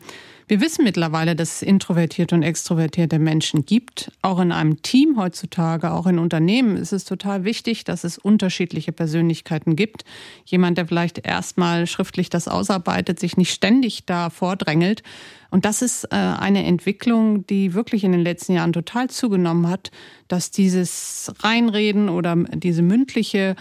wir 0.47 0.61
wissen 0.61 0.83
mittlerweile, 0.83 1.35
dass 1.35 1.55
es 1.55 1.61
introvertierte 1.63 2.35
und 2.35 2.43
extrovertierte 2.43 3.17
Menschen 3.17 3.65
gibt. 3.65 4.11
Auch 4.21 4.39
in 4.39 4.51
einem 4.51 4.81
Team 4.83 5.17
heutzutage, 5.17 5.91
auch 5.91 6.05
in 6.05 6.19
Unternehmen 6.19 6.77
ist 6.77 6.93
es 6.93 7.03
total 7.03 7.45
wichtig, 7.45 7.83
dass 7.83 8.03
es 8.03 8.19
unterschiedliche 8.19 8.91
Persönlichkeiten 8.91 9.75
gibt. 9.75 10.05
Jemand, 10.45 10.77
der 10.77 10.87
vielleicht 10.87 11.25
erstmal 11.25 11.87
schriftlich 11.87 12.29
das 12.29 12.47
ausarbeitet, 12.47 13.19
sich 13.19 13.37
nicht 13.37 13.51
ständig 13.51 14.05
da 14.05 14.29
vordrängelt. 14.29 15.01
Und 15.49 15.65
das 15.65 15.81
ist 15.81 16.05
äh, 16.05 16.15
eine 16.15 16.63
Entwicklung, 16.65 17.47
die 17.47 17.73
wirklich 17.73 18.03
in 18.03 18.11
den 18.11 18.21
letzten 18.21 18.53
Jahren 18.53 18.73
total 18.73 19.09
zugenommen 19.09 19.67
hat, 19.67 19.89
dass 20.27 20.51
dieses 20.51 21.33
Reinreden 21.39 22.09
oder 22.09 22.35
diese 22.35 22.81
mündliche 22.81 23.55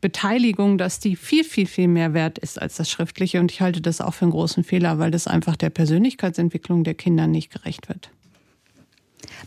Beteiligung, 0.00 0.78
dass 0.78 1.00
die 1.00 1.16
viel, 1.16 1.44
viel, 1.44 1.66
viel 1.66 1.88
mehr 1.88 2.14
wert 2.14 2.38
ist 2.38 2.60
als 2.60 2.76
das 2.76 2.90
Schriftliche. 2.90 3.40
Und 3.40 3.52
ich 3.52 3.60
halte 3.60 3.80
das 3.80 4.00
auch 4.00 4.14
für 4.14 4.24
einen 4.24 4.32
großen 4.32 4.64
Fehler, 4.64 4.98
weil 4.98 5.10
das 5.10 5.26
einfach 5.26 5.56
der 5.56 5.70
Persönlichkeitsentwicklung 5.70 6.84
der 6.84 6.94
Kinder 6.94 7.26
nicht 7.26 7.52
gerecht 7.52 7.88
wird. 7.88 8.10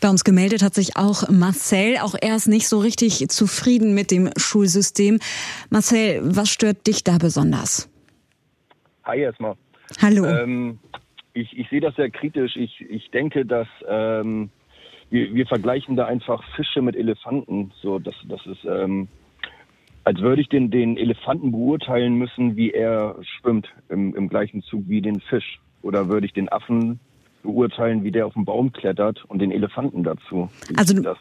Bei 0.00 0.08
uns 0.08 0.24
gemeldet 0.24 0.62
hat 0.62 0.74
sich 0.74 0.96
auch 0.96 1.28
Marcel. 1.28 1.98
Auch 1.98 2.14
er 2.20 2.36
ist 2.36 2.46
nicht 2.46 2.68
so 2.68 2.78
richtig 2.78 3.28
zufrieden 3.28 3.94
mit 3.94 4.10
dem 4.10 4.30
Schulsystem. 4.36 5.18
Marcel, 5.70 6.20
was 6.22 6.50
stört 6.50 6.86
dich 6.86 7.04
da 7.04 7.18
besonders? 7.18 7.90
Hi 9.04 9.20
erstmal. 9.20 9.54
Hallo. 10.00 10.24
Ähm, 10.24 10.78
ich, 11.32 11.56
ich 11.56 11.68
sehe 11.68 11.80
das 11.80 11.94
sehr 11.96 12.10
kritisch. 12.10 12.56
Ich, 12.56 12.80
ich 12.88 13.10
denke, 13.10 13.44
dass 13.44 13.68
ähm, 13.88 14.50
wir, 15.10 15.34
wir 15.34 15.46
vergleichen 15.46 15.96
da 15.96 16.06
einfach 16.06 16.42
Fische 16.56 16.80
mit 16.80 16.96
Elefanten. 16.96 17.72
So, 17.82 17.98
das, 17.98 18.14
das 18.28 18.44
ist 18.46 18.64
ähm, 18.64 19.08
als 20.04 20.20
würde 20.20 20.42
ich 20.42 20.48
den, 20.48 20.70
den 20.70 20.96
Elefanten 20.96 21.50
beurteilen 21.50 22.14
müssen, 22.14 22.56
wie 22.56 22.70
er 22.70 23.16
schwimmt 23.22 23.68
im, 23.88 24.14
im 24.14 24.28
gleichen 24.28 24.62
Zug 24.62 24.82
wie 24.86 25.00
den 25.00 25.20
Fisch. 25.20 25.60
Oder 25.82 26.08
würde 26.08 26.26
ich 26.26 26.32
den 26.32 26.50
Affen 26.50 27.00
beurteilen, 27.42 28.04
wie 28.04 28.10
der 28.10 28.26
auf 28.26 28.34
den 28.34 28.44
Baum 28.44 28.72
klettert 28.72 29.24
und 29.26 29.40
den 29.40 29.50
Elefanten 29.50 30.02
dazu. 30.02 30.48
Also 30.76 30.94
du, 30.94 31.14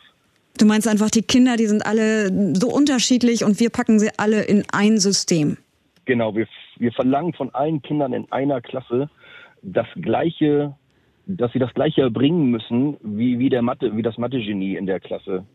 du 0.58 0.66
meinst 0.66 0.88
einfach, 0.88 1.10
die 1.10 1.22
Kinder, 1.22 1.58
die 1.58 1.66
sind 1.66 1.86
alle 1.86 2.56
so 2.56 2.70
unterschiedlich 2.70 3.44
und 3.44 3.60
wir 3.60 3.70
packen 3.70 4.00
sie 4.00 4.10
alle 4.18 4.44
in 4.44 4.64
ein 4.72 4.98
System. 4.98 5.58
Genau, 6.06 6.36
wir, 6.36 6.48
wir 6.78 6.92
verlangen 6.92 7.34
von 7.34 7.54
allen 7.54 7.82
Kindern 7.82 8.14
in 8.14 8.30
einer 8.32 8.62
Klasse 8.62 9.10
das 9.62 9.88
gleiche, 10.02 10.76
dass 11.26 11.52
sie 11.54 11.60
das 11.60 11.74
gleiche 11.74 12.02
erbringen 12.02 12.52
müssen 12.52 12.98
wie, 13.02 13.40
wie 13.40 13.50
der 13.50 13.62
Mathe, 13.62 13.96
wie 13.96 14.02
das 14.02 14.18
Mathe-Genie 14.18 14.76
in 14.76 14.86
der 14.86 15.00
Klasse. 15.00 15.46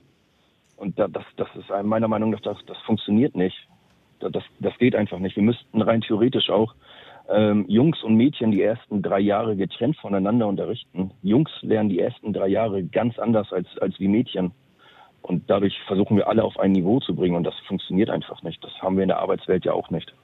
Und 0.78 0.98
das, 0.98 1.10
das 1.36 1.48
ist 1.56 1.68
meiner 1.84 2.08
Meinung 2.08 2.30
nach, 2.30 2.40
das, 2.40 2.56
das 2.66 2.78
funktioniert 2.86 3.34
nicht. 3.34 3.56
Das, 4.20 4.44
das 4.60 4.78
geht 4.78 4.94
einfach 4.94 5.18
nicht. 5.18 5.36
Wir 5.36 5.42
müssten 5.42 5.82
rein 5.82 6.00
theoretisch 6.00 6.50
auch 6.50 6.74
ähm, 7.28 7.64
Jungs 7.68 8.02
und 8.02 8.14
Mädchen 8.14 8.52
die 8.52 8.62
ersten 8.62 9.02
drei 9.02 9.20
Jahre 9.20 9.56
getrennt 9.56 9.96
voneinander 9.98 10.46
unterrichten. 10.46 11.10
Jungs 11.22 11.50
lernen 11.62 11.88
die 11.88 12.00
ersten 12.00 12.32
drei 12.32 12.48
Jahre 12.48 12.84
ganz 12.84 13.18
anders 13.18 13.52
als, 13.52 13.66
als 13.80 13.98
wie 14.00 14.08
Mädchen. 14.08 14.52
Und 15.22 15.50
dadurch 15.50 15.76
versuchen 15.86 16.16
wir 16.16 16.28
alle 16.28 16.44
auf 16.44 16.58
ein 16.58 16.72
Niveau 16.72 17.00
zu 17.00 17.14
bringen. 17.14 17.36
Und 17.36 17.44
das 17.44 17.54
funktioniert 17.66 18.08
einfach 18.08 18.42
nicht. 18.42 18.62
Das 18.62 18.72
haben 18.80 18.96
wir 18.96 19.02
in 19.02 19.08
der 19.08 19.18
Arbeitswelt 19.18 19.64
ja 19.64 19.72
auch 19.72 19.90
nicht. 19.90 20.14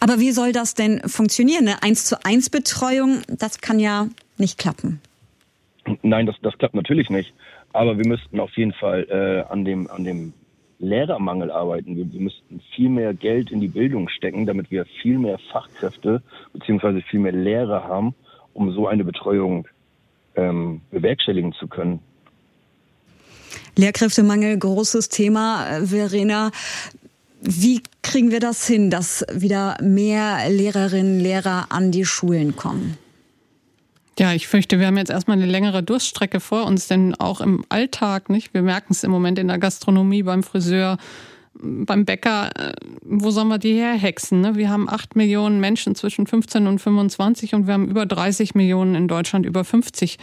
Aber 0.00 0.18
wie 0.18 0.30
soll 0.30 0.52
das 0.52 0.74
denn 0.74 1.00
funktionieren? 1.00 1.68
Eine 1.68 1.82
1 1.82 2.04
zu 2.04 2.24
1 2.24 2.50
Betreuung, 2.50 3.22
das 3.28 3.60
kann 3.60 3.78
ja 3.78 4.06
nicht 4.38 4.58
klappen. 4.58 5.00
Nein, 6.02 6.26
das, 6.26 6.36
das 6.42 6.56
klappt 6.58 6.74
natürlich 6.74 7.10
nicht. 7.10 7.34
Aber 7.72 7.98
wir 7.98 8.06
müssten 8.06 8.40
auf 8.40 8.56
jeden 8.56 8.72
Fall 8.72 9.06
äh, 9.08 9.50
an, 9.52 9.64
dem, 9.64 9.88
an 9.90 10.04
dem 10.04 10.32
Lehrermangel 10.80 11.50
arbeiten. 11.50 11.96
Wir, 11.96 12.10
wir 12.12 12.20
müssten 12.20 12.60
viel 12.74 12.88
mehr 12.88 13.14
Geld 13.14 13.50
in 13.50 13.60
die 13.60 13.68
Bildung 13.68 14.08
stecken, 14.08 14.46
damit 14.46 14.70
wir 14.70 14.86
viel 15.02 15.18
mehr 15.18 15.38
Fachkräfte 15.52 16.22
beziehungsweise 16.52 17.02
viel 17.02 17.20
mehr 17.20 17.32
Lehrer 17.32 17.84
haben, 17.84 18.14
um 18.54 18.72
so 18.72 18.88
eine 18.88 19.04
Betreuung 19.04 19.68
ähm, 20.34 20.80
bewerkstelligen 20.90 21.52
zu 21.52 21.68
können. 21.68 22.00
Lehrkräftemangel, 23.76 24.58
großes 24.58 25.08
Thema, 25.08 25.66
äh, 25.68 25.86
Verena. 25.86 26.50
Wie 27.40 27.82
kriegen 28.02 28.30
wir 28.30 28.40
das 28.40 28.66
hin, 28.66 28.90
dass 28.90 29.24
wieder 29.32 29.76
mehr 29.80 30.48
Lehrerinnen 30.50 31.18
und 31.18 31.20
Lehrer 31.20 31.66
an 31.70 31.90
die 31.90 32.04
Schulen 32.04 32.56
kommen? 32.56 32.98
Ja, 34.20 34.34
ich 34.34 34.48
fürchte, 34.48 34.78
wir 34.78 34.86
haben 34.86 34.98
jetzt 34.98 35.10
erstmal 35.10 35.38
eine 35.38 35.46
längere 35.46 35.82
Durststrecke 35.82 36.40
vor 36.40 36.66
uns, 36.66 36.88
denn 36.88 37.14
auch 37.14 37.40
im 37.40 37.64
Alltag, 37.70 38.28
nicht? 38.28 38.52
Wir 38.52 38.60
merken 38.60 38.88
es 38.90 39.02
im 39.02 39.10
Moment 39.10 39.38
in 39.38 39.48
der 39.48 39.56
Gastronomie, 39.56 40.22
beim 40.22 40.42
Friseur, 40.42 40.98
beim 41.54 42.04
Bäcker, 42.04 42.50
äh, 42.54 42.74
wo 43.00 43.30
sollen 43.30 43.48
wir 43.48 43.56
die 43.56 43.76
herhexen? 43.76 44.42
Ne? 44.42 44.56
Wir 44.56 44.68
haben 44.68 44.90
acht 44.90 45.16
Millionen 45.16 45.58
Menschen 45.58 45.94
zwischen 45.94 46.26
15 46.26 46.66
und 46.66 46.80
25 46.80 47.54
und 47.54 47.66
wir 47.66 47.72
haben 47.72 47.88
über 47.88 48.04
30 48.04 48.54
Millionen 48.54 48.94
in 48.94 49.08
Deutschland 49.08 49.46
über 49.46 49.64
50 49.64 50.18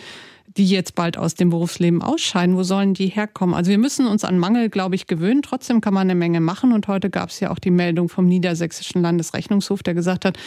die 0.56 0.66
jetzt 0.66 0.95
bald 0.95 1.18
aus 1.18 1.36
dem 1.36 1.52
Berufsleben 1.52 2.02
ausscheiden, 2.02 2.56
wo 2.56 2.64
sollen 2.64 2.95
die 2.95 3.08
herkommen? 3.08 3.54
Also 3.54 3.70
wir 3.70 3.78
müssen 3.78 4.08
uns 4.08 4.24
an 4.24 4.39
Mangel, 4.39 4.70
glaube 4.70 4.95
ich, 4.95 5.06
gewöhnen. 5.06 5.43
Trotzdem 5.43 5.82
kann 5.82 5.93
man 5.93 6.10
eine 6.10 6.16
Menge 6.16 6.39
machen. 6.39 6.72
Und 6.72 6.88
heute 6.88 7.12
gab 7.12 7.30
es 7.30 7.39
ja 7.41 7.52
auch 7.52 7.60
die 7.60 7.70
Meldung 7.70 8.10
vom 8.10 8.26
Niedersächsischen 8.26 9.04
Landesrechnungshof, 9.04 9.84
der 9.84 9.93
gesagt 9.93 10.26
hat, 10.26 10.39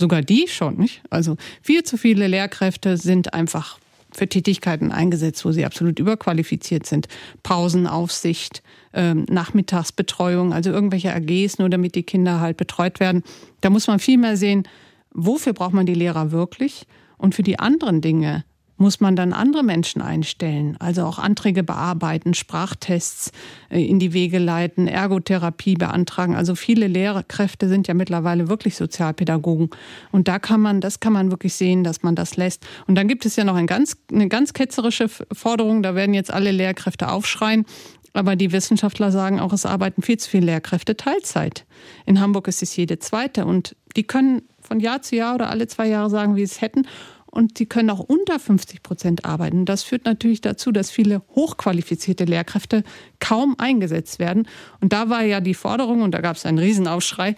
sogar 0.00 0.22
die 0.22 0.48
schon, 0.48 0.76
nicht? 0.78 1.02
Also 1.10 1.36
viel 1.62 1.84
zu 1.84 1.96
viele 1.96 2.26
Lehrkräfte 2.26 2.96
sind 2.96 3.34
einfach 3.34 3.78
für 4.12 4.28
Tätigkeiten 4.28 4.90
eingesetzt, 4.90 5.44
wo 5.44 5.52
sie 5.52 5.64
absolut 5.64 6.00
überqualifiziert 6.00 6.86
sind. 6.86 7.06
Pausenaufsicht, 7.44 8.62
ähm, 8.92 9.24
Nachmittagsbetreuung, 9.28 10.52
also 10.52 10.70
irgendwelche 10.70 11.14
AGs, 11.14 11.58
nur 11.58 11.68
damit 11.68 11.94
die 11.94 12.02
Kinder 12.02 12.40
halt 12.40 12.56
betreut 12.56 12.98
werden. 12.98 13.22
Da 13.60 13.70
muss 13.70 13.86
man 13.86 14.00
viel 14.00 14.18
mehr 14.18 14.36
sehen, 14.36 14.64
wofür 15.12 15.52
braucht 15.52 15.74
man 15.74 15.86
die 15.86 15.94
Lehrer 15.94 16.32
wirklich? 16.32 16.86
Und 17.18 17.36
für 17.36 17.44
die 17.44 17.60
anderen 17.60 18.00
Dinge, 18.00 18.44
muss 18.80 18.98
man 18.98 19.14
dann 19.14 19.34
andere 19.34 19.62
Menschen 19.62 20.00
einstellen, 20.00 20.76
also 20.80 21.04
auch 21.04 21.18
Anträge 21.18 21.62
bearbeiten, 21.62 22.32
Sprachtests 22.32 23.30
äh, 23.68 23.84
in 23.84 23.98
die 23.98 24.14
Wege 24.14 24.38
leiten, 24.38 24.88
Ergotherapie 24.88 25.74
beantragen. 25.74 26.34
Also 26.34 26.54
viele 26.54 26.86
Lehrkräfte 26.86 27.68
sind 27.68 27.88
ja 27.88 27.94
mittlerweile 27.94 28.48
wirklich 28.48 28.76
Sozialpädagogen. 28.76 29.68
Und 30.12 30.28
da 30.28 30.38
kann 30.38 30.62
man, 30.62 30.80
das 30.80 30.98
kann 30.98 31.12
man 31.12 31.30
wirklich 31.30 31.54
sehen, 31.54 31.84
dass 31.84 32.02
man 32.02 32.16
das 32.16 32.36
lässt. 32.36 32.66
Und 32.86 32.94
dann 32.94 33.06
gibt 33.06 33.26
es 33.26 33.36
ja 33.36 33.44
noch 33.44 33.54
ein 33.54 33.66
ganz, 33.66 33.98
eine 34.10 34.28
ganz 34.28 34.54
ketzerische 34.54 35.08
Forderung, 35.08 35.82
da 35.82 35.94
werden 35.94 36.14
jetzt 36.14 36.32
alle 36.32 36.50
Lehrkräfte 36.50 37.10
aufschreien. 37.10 37.66
Aber 38.14 38.34
die 38.34 38.50
Wissenschaftler 38.50 39.12
sagen 39.12 39.40
auch, 39.40 39.52
es 39.52 39.66
arbeiten 39.66 40.02
viel 40.02 40.16
zu 40.16 40.30
viele 40.30 40.46
Lehrkräfte 40.46 40.96
Teilzeit. 40.96 41.66
In 42.06 42.18
Hamburg 42.18 42.48
ist 42.48 42.62
es 42.62 42.74
jede 42.74 42.98
zweite 42.98 43.44
und 43.44 43.76
die 43.96 44.04
können 44.04 44.42
von 44.60 44.80
Jahr 44.80 45.02
zu 45.02 45.16
Jahr 45.16 45.34
oder 45.34 45.50
alle 45.50 45.66
zwei 45.68 45.86
Jahre 45.86 46.10
sagen, 46.10 46.34
wie 46.34 46.40
sie 46.40 46.54
es 46.54 46.60
hätten 46.60 46.86
und 47.30 47.58
sie 47.58 47.66
können 47.66 47.90
auch 47.90 48.00
unter 48.00 48.38
50 48.38 48.82
Prozent 48.82 49.24
arbeiten. 49.24 49.64
Das 49.64 49.82
führt 49.82 50.04
natürlich 50.04 50.40
dazu, 50.40 50.72
dass 50.72 50.90
viele 50.90 51.22
hochqualifizierte 51.34 52.24
Lehrkräfte 52.24 52.82
kaum 53.20 53.54
eingesetzt 53.58 54.18
werden. 54.18 54.48
Und 54.80 54.92
da 54.92 55.08
war 55.08 55.22
ja 55.22 55.40
die 55.40 55.54
Forderung, 55.54 56.02
und 56.02 56.12
da 56.12 56.20
gab 56.20 56.36
es 56.36 56.46
einen 56.46 56.58
Riesenaufschrei, 56.58 57.36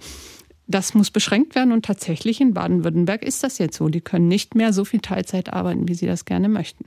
das 0.66 0.94
muss 0.94 1.10
beschränkt 1.10 1.54
werden. 1.54 1.72
Und 1.72 1.84
tatsächlich 1.84 2.40
in 2.40 2.54
Baden-Württemberg 2.54 3.22
ist 3.22 3.42
das 3.42 3.58
jetzt 3.58 3.76
so. 3.76 3.88
Die 3.88 4.00
können 4.00 4.28
nicht 4.28 4.54
mehr 4.54 4.72
so 4.72 4.84
viel 4.84 5.00
Teilzeit 5.00 5.52
arbeiten, 5.52 5.88
wie 5.88 5.94
sie 5.94 6.06
das 6.06 6.24
gerne 6.24 6.48
möchten. 6.48 6.86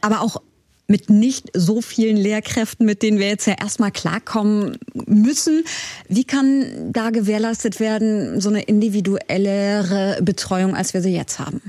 Aber 0.00 0.20
auch 0.20 0.40
mit 0.88 1.10
nicht 1.10 1.50
so 1.54 1.82
vielen 1.82 2.16
Lehrkräften, 2.16 2.86
mit 2.86 3.02
denen 3.02 3.18
wir 3.18 3.28
jetzt 3.28 3.46
ja 3.46 3.54
erstmal 3.60 3.92
klarkommen 3.92 4.78
müssen. 5.06 5.62
Wie 6.08 6.24
kann 6.24 6.92
da 6.92 7.10
gewährleistet 7.10 7.78
werden, 7.78 8.40
so 8.40 8.48
eine 8.48 8.62
individuellere 8.62 10.18
Betreuung, 10.22 10.74
als 10.74 10.94
wir 10.94 11.02
sie 11.02 11.14
jetzt 11.14 11.38
haben? 11.38 11.60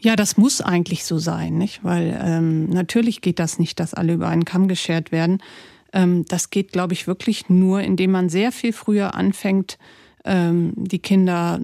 Ja, 0.00 0.16
das 0.16 0.38
muss 0.38 0.62
eigentlich 0.62 1.04
so 1.04 1.18
sein, 1.18 1.58
nicht? 1.58 1.84
Weil 1.84 2.18
ähm, 2.22 2.70
natürlich 2.70 3.20
geht 3.20 3.38
das 3.38 3.58
nicht, 3.58 3.78
dass 3.80 3.94
alle 3.94 4.14
über 4.14 4.28
einen 4.28 4.44
Kamm 4.46 4.66
geschert 4.66 5.12
werden. 5.12 5.42
Ähm, 5.92 6.24
das 6.28 6.48
geht, 6.50 6.72
glaube 6.72 6.94
ich, 6.94 7.06
wirklich 7.06 7.48
nur, 7.50 7.80
indem 7.80 8.10
man 8.10 8.28
sehr 8.30 8.50
viel 8.50 8.72
früher 8.72 9.14
anfängt, 9.14 9.78
ähm, 10.24 10.72
die 10.76 10.98
Kinder 10.98 11.60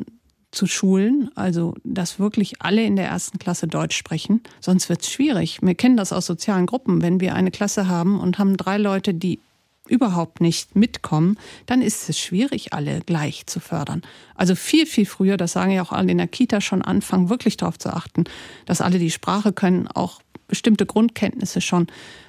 zu 0.51 0.67
schulen, 0.67 1.31
also 1.37 1.75
dass 1.85 2.19
wirklich 2.19 2.61
alle 2.61 2.85
in 2.85 2.97
der 2.97 3.07
ersten 3.07 3.39
Klasse 3.39 3.69
Deutsch 3.69 3.97
sprechen, 3.97 4.43
sonst 4.61 4.89
wird 4.89 5.03
es 5.03 5.11
schwierig. 5.11 5.61
Wir 5.63 5.75
kennen 5.75 5.97
das 5.97 6.13
aus 6.13 6.27
sozialen 6.27 6.67
Gruppen. 6.67 7.03
Wenn 7.03 7.21
wir 7.21 7.35
eine 7.35 7.51
Klasse 7.51 7.89
haben 7.89 8.19
und 8.19 8.39
haben 8.39 8.57
drei 8.57 8.77
Leute, 8.77 9.15
die 9.15 9.41
überhaupt 9.89 10.41
nicht 10.41 10.77
mitkommen, 10.77 11.37
dann 11.67 11.83
ist 11.83 12.09
es 12.09 12.19
schwierig, 12.19 12.73
alle 12.73 13.01
gleich 13.01 13.47
zu 13.47 13.61
fördern. 13.61 14.03
Also 14.35 14.55
viel, 14.55 14.87
viel 14.87 15.07
früher, 15.07 15.37
das 15.37 15.53
sagen 15.53 15.73
ja 15.73 15.83
auch 15.83 15.93
alle 15.93 16.13
in 16.13 16.19
der 16.19 16.29
Kita 16.29 16.61
schon 16.61 16.83
anfangen, 16.83 17.29
wirklich 17.29 17.57
darauf 17.57 17.79
zu 17.79 17.93
achten, 17.93 18.25
dass 18.67 18.81
alle 18.81 18.99
die 18.99 19.11
Sprache 19.11 19.53
können, 19.53 19.89
auch 19.89 20.21
bestimmte 20.47 20.87
Grundkenntnisse 20.87 21.61
schon. 21.61 21.89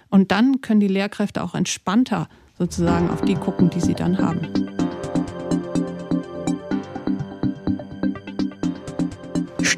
Und 0.09 0.32
dann 0.32 0.61
können 0.61 0.80
die 0.80 0.88
Lehrkräfte 0.88 1.43
auch 1.43 1.55
entspannter 1.55 2.28
sozusagen 2.57 3.09
auf 3.09 3.22
die 3.22 3.36
gucken, 3.36 3.69
die 3.69 3.82
sie 3.82 3.95
dann 3.95 4.17
haben. 4.17 4.61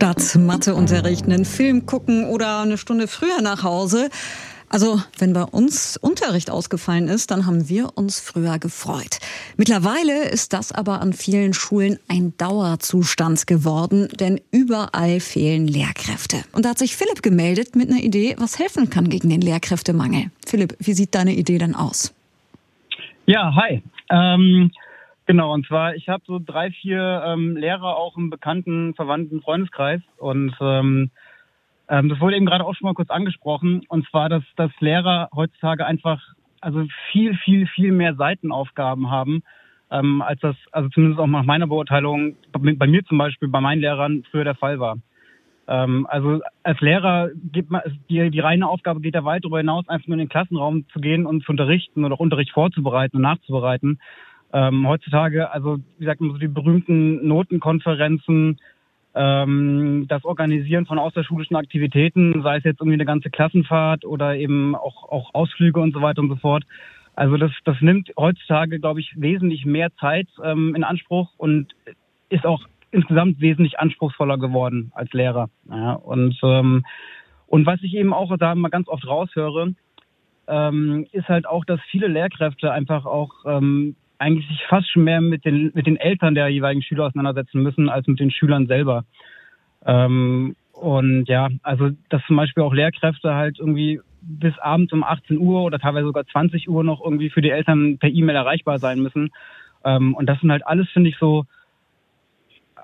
Statt 0.04 0.36
Matheunterricht 0.38 1.24
einen 1.24 1.46
Film 1.46 1.86
gucken 1.86 2.26
oder 2.26 2.60
eine 2.60 2.78
Stunde 2.78 3.08
früher 3.08 3.42
nach 3.42 3.64
Hause. 3.64 4.10
Also, 4.68 5.02
wenn 5.18 5.32
bei 5.32 5.44
uns 5.44 5.96
Unterricht 5.96 6.52
ausgefallen 6.52 7.08
ist, 7.08 7.32
dann 7.32 7.46
haben 7.46 7.70
wir 7.70 7.92
uns 7.96 8.20
früher 8.20 8.60
gefreut. 8.60 9.20
Mittlerweile 9.56 10.26
ist 10.26 10.52
das 10.52 10.74
aber 10.74 11.00
an 11.00 11.14
vielen 11.14 11.54
Schulen 11.54 12.00
ein 12.10 12.34
Dauerzustand 12.36 13.48
geworden, 13.48 14.10
denn 14.20 14.42
überall 14.52 15.22
fehlen 15.22 15.70
Lehrkräfte. 15.70 16.44
Und 16.52 16.66
da 16.66 16.72
hat 16.72 16.80
sich 16.80 16.98
Philipp 16.98 17.24
gemeldet 17.24 17.78
mit 17.78 17.90
einer 17.90 18.04
Idee, 18.04 18.36
was 18.38 18.60
helfen 18.60 18.90
kann 18.90 19.08
gegen 19.08 19.30
den 19.30 19.40
Lehrkräftemangel. 19.40 20.32
Philipp, 20.46 20.76
wie 20.80 20.96
sieht 20.96 21.16
deine 21.16 21.34
Idee 21.34 21.60
denn 21.60 21.76
aus? 21.76 22.14
Ja, 23.26 23.56
hi. 23.56 23.82
Ähm, 24.10 24.70
Genau, 25.26 25.54
und 25.54 25.66
zwar, 25.68 25.96
ich 25.96 26.10
habe 26.10 26.24
so 26.26 26.40
drei, 26.44 26.72
vier 26.72 27.24
ähm, 27.26 27.56
Lehrer 27.56 27.96
auch 27.96 28.18
im 28.18 28.30
bekannten, 28.30 28.94
verwandten 28.94 29.42
Freundeskreis 29.42 30.02
und 30.18 30.54
ähm, 30.60 31.12
ähm, 31.90 32.10
das 32.10 32.20
wurde 32.20 32.36
eben 32.36 32.46
gerade 32.46 32.66
auch 32.66 32.76
schon 32.76 32.88
mal 32.88 32.94
kurz 32.94 33.10
angesprochen, 33.10 33.84
und 33.88 34.08
zwar, 34.10 34.30
dass, 34.30 34.44
dass 34.58 34.72
Lehrer 34.80 35.30
heutzutage 35.34 35.86
einfach 35.86 36.22
also 36.60 36.86
viel, 37.12 37.36
viel, 37.38 37.68
viel 37.68 37.92
mehr 37.92 38.16
Seitenaufgaben 38.16 39.10
haben, 39.10 39.44
ähm, 39.92 40.22
als 40.22 40.40
das, 40.42 40.56
also 40.72 40.90
zumindest 40.90 41.20
auch 41.20 41.28
nach 41.28 41.44
meiner 41.44 41.68
Beurteilung, 41.68 42.36
bei, 42.52 42.74
bei 42.74 42.88
mir 42.88 43.04
zum 43.06 43.18
Beispiel, 43.18 43.48
bei 43.48 43.62
meinen 43.62 43.82
Lehrern 43.82 44.24
früher 44.32 44.44
der 44.44 44.56
Fall 44.56 44.80
war. 44.80 44.98
Ähm, 45.68 46.08
also 46.10 46.42
als 46.64 46.80
Lehrer 46.82 47.30
gibt 47.52 47.70
man 47.70 47.82
die, 48.10 48.30
die 48.30 48.40
reine 48.40 48.68
Aufgabe 48.68 49.02
geht 49.02 49.16
ja 49.16 49.24
weit 49.24 49.44
darüber 49.44 49.60
hinaus, 49.60 49.88
einfach 49.88 50.08
nur 50.08 50.16
in 50.16 50.26
den 50.26 50.30
Klassenraum 50.30 50.88
zu 50.90 51.00
gehen 51.00 51.26
und 51.26 51.44
zu 51.44 51.52
unterrichten 51.52 52.04
oder 52.04 52.16
auch 52.16 52.20
Unterricht 52.20 52.52
vorzubereiten 52.52 53.18
und 53.18 53.24
nachzubereiten. 53.24 54.00
Ähm, 54.54 54.88
heutzutage, 54.88 55.52
also 55.52 55.80
wie 55.98 56.06
sagt 56.06 56.22
man 56.22 56.32
so 56.32 56.38
die 56.38 56.48
berühmten 56.48 57.28
Notenkonferenzen, 57.28 58.60
ähm, 59.16 60.06
das 60.08 60.24
Organisieren 60.26 60.86
von 60.86 61.00
außerschulischen 61.00 61.56
Aktivitäten, 61.56 62.42
sei 62.44 62.58
es 62.58 62.64
jetzt 62.64 62.80
irgendwie 62.80 62.96
eine 62.96 63.06
ganze 63.06 63.32
Klassenfahrt 63.32 64.06
oder 64.06 64.36
eben 64.36 64.76
auch, 64.76 65.10
auch 65.10 65.34
Ausflüge 65.34 65.80
und 65.80 65.94
so 65.94 66.02
weiter 66.02 66.22
und 66.22 66.30
so 66.30 66.36
fort. 66.36 66.64
Also 67.16 67.38
das, 67.38 67.52
das 67.64 67.78
nimmt 67.82 68.12
heutzutage, 68.18 68.80
glaube 68.80 69.00
ich, 69.00 69.12
wesentlich 69.16 69.66
mehr 69.66 69.94
Zeit 69.96 70.28
ähm, 70.44 70.76
in 70.76 70.84
Anspruch 70.84 71.32
und 71.38 71.74
ist 72.30 72.46
auch 72.46 72.66
insgesamt 72.92 73.42
wesentlich 73.42 73.80
anspruchsvoller 73.80 74.38
geworden 74.38 74.92
als 74.96 75.12
Lehrer. 75.14 75.50
Ja, 75.70 75.94
und, 75.94 76.38
ähm, 76.44 76.86
und 77.48 77.66
was 77.66 77.82
ich 77.82 77.96
eben 77.96 78.14
auch 78.14 78.36
da 78.38 78.56
mal 78.56 78.70
ganz 78.70 78.88
oft 78.88 79.06
raushöre, 79.08 79.74
ähm, 80.48 81.08
ist 81.12 81.28
halt 81.30 81.48
auch, 81.48 81.66
dass 81.66 81.80
viele 81.90 82.08
Lehrkräfte 82.08 82.72
einfach 82.72 83.06
auch 83.06 83.32
ähm, 83.46 83.96
eigentlich 84.18 84.48
sich 84.48 84.64
fast 84.68 84.90
schon 84.92 85.04
mehr 85.04 85.22
mit 85.22 85.46
den, 85.46 85.72
mit 85.74 85.88
den 85.88 85.98
Eltern 85.98 86.36
der 86.36 86.48
jeweiligen 86.48 86.82
Schüler 86.82 87.06
auseinandersetzen 87.06 87.62
müssen, 87.62 87.90
als 87.90 88.08
mit 88.08 88.20
den 88.20 88.32
Schülern 88.32 88.68
selber. 88.68 89.06
Ähm, 89.86 90.56
und 90.74 91.26
ja, 91.28 91.50
also 91.62 91.92
dass 92.10 92.26
zum 92.26 92.36
Beispiel 92.36 92.64
auch 92.64 92.74
Lehrkräfte 92.74 93.36
halt 93.36 93.60
irgendwie 93.60 94.00
bis 94.22 94.58
abends 94.60 94.94
um 94.94 95.04
18 95.04 95.38
Uhr 95.38 95.64
oder 95.64 95.80
teilweise 95.80 96.08
sogar 96.08 96.26
20 96.26 96.70
Uhr 96.70 96.84
noch 96.84 97.04
irgendwie 97.04 97.30
für 97.30 97.42
die 97.42 97.52
Eltern 97.52 97.98
per 97.98 98.10
E-Mail 98.10 98.36
erreichbar 98.36 98.80
sein 98.80 99.02
müssen. 99.02 99.32
Ähm, 99.84 100.16
und 100.16 100.28
das 100.28 100.40
sind 100.40 100.52
halt 100.52 100.66
alles, 100.66 100.90
finde 100.90 101.10
ich, 101.10 101.18
so, 101.18 101.46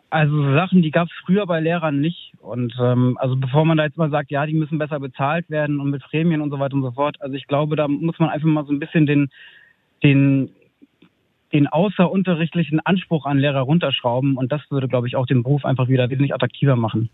also 0.09 0.53
Sachen, 0.53 0.81
die 0.81 0.91
gab 0.91 1.07
es 1.07 1.13
früher 1.25 1.45
bei 1.45 1.59
Lehrern 1.59 2.01
nicht. 2.01 2.33
Und 2.41 2.73
ähm, 2.81 3.17
also 3.19 3.35
bevor 3.35 3.65
man 3.65 3.77
da 3.77 3.85
jetzt 3.85 3.97
mal 3.97 4.09
sagt, 4.09 4.31
ja, 4.31 4.45
die 4.45 4.53
müssen 4.53 4.77
besser 4.77 4.99
bezahlt 4.99 5.49
werden 5.49 5.79
und 5.79 5.89
mit 5.89 6.03
Prämien 6.03 6.41
und 6.41 6.49
so 6.49 6.59
weiter 6.59 6.75
und 6.75 6.81
so 6.81 6.91
fort. 6.91 7.21
Also 7.21 7.35
ich 7.35 7.47
glaube, 7.47 7.75
da 7.75 7.87
muss 7.87 8.19
man 8.19 8.29
einfach 8.29 8.47
mal 8.47 8.65
so 8.65 8.73
ein 8.73 8.79
bisschen 8.79 9.05
den, 9.05 9.29
den 10.03 10.49
den 11.53 11.67
außerunterrichtlichen 11.67 12.79
Anspruch 12.79 13.25
an 13.25 13.37
Lehrer 13.37 13.61
runterschrauben. 13.61 14.37
Und 14.37 14.51
das 14.51 14.61
würde, 14.69 14.87
glaube 14.87 15.07
ich, 15.07 15.15
auch 15.15 15.25
den 15.25 15.43
Beruf 15.43 15.65
einfach 15.65 15.87
wieder 15.87 16.09
wesentlich 16.09 16.33
attraktiver 16.33 16.75
machen. 16.75 17.09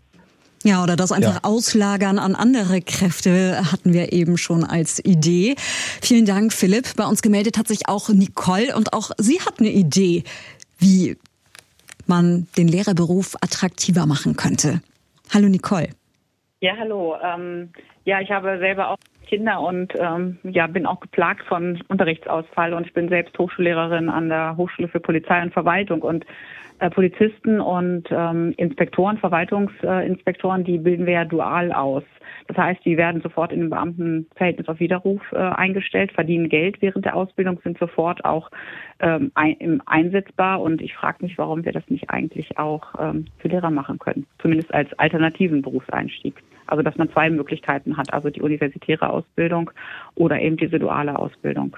Ja, 0.64 0.82
oder 0.82 0.96
das 0.96 1.12
einfach 1.12 1.34
ja. 1.34 1.44
auslagern 1.44 2.18
an 2.18 2.34
andere 2.34 2.80
Kräfte 2.80 3.58
hatten 3.70 3.92
wir 3.92 4.12
eben 4.12 4.36
schon 4.36 4.64
als 4.64 5.04
Idee. 5.04 5.54
Vielen 6.02 6.26
Dank, 6.26 6.52
Philipp. 6.52 6.96
Bei 6.96 7.06
uns 7.06 7.22
gemeldet 7.22 7.58
hat 7.58 7.68
sich 7.68 7.88
auch 7.88 8.08
Nicole 8.08 8.74
und 8.74 8.92
auch 8.92 9.10
sie 9.18 9.40
hat 9.40 9.60
eine 9.60 9.68
Idee, 9.68 10.24
wie 10.78 11.16
man 12.06 12.46
den 12.56 12.68
Lehrerberuf 12.68 13.36
attraktiver 13.40 14.06
machen 14.06 14.36
könnte. 14.36 14.80
Hallo 15.32 15.48
Nicole. 15.48 15.90
Ja, 16.60 16.74
hallo. 16.78 17.16
Ähm, 17.22 17.70
ja, 18.04 18.20
ich 18.20 18.30
habe 18.30 18.58
selber 18.58 18.90
auch 18.90 18.98
Kinder 19.26 19.60
und 19.60 19.92
ähm, 19.98 20.38
ja, 20.44 20.66
bin 20.66 20.86
auch 20.86 21.00
geplagt 21.00 21.44
von 21.46 21.82
Unterrichtsausfall 21.88 22.72
und 22.72 22.86
ich 22.86 22.92
bin 22.92 23.08
selbst 23.08 23.38
Hochschullehrerin 23.38 24.08
an 24.08 24.28
der 24.28 24.56
Hochschule 24.56 24.88
für 24.88 25.00
Polizei 25.00 25.42
und 25.42 25.52
Verwaltung 25.52 26.02
und 26.02 26.24
äh, 26.78 26.90
Polizisten 26.90 27.60
und 27.60 28.08
ähm, 28.10 28.54
Inspektoren, 28.56 29.18
Verwaltungsinspektoren, 29.18 30.64
die 30.64 30.78
bilden 30.78 31.06
wir 31.06 31.14
ja 31.14 31.24
dual 31.24 31.72
aus. 31.72 32.04
Das 32.48 32.56
heißt, 32.56 32.84
die 32.84 32.96
werden 32.96 33.20
sofort 33.22 33.52
in 33.52 33.60
dem 33.60 33.70
Beamtenverhältnis 33.70 34.68
auf 34.68 34.80
Widerruf 34.80 35.20
äh, 35.32 35.36
eingestellt, 35.36 36.12
verdienen 36.12 36.48
Geld 36.48 36.80
während 36.80 37.04
der 37.04 37.16
Ausbildung, 37.16 37.60
sind 37.62 37.78
sofort 37.78 38.24
auch 38.24 38.50
ähm, 39.00 39.32
ein, 39.34 39.82
einsetzbar. 39.86 40.60
Und 40.60 40.80
ich 40.80 40.94
frage 40.94 41.24
mich, 41.24 41.36
warum 41.38 41.64
wir 41.64 41.72
das 41.72 41.88
nicht 41.88 42.10
eigentlich 42.10 42.58
auch 42.58 42.94
ähm, 42.98 43.26
für 43.38 43.48
Lehrer 43.48 43.70
machen 43.70 43.98
können, 43.98 44.26
zumindest 44.38 44.72
als 44.72 44.92
alternativen 44.98 45.62
Berufseinstieg. 45.62 46.42
Also 46.66 46.82
dass 46.82 46.96
man 46.96 47.10
zwei 47.10 47.30
Möglichkeiten 47.30 47.96
hat, 47.96 48.12
also 48.12 48.30
die 48.30 48.42
universitäre 48.42 49.10
Ausbildung 49.10 49.70
oder 50.14 50.40
eben 50.40 50.56
diese 50.56 50.78
duale 50.78 51.18
Ausbildung. 51.18 51.76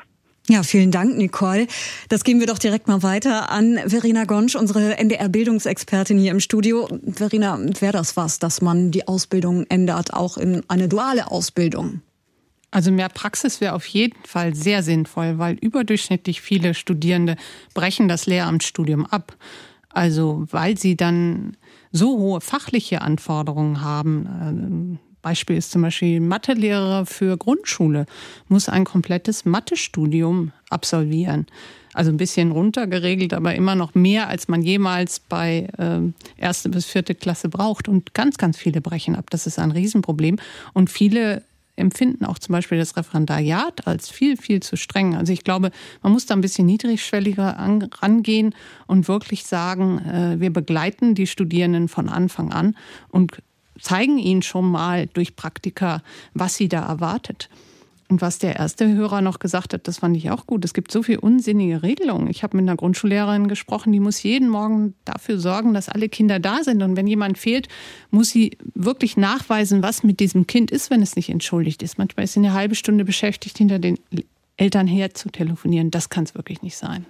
Ja, 0.51 0.63
vielen 0.63 0.91
Dank, 0.91 1.19
Nicole. 1.19 1.67
Das 2.09 2.25
geben 2.25 2.41
wir 2.41 2.47
doch 2.47 2.59
direkt 2.59 2.89
mal 2.89 3.03
weiter 3.03 3.51
an 3.51 3.79
Verena 3.85 4.25
Gonsch, 4.25 4.57
unsere 4.57 4.97
NDR-Bildungsexpertin 4.97 6.19
hier 6.19 6.31
im 6.31 6.41
Studio. 6.41 6.89
Verena, 7.07 7.59
wäre 7.81 7.93
das 7.93 8.17
was, 8.17 8.39
dass 8.39 8.63
man 8.63 8.91
die 8.91 9.07
Ausbildung 9.07 9.67
ändert, 9.69 10.15
auch 10.15 10.39
in 10.39 10.63
eine 10.69 10.89
duale 10.89 11.31
Ausbildung? 11.31 12.01
Also 12.71 12.91
mehr 12.91 13.11
Praxis 13.11 13.61
wäre 13.61 13.75
auf 13.75 13.85
jeden 13.87 14.25
Fall 14.25 14.55
sehr 14.55 14.83
sinnvoll, 14.83 15.39
weil 15.39 15.57
überdurchschnittlich 15.61 16.41
viele 16.41 16.73
Studierende 16.73 17.37
brechen 17.75 18.09
das 18.09 18.25
Lehramtsstudium 18.25 19.05
ab. 19.05 19.37
Also 19.91 20.47
weil 20.51 20.79
sie 20.79 20.97
dann 20.97 21.59
so 21.93 22.17
hohe 22.17 22.41
fachliche 22.41 23.03
Anforderungen 23.03 23.83
haben. 23.83 24.99
Beispiel 25.23 25.57
ist 25.57 25.71
zum 25.71 25.83
Beispiel 25.83 26.21
Mathelehrer 26.21 27.07
für 27.07 27.37
Grundschule 27.37 28.07
muss 28.49 28.69
ein 28.69 28.85
komplettes 28.85 29.45
Mathestudium 29.45 30.53
absolvieren. 30.71 31.47
Also 31.95 32.11
ein 32.11 32.17
bisschen 32.17 32.53
runtergeregelt, 32.53 33.35
aber 33.35 33.55
immer 33.55 33.75
noch 33.75 33.95
mehr, 33.95 34.29
als 34.29 34.47
man 34.47 34.63
jemals 34.63 35.21
bei 35.21 35.69
äh, 35.79 36.01
erste 36.41 36.69
bis 36.69 36.85
vierte 36.85 37.15
Klasse 37.15 37.49
braucht. 37.49 37.89
Und 37.89 38.15
ganz, 38.15 38.39
ganz 38.39 38.57
viele 38.57 38.81
brechen 38.81 39.17
ab. 39.17 39.31
Das 39.31 39.47
ist 39.47 39.59
ein 39.59 39.73
Riesenproblem. 39.73 40.37
Und 40.75 40.91
viele 40.91 41.43
empfinden 41.79 42.25
auch 42.25 42.39
zum 42.39 42.53
Beispiel 42.53 42.79
das 42.79 42.97
Referendariat 42.97 43.87
als 43.87 44.11
viel, 44.11 44.37
viel 44.37 44.61
zu 44.61 44.77
streng. 44.77 45.15
Also 45.17 45.33
ich 45.33 45.45
glaube, 45.45 45.71
man 46.03 46.13
muss 46.13 46.27
da 46.27 46.35
ein 46.35 46.41
bisschen 46.41 46.67
niedrigschwelliger 46.67 47.57
rangehen 48.01 48.55
und 48.87 49.09
wirklich 49.09 49.45
sagen, 49.45 49.99
äh, 49.99 50.41
wir 50.41 50.53
begleiten 50.53 51.15
die 51.15 51.27
Studierenden 51.27 51.89
von 51.89 52.09
Anfang 52.09 52.53
an 52.53 52.77
und 53.09 53.43
zeigen 53.81 54.19
ihnen 54.19 54.43
schon 54.43 54.71
mal 54.71 55.07
durch 55.07 55.37
Praktika, 55.37 56.03
was 56.35 56.57
sie 56.57 56.69
da 56.69 56.87
erwartet. 56.87 57.49
Und 58.11 58.23
was 58.23 58.39
der 58.39 58.57
erste 58.57 58.89
Hörer 58.89 59.21
noch 59.21 59.39
gesagt 59.39 59.75
hat, 59.75 59.87
das 59.87 59.99
fand 59.99 60.17
ich 60.17 60.31
auch 60.31 60.47
gut. 60.47 60.65
Es 60.65 60.73
gibt 60.73 60.91
so 60.91 61.03
viel 61.03 61.19
unsinnige 61.19 61.83
Regelungen. 61.83 62.31
Ich 62.31 62.43
habe 62.43 62.57
mit 62.57 62.65
einer 62.65 62.77
Grundschullehrerin 62.77 63.49
gesprochen, 63.49 63.93
die 63.93 64.01
muss 64.01 64.23
jeden 64.23 64.49
Morgen 64.49 64.95
dafür 65.05 65.39
sorgen, 65.39 65.75
dass 65.75 65.91
alle 65.91 66.09
Kinder 66.09 66.41
da 66.41 66.65
sind. 66.65 66.83
Und 66.83 66.97
wenn 66.97 67.07
jemand 67.07 67.37
fehlt, 67.37 67.69
muss 68.11 68.31
sie 68.31 68.57
wirklich 68.75 69.19
nachweisen, 69.19 69.83
was 69.83 70.05
mit 70.05 70.21
diesem 70.21 70.47
Kind 70.47 70.71
ist, 70.71 70.91
wenn 70.91 71.03
es 71.03 71.17
nicht 71.17 71.29
entschuldigt 71.29 71.83
ist. 71.83 71.99
Manchmal 71.99 72.25
ist 72.25 72.33
sie 72.33 72.41
eine 72.41 72.55
halbe 72.55 72.77
Stunde 72.77 73.05
beschäftigt, 73.05 73.59
hinter 73.59 73.79
den 73.79 73.99
Eltern 74.57 74.87
her 74.87 75.13
zu 75.13 75.29
telefonieren. 75.29 75.91
Das 75.91 76.09
kann 76.09 76.25
es 76.25 76.35
wirklich 76.35 76.63
nicht 76.63 76.79
sein. 76.79 77.05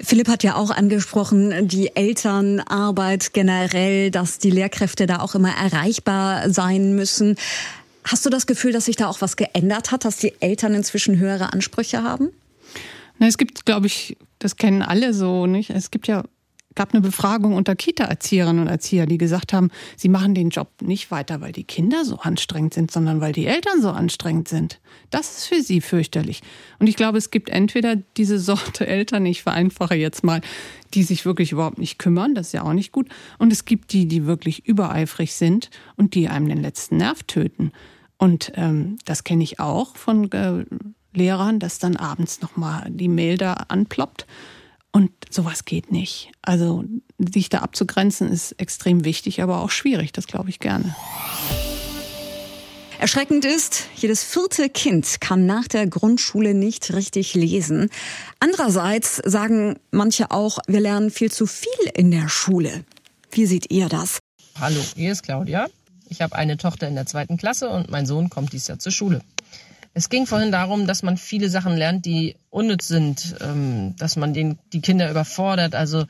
Philipp 0.00 0.28
hat 0.28 0.42
ja 0.42 0.56
auch 0.56 0.70
angesprochen, 0.70 1.68
die 1.68 1.94
Elternarbeit 1.96 3.32
generell, 3.32 4.10
dass 4.10 4.38
die 4.38 4.50
Lehrkräfte 4.50 5.06
da 5.06 5.20
auch 5.20 5.34
immer 5.34 5.50
erreichbar 5.50 6.50
sein 6.50 6.94
müssen. 6.94 7.36
Hast 8.04 8.24
du 8.24 8.30
das 8.30 8.46
Gefühl, 8.46 8.72
dass 8.72 8.84
sich 8.84 8.96
da 8.96 9.08
auch 9.08 9.20
was 9.20 9.36
geändert 9.36 9.90
hat, 9.90 10.04
dass 10.04 10.18
die 10.18 10.34
Eltern 10.40 10.74
inzwischen 10.74 11.18
höhere 11.18 11.52
Ansprüche 11.52 12.02
haben? 12.02 12.30
Na, 13.18 13.26
es 13.26 13.38
gibt, 13.38 13.64
glaube 13.64 13.86
ich, 13.86 14.16
das 14.38 14.56
kennen 14.56 14.82
alle 14.82 15.14
so, 15.14 15.46
nicht? 15.46 15.70
Es 15.70 15.90
gibt 15.90 16.06
ja 16.06 16.22
gab 16.76 16.94
eine 16.94 17.00
Befragung 17.00 17.54
unter 17.54 17.74
Kita-Erzieherinnen 17.74 18.62
und 18.62 18.68
Erzieher, 18.68 19.06
die 19.06 19.18
gesagt 19.18 19.52
haben, 19.52 19.70
sie 19.96 20.08
machen 20.08 20.34
den 20.34 20.50
Job 20.50 20.68
nicht 20.80 21.10
weiter, 21.10 21.40
weil 21.40 21.52
die 21.52 21.64
Kinder 21.64 22.04
so 22.04 22.18
anstrengend 22.18 22.74
sind, 22.74 22.90
sondern 22.92 23.20
weil 23.20 23.32
die 23.32 23.46
Eltern 23.46 23.82
so 23.82 23.90
anstrengend 23.90 24.46
sind. 24.46 24.80
Das 25.10 25.38
ist 25.38 25.46
für 25.46 25.62
sie 25.62 25.80
fürchterlich. 25.80 26.42
Und 26.78 26.86
ich 26.86 26.96
glaube, 26.96 27.18
es 27.18 27.30
gibt 27.30 27.48
entweder 27.48 27.96
diese 27.96 28.38
Sorte 28.38 28.86
Eltern, 28.86 29.26
ich 29.26 29.42
vereinfache 29.42 29.96
jetzt 29.96 30.22
mal, 30.22 30.40
die 30.94 31.02
sich 31.02 31.24
wirklich 31.24 31.50
überhaupt 31.50 31.78
nicht 31.78 31.98
kümmern, 31.98 32.34
das 32.34 32.48
ist 32.48 32.52
ja 32.52 32.62
auch 32.62 32.72
nicht 32.72 32.92
gut. 32.92 33.08
Und 33.38 33.52
es 33.52 33.64
gibt 33.64 33.92
die, 33.92 34.06
die 34.06 34.26
wirklich 34.26 34.66
übereifrig 34.66 35.34
sind 35.34 35.70
und 35.96 36.14
die 36.14 36.28
einem 36.28 36.48
den 36.48 36.62
letzten 36.62 36.98
Nerv 36.98 37.24
töten. 37.24 37.72
Und 38.18 38.52
ähm, 38.54 38.98
das 39.04 39.24
kenne 39.24 39.42
ich 39.42 39.60
auch 39.60 39.96
von 39.96 40.30
äh, 40.32 40.64
Lehrern, 41.12 41.58
dass 41.58 41.78
dann 41.78 41.96
abends 41.96 42.40
nochmal 42.40 42.86
die 42.90 43.08
Mail 43.08 43.36
da 43.38 43.54
anploppt. 43.54 44.26
Und 44.96 45.10
sowas 45.28 45.66
geht 45.66 45.92
nicht. 45.92 46.30
Also 46.40 46.84
sich 47.18 47.50
da 47.50 47.58
abzugrenzen 47.58 48.32
ist 48.32 48.52
extrem 48.52 49.04
wichtig, 49.04 49.42
aber 49.42 49.60
auch 49.60 49.68
schwierig, 49.68 50.10
das 50.10 50.26
glaube 50.26 50.48
ich 50.48 50.58
gerne. 50.58 50.96
Erschreckend 52.98 53.44
ist, 53.44 53.90
jedes 53.96 54.24
vierte 54.24 54.70
Kind 54.70 55.20
kann 55.20 55.44
nach 55.44 55.68
der 55.68 55.86
Grundschule 55.86 56.54
nicht 56.54 56.94
richtig 56.94 57.34
lesen. 57.34 57.90
Andererseits 58.40 59.16
sagen 59.16 59.78
manche 59.90 60.30
auch, 60.30 60.60
wir 60.66 60.80
lernen 60.80 61.10
viel 61.10 61.30
zu 61.30 61.44
viel 61.44 61.90
in 61.92 62.10
der 62.10 62.30
Schule. 62.30 62.82
Wie 63.30 63.44
seht 63.44 63.70
ihr 63.70 63.90
das? 63.90 64.18
Hallo, 64.58 64.80
hier 64.94 65.12
ist 65.12 65.24
Claudia. 65.24 65.66
Ich 66.08 66.22
habe 66.22 66.34
eine 66.36 66.56
Tochter 66.56 66.88
in 66.88 66.94
der 66.94 67.04
zweiten 67.04 67.36
Klasse 67.36 67.68
und 67.68 67.90
mein 67.90 68.06
Sohn 68.06 68.30
kommt 68.30 68.54
dieses 68.54 68.68
Jahr 68.68 68.78
zur 68.78 68.92
Schule. 68.92 69.20
Es 69.96 70.10
ging 70.10 70.26
vorhin 70.26 70.52
darum, 70.52 70.86
dass 70.86 71.02
man 71.02 71.16
viele 71.16 71.48
Sachen 71.48 71.74
lernt, 71.74 72.04
die 72.04 72.36
unnütz 72.50 72.86
sind, 72.86 73.36
ähm, 73.40 73.96
dass 73.96 74.16
man 74.16 74.34
den, 74.34 74.58
die 74.74 74.82
Kinder 74.82 75.10
überfordert. 75.10 75.74
Also 75.74 76.04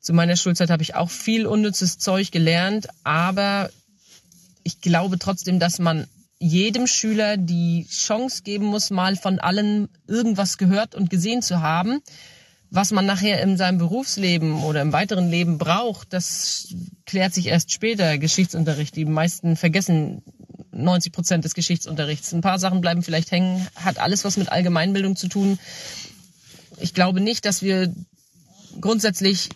zu 0.00 0.12
meiner 0.12 0.34
Schulzeit 0.34 0.70
habe 0.70 0.82
ich 0.82 0.96
auch 0.96 1.08
viel 1.08 1.46
unnützes 1.46 1.98
Zeug 1.98 2.32
gelernt, 2.32 2.88
aber 3.04 3.70
ich 4.64 4.80
glaube 4.80 5.20
trotzdem, 5.20 5.60
dass 5.60 5.78
man 5.78 6.08
jedem 6.40 6.88
Schüler 6.88 7.36
die 7.36 7.86
Chance 7.88 8.42
geben 8.42 8.64
muss, 8.64 8.90
mal 8.90 9.14
von 9.14 9.38
allen 9.38 9.88
irgendwas 10.08 10.58
gehört 10.58 10.96
und 10.96 11.08
gesehen 11.08 11.42
zu 11.42 11.60
haben. 11.60 12.02
Was 12.70 12.90
man 12.90 13.06
nachher 13.06 13.40
in 13.40 13.56
seinem 13.56 13.78
Berufsleben 13.78 14.64
oder 14.64 14.82
im 14.82 14.92
weiteren 14.92 15.30
Leben 15.30 15.58
braucht, 15.58 16.12
das 16.12 16.74
klärt 17.04 17.34
sich 17.34 17.46
erst 17.46 17.70
später. 17.70 18.18
Geschichtsunterricht. 18.18 18.96
Die 18.96 19.04
meisten 19.04 19.54
vergessen 19.54 20.22
90 20.76 21.12
Prozent 21.12 21.44
des 21.44 21.54
Geschichtsunterrichts. 21.54 22.32
Ein 22.32 22.40
paar 22.40 22.58
Sachen 22.58 22.80
bleiben 22.80 23.02
vielleicht 23.02 23.30
hängen, 23.30 23.66
hat 23.74 23.98
alles 23.98 24.24
was 24.24 24.36
mit 24.36 24.50
Allgemeinbildung 24.50 25.16
zu 25.16 25.28
tun. 25.28 25.58
Ich 26.78 26.94
glaube 26.94 27.20
nicht, 27.20 27.44
dass 27.44 27.62
wir 27.62 27.92
grundsätzlich 28.80 29.48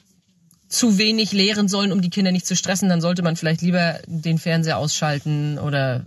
zu 0.68 0.98
wenig 0.98 1.32
lehren 1.32 1.68
sollen, 1.68 1.90
um 1.90 2.00
die 2.00 2.10
Kinder 2.10 2.30
nicht 2.30 2.46
zu 2.46 2.54
stressen. 2.56 2.88
Dann 2.88 3.00
sollte 3.00 3.22
man 3.22 3.36
vielleicht 3.36 3.60
lieber 3.60 3.98
den 4.06 4.38
Fernseher 4.38 4.78
ausschalten 4.78 5.58
oder 5.58 6.04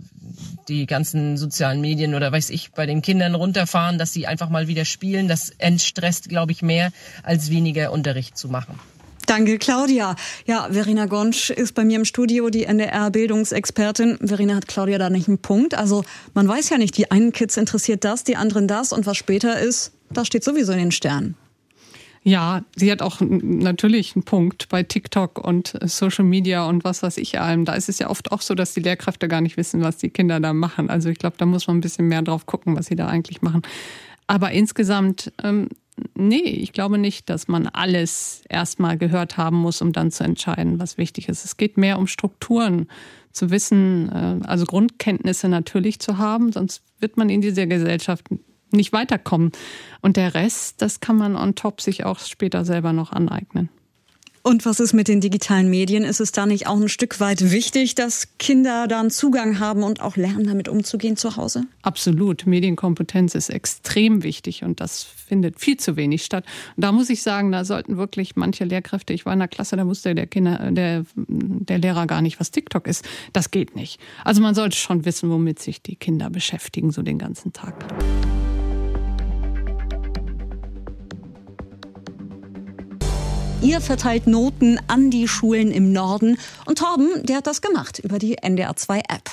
die 0.68 0.86
ganzen 0.86 1.36
sozialen 1.36 1.82
Medien 1.82 2.14
oder 2.14 2.32
weiß 2.32 2.48
ich 2.48 2.72
bei 2.72 2.86
den 2.86 3.02
Kindern 3.02 3.34
runterfahren, 3.34 3.98
dass 3.98 4.12
sie 4.12 4.26
einfach 4.26 4.48
mal 4.48 4.66
wieder 4.66 4.86
spielen. 4.86 5.28
Das 5.28 5.50
entstresst, 5.50 6.30
glaube 6.30 6.52
ich, 6.52 6.62
mehr 6.62 6.92
als 7.22 7.50
weniger 7.50 7.92
Unterricht 7.92 8.38
zu 8.38 8.48
machen. 8.48 8.80
Danke, 9.26 9.58
Claudia. 9.58 10.16
Ja, 10.46 10.68
Verena 10.70 11.06
Gonsch 11.06 11.50
ist 11.50 11.74
bei 11.74 11.84
mir 11.84 11.96
im 11.96 12.04
Studio, 12.04 12.50
die 12.50 12.64
NDR-Bildungsexpertin. 12.64 14.18
Verena 14.20 14.56
hat 14.56 14.68
Claudia 14.68 14.98
da 14.98 15.10
nicht 15.10 15.28
einen 15.28 15.38
Punkt. 15.38 15.74
Also 15.74 16.04
man 16.34 16.46
weiß 16.46 16.70
ja 16.70 16.78
nicht, 16.78 16.96
die 16.96 17.10
einen 17.10 17.32
Kids 17.32 17.56
interessiert 17.56 18.04
das, 18.04 18.24
die 18.24 18.36
anderen 18.36 18.68
das 18.68 18.92
und 18.92 19.06
was 19.06 19.16
später 19.16 19.58
ist, 19.58 19.92
das 20.10 20.26
steht 20.26 20.44
sowieso 20.44 20.72
in 20.72 20.78
den 20.78 20.92
Sternen. 20.92 21.36
Ja, 22.26 22.62
sie 22.74 22.90
hat 22.90 23.02
auch 23.02 23.20
natürlich 23.20 24.16
einen 24.16 24.24
Punkt 24.24 24.70
bei 24.70 24.82
TikTok 24.82 25.38
und 25.38 25.78
Social 25.84 26.24
Media 26.24 26.66
und 26.66 26.82
was 26.82 27.02
weiß 27.02 27.18
ich 27.18 27.38
allem. 27.38 27.66
Da 27.66 27.74
ist 27.74 27.90
es 27.90 27.98
ja 27.98 28.08
oft 28.08 28.32
auch 28.32 28.40
so, 28.40 28.54
dass 28.54 28.72
die 28.72 28.80
Lehrkräfte 28.80 29.28
gar 29.28 29.42
nicht 29.42 29.58
wissen, 29.58 29.82
was 29.82 29.98
die 29.98 30.08
Kinder 30.08 30.40
da 30.40 30.54
machen. 30.54 30.88
Also 30.88 31.10
ich 31.10 31.18
glaube, 31.18 31.36
da 31.38 31.44
muss 31.44 31.66
man 31.66 31.76
ein 31.76 31.80
bisschen 31.82 32.08
mehr 32.08 32.22
drauf 32.22 32.46
gucken, 32.46 32.76
was 32.76 32.86
sie 32.86 32.96
da 32.96 33.08
eigentlich 33.08 33.42
machen. 33.42 33.60
Aber 34.26 34.52
insgesamt, 34.52 35.32
ähm, 35.42 35.68
nee, 36.14 36.42
ich 36.42 36.72
glaube 36.72 36.98
nicht, 36.98 37.30
dass 37.30 37.48
man 37.48 37.66
alles 37.66 38.42
erstmal 38.48 38.98
gehört 38.98 39.36
haben 39.36 39.56
muss, 39.56 39.82
um 39.82 39.92
dann 39.92 40.10
zu 40.10 40.24
entscheiden, 40.24 40.78
was 40.78 40.98
wichtig 40.98 41.28
ist. 41.28 41.44
Es 41.44 41.56
geht 41.56 41.76
mehr 41.76 41.98
um 41.98 42.06
Strukturen, 42.06 42.88
zu 43.34 43.50
wissen, 43.50 44.10
äh, 44.10 44.46
also 44.46 44.64
Grundkenntnisse 44.64 45.48
natürlich 45.48 45.98
zu 45.98 46.18
haben, 46.18 46.52
sonst 46.52 46.82
wird 47.00 47.16
man 47.16 47.28
in 47.28 47.40
dieser 47.40 47.66
Gesellschaft 47.66 48.26
nicht 48.70 48.92
weiterkommen. 48.92 49.52
Und 50.00 50.16
der 50.16 50.34
Rest, 50.34 50.80
das 50.82 51.00
kann 51.00 51.16
man 51.16 51.36
on 51.36 51.54
top 51.54 51.80
sich 51.80 52.04
auch 52.04 52.18
später 52.20 52.64
selber 52.64 52.92
noch 52.92 53.12
aneignen. 53.12 53.68
Und 54.46 54.66
was 54.66 54.78
ist 54.78 54.92
mit 54.92 55.08
den 55.08 55.22
digitalen 55.22 55.70
Medien? 55.70 56.04
Ist 56.04 56.20
es 56.20 56.30
da 56.30 56.44
nicht 56.44 56.66
auch 56.66 56.78
ein 56.78 56.90
Stück 56.90 57.18
weit 57.18 57.50
wichtig, 57.50 57.94
dass 57.94 58.28
Kinder 58.38 58.86
dann 58.86 59.10
Zugang 59.10 59.58
haben 59.58 59.82
und 59.82 60.02
auch 60.02 60.16
lernen, 60.16 60.46
damit 60.46 60.68
umzugehen 60.68 61.16
zu 61.16 61.36
Hause? 61.38 61.64
Absolut. 61.80 62.44
Medienkompetenz 62.44 63.34
ist 63.34 63.48
extrem 63.48 64.22
wichtig 64.22 64.62
und 64.62 64.80
das 64.80 65.02
findet 65.02 65.58
viel 65.58 65.78
zu 65.78 65.96
wenig 65.96 66.26
statt. 66.26 66.44
Und 66.76 66.84
da 66.84 66.92
muss 66.92 67.08
ich 67.08 67.22
sagen, 67.22 67.52
da 67.52 67.64
sollten 67.64 67.96
wirklich 67.96 68.36
manche 68.36 68.64
Lehrkräfte, 68.64 69.14
ich 69.14 69.24
war 69.24 69.32
in 69.32 69.38
der 69.38 69.48
Klasse, 69.48 69.76
da 69.76 69.86
wusste 69.86 70.14
der 70.14 70.26
Kinder, 70.26 70.70
der, 70.72 71.06
der 71.16 71.78
Lehrer 71.78 72.06
gar 72.06 72.20
nicht, 72.20 72.38
was 72.38 72.50
TikTok 72.50 72.86
ist. 72.86 73.02
Das 73.32 73.50
geht 73.50 73.74
nicht. 73.74 73.98
Also 74.24 74.42
man 74.42 74.54
sollte 74.54 74.76
schon 74.76 75.06
wissen, 75.06 75.30
womit 75.30 75.58
sich 75.58 75.80
die 75.80 75.96
Kinder 75.96 76.28
beschäftigen, 76.28 76.90
so 76.90 77.00
den 77.00 77.16
ganzen 77.16 77.54
Tag. 77.54 77.86
Ihr 83.64 83.80
verteilt 83.80 84.26
Noten 84.26 84.78
an 84.88 85.10
die 85.10 85.26
Schulen 85.26 85.70
im 85.70 85.90
Norden. 85.90 86.36
Und 86.66 86.78
Torben, 86.78 87.24
der 87.24 87.38
hat 87.38 87.46
das 87.46 87.62
gemacht 87.62 87.98
über 87.98 88.18
die 88.18 88.38
NDR2-App. 88.38 89.30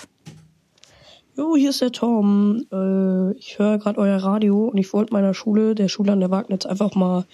Jo, 1.36 1.57
hier 1.57 1.71
ist 1.71 1.82
der 1.82 1.91
Tom. 1.91 2.65
Äh, 2.71 3.38
ich 3.38 3.59
höre 3.59 3.77
gerade 3.77 3.99
euer 3.99 4.17
Radio 4.19 4.69
und 4.69 4.77
ich 4.77 4.93
wollte 4.93 5.11
meiner 5.11 5.34
Schule, 5.34 5.75
der 5.75 5.89
Schule 5.89 6.13
an 6.13 6.21
der 6.21 6.32
Wagnitz, 6.32 6.65
einfach 6.65 6.95
mal 6.95 7.25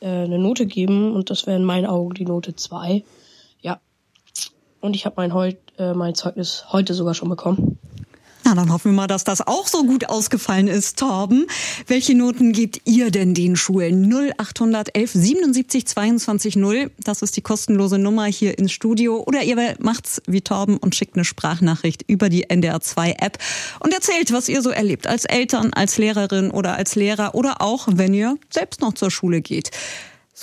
äh, 0.00 0.08
eine 0.08 0.38
Note 0.38 0.66
geben 0.66 1.14
und 1.14 1.30
das 1.30 1.46
wäre 1.46 1.56
in 1.56 1.64
meinen 1.64 1.86
Augen 1.86 2.12
die 2.12 2.26
Note 2.26 2.54
2. 2.54 3.02
Ja. 3.62 3.80
und 4.82 4.94
ich 4.94 5.06
habe 5.06 5.14
mein, 5.16 5.32
Heut, 5.32 5.56
äh, 5.78 5.94
mein 5.94 6.14
Zeugnis 6.14 6.66
heute 6.70 6.92
sogar 6.92 7.14
schon 7.14 7.30
bekommen. 7.30 7.78
Na, 8.52 8.60
dann 8.60 8.70
hoffen 8.70 8.90
wir 8.90 8.96
mal, 8.96 9.06
dass 9.06 9.24
das 9.24 9.40
auch 9.40 9.66
so 9.66 9.82
gut 9.84 10.10
ausgefallen 10.10 10.68
ist, 10.68 10.98
Torben. 10.98 11.46
Welche 11.86 12.14
Noten 12.14 12.52
gebt 12.52 12.82
ihr 12.84 13.10
denn 13.10 13.32
den 13.32 13.56
Schulen? 13.56 14.12
0811 14.12 15.10
77 15.10 15.86
22 15.86 16.56
0. 16.56 16.90
Das 17.02 17.22
ist 17.22 17.34
die 17.38 17.40
kostenlose 17.40 17.96
Nummer 17.96 18.26
hier 18.26 18.58
ins 18.58 18.72
Studio. 18.72 19.22
Oder 19.26 19.42
ihr 19.42 19.56
macht's 19.78 20.20
wie 20.26 20.42
Torben 20.42 20.76
und 20.76 20.94
schickt 20.94 21.14
eine 21.14 21.24
Sprachnachricht 21.24 22.04
über 22.08 22.28
die 22.28 22.48
NDR2 22.48 23.22
App 23.22 23.38
und 23.80 23.94
erzählt, 23.94 24.34
was 24.34 24.50
ihr 24.50 24.60
so 24.60 24.68
erlebt. 24.68 25.06
Als 25.06 25.24
Eltern, 25.24 25.72
als 25.72 25.96
Lehrerin 25.96 26.50
oder 26.50 26.76
als 26.76 26.94
Lehrer 26.94 27.34
oder 27.34 27.62
auch, 27.62 27.88
wenn 27.90 28.12
ihr 28.12 28.36
selbst 28.50 28.82
noch 28.82 28.92
zur 28.92 29.10
Schule 29.10 29.40
geht. 29.40 29.70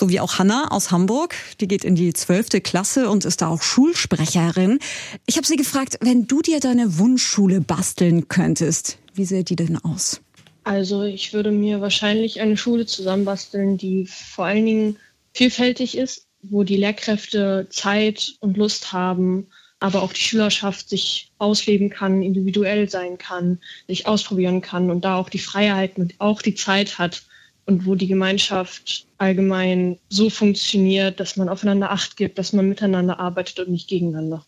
So 0.00 0.08
wie 0.08 0.18
auch 0.18 0.38
Hanna 0.38 0.68
aus 0.70 0.90
Hamburg. 0.90 1.34
Die 1.60 1.68
geht 1.68 1.84
in 1.84 1.94
die 1.94 2.14
zwölfte 2.14 2.62
Klasse 2.62 3.10
und 3.10 3.26
ist 3.26 3.42
da 3.42 3.48
auch 3.48 3.60
Schulsprecherin. 3.60 4.78
Ich 5.26 5.36
habe 5.36 5.46
sie 5.46 5.56
gefragt, 5.56 5.98
wenn 6.00 6.26
du 6.26 6.40
dir 6.40 6.58
deine 6.58 6.98
Wunschschule 6.98 7.60
basteln 7.60 8.26
könntest, 8.26 8.96
wie 9.12 9.26
sähe 9.26 9.44
die 9.44 9.56
denn 9.56 9.76
aus? 9.84 10.22
Also 10.64 11.02
ich 11.02 11.34
würde 11.34 11.50
mir 11.50 11.82
wahrscheinlich 11.82 12.40
eine 12.40 12.56
Schule 12.56 12.86
zusammenbasteln, 12.86 13.76
die 13.76 14.06
vor 14.06 14.46
allen 14.46 14.64
Dingen 14.64 14.96
vielfältig 15.34 15.98
ist, 15.98 16.26
wo 16.40 16.64
die 16.64 16.78
Lehrkräfte 16.78 17.66
Zeit 17.68 18.36
und 18.40 18.56
Lust 18.56 18.94
haben, 18.94 19.48
aber 19.80 20.02
auch 20.02 20.14
die 20.14 20.22
Schülerschaft 20.22 20.88
sich 20.88 21.30
ausleben 21.36 21.90
kann, 21.90 22.22
individuell 22.22 22.88
sein 22.88 23.18
kann, 23.18 23.58
sich 23.86 24.06
ausprobieren 24.06 24.62
kann 24.62 24.90
und 24.90 25.04
da 25.04 25.16
auch 25.16 25.28
die 25.28 25.38
Freiheit 25.38 25.98
und 25.98 26.14
auch 26.20 26.40
die 26.40 26.54
Zeit 26.54 26.98
hat, 26.98 27.24
und 27.70 27.86
wo 27.86 27.94
die 27.94 28.08
Gemeinschaft 28.08 29.06
allgemein 29.18 29.96
so 30.08 30.28
funktioniert, 30.28 31.20
dass 31.20 31.36
man 31.36 31.48
aufeinander 31.48 31.92
Acht 31.92 32.16
gibt, 32.16 32.36
dass 32.36 32.52
man 32.52 32.68
miteinander 32.68 33.20
arbeitet 33.20 33.60
und 33.60 33.70
nicht 33.70 33.88
gegeneinander. 33.88 34.44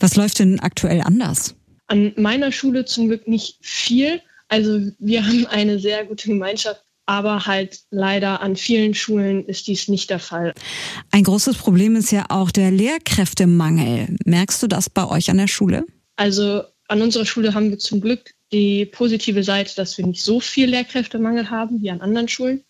Was 0.00 0.16
läuft 0.16 0.40
denn 0.40 0.58
aktuell 0.58 1.00
anders? 1.00 1.54
An 1.86 2.12
meiner 2.16 2.50
Schule 2.50 2.84
zum 2.86 3.06
Glück 3.06 3.28
nicht 3.28 3.58
viel. 3.60 4.20
Also 4.48 4.80
wir 4.98 5.24
haben 5.24 5.46
eine 5.46 5.78
sehr 5.78 6.04
gute 6.06 6.28
Gemeinschaft, 6.28 6.82
aber 7.06 7.46
halt 7.46 7.82
leider 7.90 8.40
an 8.40 8.56
vielen 8.56 8.94
Schulen 8.94 9.46
ist 9.46 9.68
dies 9.68 9.86
nicht 9.86 10.10
der 10.10 10.18
Fall. 10.18 10.52
Ein 11.12 11.22
großes 11.22 11.56
Problem 11.56 11.94
ist 11.94 12.10
ja 12.10 12.26
auch 12.30 12.50
der 12.50 12.72
Lehrkräftemangel. 12.72 14.16
Merkst 14.24 14.60
du 14.60 14.66
das 14.66 14.90
bei 14.90 15.08
euch 15.08 15.30
an 15.30 15.38
der 15.38 15.48
Schule? 15.48 15.84
Also 16.16 16.64
an 16.88 17.00
unserer 17.00 17.26
Schule 17.26 17.54
haben 17.54 17.70
wir 17.70 17.78
zum 17.78 18.00
Glück 18.00 18.33
die 18.52 18.86
positive 18.86 19.42
Seite, 19.42 19.74
dass 19.76 19.96
wir 19.98 20.06
nicht 20.06 20.22
so 20.22 20.40
viel 20.40 20.70
Lehrkräftemangel 20.70 21.50
haben 21.50 21.82
wie 21.82 21.90
an 21.90 22.00
anderen 22.00 22.28
Schulen. 22.28 22.64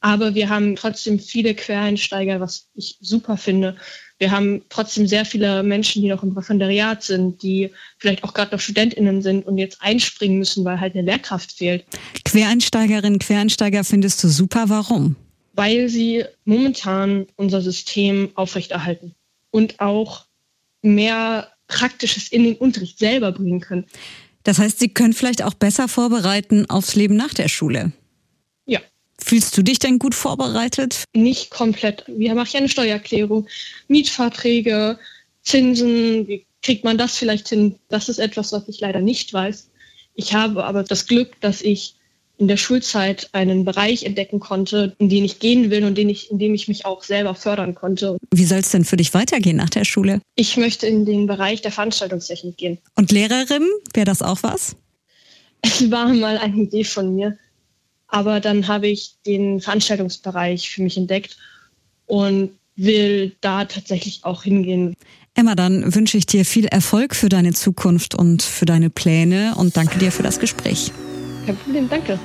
Aber 0.00 0.34
wir 0.34 0.48
haben 0.48 0.74
trotzdem 0.74 1.20
viele 1.20 1.54
Quereinsteiger, 1.54 2.40
was 2.40 2.68
ich 2.74 2.98
super 3.00 3.36
finde. 3.36 3.76
Wir 4.18 4.32
haben 4.32 4.62
trotzdem 4.68 5.06
sehr 5.06 5.24
viele 5.24 5.62
Menschen, 5.62 6.02
die 6.02 6.08
noch 6.08 6.24
im 6.24 6.32
Referendariat 6.32 7.02
sind, 7.02 7.42
die 7.42 7.70
vielleicht 7.98 8.24
auch 8.24 8.34
gerade 8.34 8.52
noch 8.52 8.60
StudentInnen 8.60 9.22
sind 9.22 9.46
und 9.46 9.58
jetzt 9.58 9.80
einspringen 9.80 10.38
müssen, 10.38 10.64
weil 10.64 10.80
halt 10.80 10.94
eine 10.94 11.04
Lehrkraft 11.04 11.52
fehlt. 11.52 11.84
Quereinsteigerinnen, 12.24 13.20
Quereinsteiger 13.20 13.84
findest 13.84 14.22
du 14.24 14.28
super. 14.28 14.64
Warum? 14.68 15.14
Weil 15.54 15.88
sie 15.88 16.24
momentan 16.44 17.26
unser 17.36 17.60
System 17.60 18.30
aufrechterhalten 18.34 19.14
und 19.50 19.78
auch 19.78 20.26
mehr 20.82 21.48
Praktisches 21.68 22.28
in 22.28 22.44
den 22.44 22.56
Unterricht 22.56 22.98
selber 22.98 23.32
bringen 23.32 23.60
können. 23.60 23.86
Das 24.44 24.58
heißt, 24.58 24.78
Sie 24.78 24.88
können 24.88 25.12
vielleicht 25.12 25.42
auch 25.42 25.54
besser 25.54 25.88
vorbereiten 25.88 26.68
aufs 26.68 26.94
Leben 26.94 27.16
nach 27.16 27.34
der 27.34 27.48
Schule. 27.48 27.92
Ja. 28.66 28.80
Fühlst 29.18 29.56
du 29.56 29.62
dich 29.62 29.78
denn 29.78 29.98
gut 29.98 30.14
vorbereitet? 30.14 31.04
Nicht 31.14 31.50
komplett. 31.50 32.04
Wir 32.06 32.34
machen 32.34 32.50
ja 32.52 32.58
eine 32.58 32.68
Steuererklärung, 32.68 33.46
Mietverträge, 33.88 34.98
Zinsen. 35.42 36.26
Wie 36.26 36.46
kriegt 36.62 36.84
man 36.84 36.98
das 36.98 37.16
vielleicht 37.16 37.48
hin? 37.48 37.76
Das 37.88 38.08
ist 38.08 38.18
etwas, 38.18 38.52
was 38.52 38.68
ich 38.68 38.80
leider 38.80 39.00
nicht 39.00 39.32
weiß. 39.32 39.70
Ich 40.14 40.34
habe 40.34 40.64
aber 40.64 40.82
das 40.82 41.06
Glück, 41.06 41.40
dass 41.40 41.62
ich 41.62 41.96
in 42.38 42.48
der 42.48 42.56
Schulzeit 42.56 43.28
einen 43.32 43.64
Bereich 43.64 44.04
entdecken 44.04 44.40
konnte, 44.40 44.96
in 44.98 45.08
den 45.08 45.24
ich 45.24 45.38
gehen 45.38 45.70
will 45.70 45.84
und 45.84 45.96
den 45.96 46.08
ich, 46.08 46.30
in 46.30 46.38
dem 46.38 46.54
ich 46.54 46.66
mich 46.66 46.86
auch 46.86 47.04
selber 47.04 47.34
fördern 47.34 47.74
konnte. 47.74 48.16
Wie 48.34 48.44
soll 48.44 48.58
es 48.58 48.70
denn 48.70 48.84
für 48.84 48.96
dich 48.96 49.14
weitergehen 49.14 49.56
nach 49.56 49.70
der 49.70 49.84
Schule? 49.84 50.20
Ich 50.34 50.56
möchte 50.56 50.86
in 50.86 51.04
den 51.04 51.26
Bereich 51.26 51.62
der 51.62 51.72
Veranstaltungstechnik 51.72 52.56
gehen. 52.56 52.78
Und 52.96 53.12
Lehrerin, 53.12 53.68
wäre 53.94 54.06
das 54.06 54.22
auch 54.22 54.42
was? 54.42 54.76
Es 55.60 55.90
war 55.90 56.08
mal 56.08 56.38
eine 56.38 56.62
Idee 56.62 56.84
von 56.84 57.14
mir, 57.14 57.38
aber 58.08 58.40
dann 58.40 58.66
habe 58.66 58.88
ich 58.88 59.14
den 59.24 59.60
Veranstaltungsbereich 59.60 60.68
für 60.70 60.82
mich 60.82 60.96
entdeckt 60.96 61.36
und 62.06 62.50
will 62.74 63.36
da 63.40 63.64
tatsächlich 63.64 64.24
auch 64.24 64.42
hingehen. 64.42 64.94
Emma, 65.34 65.54
dann 65.54 65.94
wünsche 65.94 66.18
ich 66.18 66.26
dir 66.26 66.44
viel 66.44 66.66
Erfolg 66.66 67.14
für 67.14 67.28
deine 67.28 67.52
Zukunft 67.52 68.14
und 68.14 68.42
für 68.42 68.66
deine 68.66 68.90
Pläne 68.90 69.54
und 69.56 69.76
danke 69.76 69.98
dir 69.98 70.10
für 70.10 70.22
das 70.22 70.40
Gespräch. 70.40 70.92
Kein 71.46 71.56
Problem, 71.56 71.88
danke. 71.88 72.18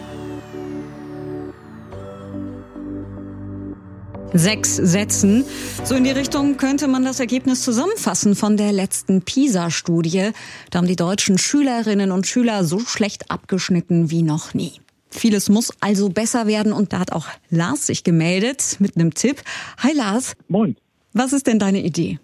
Sechs 4.33 4.75
Sätzen. 4.75 5.45
So 5.83 5.95
in 5.95 6.03
die 6.03 6.11
Richtung 6.11 6.57
könnte 6.57 6.87
man 6.87 7.03
das 7.03 7.19
Ergebnis 7.19 7.63
zusammenfassen 7.63 8.35
von 8.35 8.57
der 8.57 8.71
letzten 8.71 9.23
PISA-Studie. 9.23 10.31
Da 10.69 10.79
haben 10.79 10.87
die 10.87 10.95
deutschen 10.95 11.37
Schülerinnen 11.37 12.11
und 12.11 12.27
Schüler 12.27 12.63
so 12.63 12.79
schlecht 12.79 13.31
abgeschnitten 13.31 14.11
wie 14.11 14.21
noch 14.21 14.53
nie. 14.53 14.73
Vieles 15.09 15.49
muss 15.49 15.71
also 15.81 16.09
besser 16.09 16.45
werden 16.45 16.73
und 16.73 16.93
da 16.93 16.99
hat 16.99 17.13
auch 17.13 17.27
Lars 17.49 17.87
sich 17.87 18.03
gemeldet 18.03 18.77
mit 18.79 18.97
einem 18.97 19.13
Tipp. 19.13 19.37
Hi 19.81 19.95
Lars. 19.95 20.35
Moin. 20.49 20.75
Was 21.13 21.33
ist 21.33 21.47
denn 21.47 21.57
deine 21.57 21.81
Idee? 21.81 22.19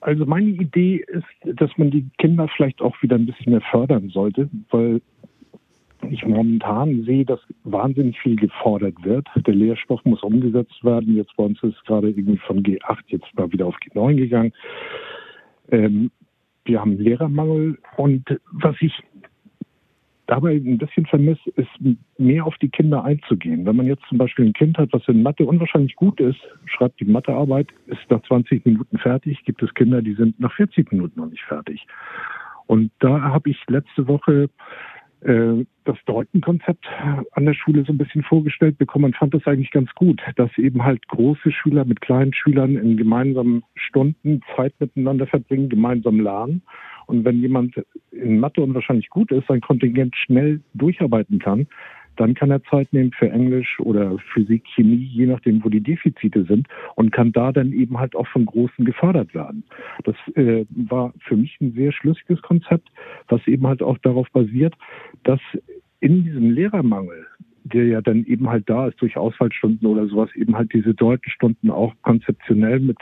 Also 0.00 0.26
meine 0.26 0.50
Idee 0.50 1.02
ist, 1.08 1.58
dass 1.58 1.70
man 1.78 1.90
die 1.90 2.06
Kinder 2.18 2.48
vielleicht 2.54 2.82
auch 2.82 2.94
wieder 3.00 3.16
ein 3.16 3.24
bisschen 3.24 3.52
mehr 3.52 3.62
fördern 3.70 4.10
sollte, 4.10 4.50
weil 4.70 5.00
ich 6.10 6.24
momentan 6.24 7.04
sehe, 7.04 7.24
dass 7.24 7.40
wahnsinnig 7.64 8.18
viel 8.20 8.36
gefordert 8.36 8.94
wird. 9.02 9.28
Der 9.46 9.54
Lehrstoff 9.54 10.04
muss 10.04 10.22
umgesetzt 10.22 10.84
werden. 10.84 11.16
Jetzt 11.16 11.36
bei 11.36 11.44
uns 11.44 11.62
ist 11.62 11.76
es 11.76 11.84
gerade 11.84 12.08
irgendwie 12.08 12.38
von 12.38 12.62
G8 12.62 12.98
jetzt 13.08 13.26
mal 13.36 13.50
wieder 13.52 13.66
auf 13.66 13.76
G9 13.76 14.16
gegangen. 14.16 14.52
Ähm, 15.70 16.10
wir 16.64 16.80
haben 16.80 16.98
Lehrermangel 16.98 17.78
und 17.96 18.40
was 18.52 18.76
ich 18.80 18.92
dabei 20.26 20.54
ein 20.54 20.78
bisschen 20.78 21.06
vermisse, 21.06 21.50
ist 21.56 21.68
mehr 22.18 22.46
auf 22.46 22.56
die 22.58 22.68
Kinder 22.68 23.04
einzugehen. 23.04 23.66
Wenn 23.66 23.76
man 23.76 23.86
jetzt 23.86 24.04
zum 24.08 24.18
Beispiel 24.18 24.46
ein 24.46 24.52
Kind 24.52 24.78
hat, 24.78 24.88
was 24.92 25.06
in 25.06 25.22
Mathe 25.22 25.44
unwahrscheinlich 25.44 25.96
gut 25.96 26.20
ist, 26.20 26.40
schreibt 26.64 27.00
die 27.00 27.04
Mathearbeit, 27.04 27.68
ist 27.86 28.10
nach 28.10 28.22
20 28.22 28.64
Minuten 28.64 28.98
fertig, 28.98 29.44
gibt 29.44 29.62
es 29.62 29.74
Kinder, 29.74 30.00
die 30.00 30.14
sind 30.14 30.40
nach 30.40 30.52
40 30.54 30.92
Minuten 30.92 31.20
noch 31.20 31.28
nicht 31.28 31.42
fertig. 31.42 31.86
Und 32.66 32.90
da 33.00 33.20
habe 33.20 33.50
ich 33.50 33.58
letzte 33.68 34.08
Woche 34.08 34.48
das 35.24 35.96
Deutenkonzept 36.04 36.86
an 37.32 37.46
der 37.46 37.54
Schule 37.54 37.84
so 37.84 37.92
ein 37.92 37.98
bisschen 37.98 38.22
vorgestellt 38.22 38.76
bekommen 38.76 39.06
und 39.06 39.16
fand 39.16 39.32
das 39.32 39.46
eigentlich 39.46 39.70
ganz 39.70 39.90
gut, 39.94 40.20
dass 40.36 40.50
eben 40.58 40.84
halt 40.84 41.08
große 41.08 41.50
Schüler 41.50 41.86
mit 41.86 42.02
kleinen 42.02 42.34
Schülern 42.34 42.76
in 42.76 42.98
gemeinsamen 42.98 43.62
Stunden 43.74 44.42
Zeit 44.54 44.74
miteinander 44.80 45.26
verbringen, 45.26 45.70
gemeinsam 45.70 46.20
lernen. 46.20 46.62
Und 47.06 47.24
wenn 47.24 47.40
jemand 47.40 47.74
in 48.10 48.38
Mathe 48.38 48.62
unwahrscheinlich 48.62 49.08
gut 49.08 49.30
ist, 49.30 49.46
sein 49.46 49.60
Kontingent 49.60 50.14
schnell 50.16 50.60
durcharbeiten 50.74 51.38
kann, 51.38 51.66
dann 52.16 52.34
kann 52.34 52.50
er 52.50 52.62
Zeit 52.64 52.92
nehmen 52.92 53.12
für 53.12 53.30
Englisch 53.30 53.78
oder 53.80 54.16
Physik, 54.32 54.64
Chemie, 54.74 55.08
je 55.12 55.26
nachdem, 55.26 55.64
wo 55.64 55.68
die 55.68 55.80
Defizite 55.80 56.44
sind 56.44 56.68
und 56.94 57.12
kann 57.12 57.32
da 57.32 57.52
dann 57.52 57.72
eben 57.72 57.98
halt 57.98 58.14
auch 58.16 58.26
von 58.28 58.46
Großen 58.46 58.84
gefördert 58.84 59.34
werden. 59.34 59.64
Das 60.04 60.16
äh, 60.34 60.64
war 60.70 61.12
für 61.20 61.36
mich 61.36 61.58
ein 61.60 61.72
sehr 61.72 61.92
schlüssiges 61.92 62.40
Konzept, 62.42 62.88
was 63.28 63.46
eben 63.46 63.66
halt 63.66 63.82
auch 63.82 63.98
darauf 63.98 64.30
basiert, 64.30 64.74
dass 65.24 65.40
in 66.00 66.24
diesem 66.24 66.50
Lehrermangel, 66.50 67.26
der 67.64 67.86
ja 67.86 68.00
dann 68.02 68.24
eben 68.24 68.48
halt 68.48 68.68
da 68.68 68.88
ist 68.88 69.00
durch 69.00 69.16
Ausfallstunden 69.16 69.86
oder 69.86 70.06
sowas, 70.06 70.28
eben 70.34 70.56
halt 70.56 70.72
diese 70.72 70.94
Deutenstunden 70.94 71.70
auch 71.70 71.94
konzeptionell 72.02 72.80
mit 72.80 72.98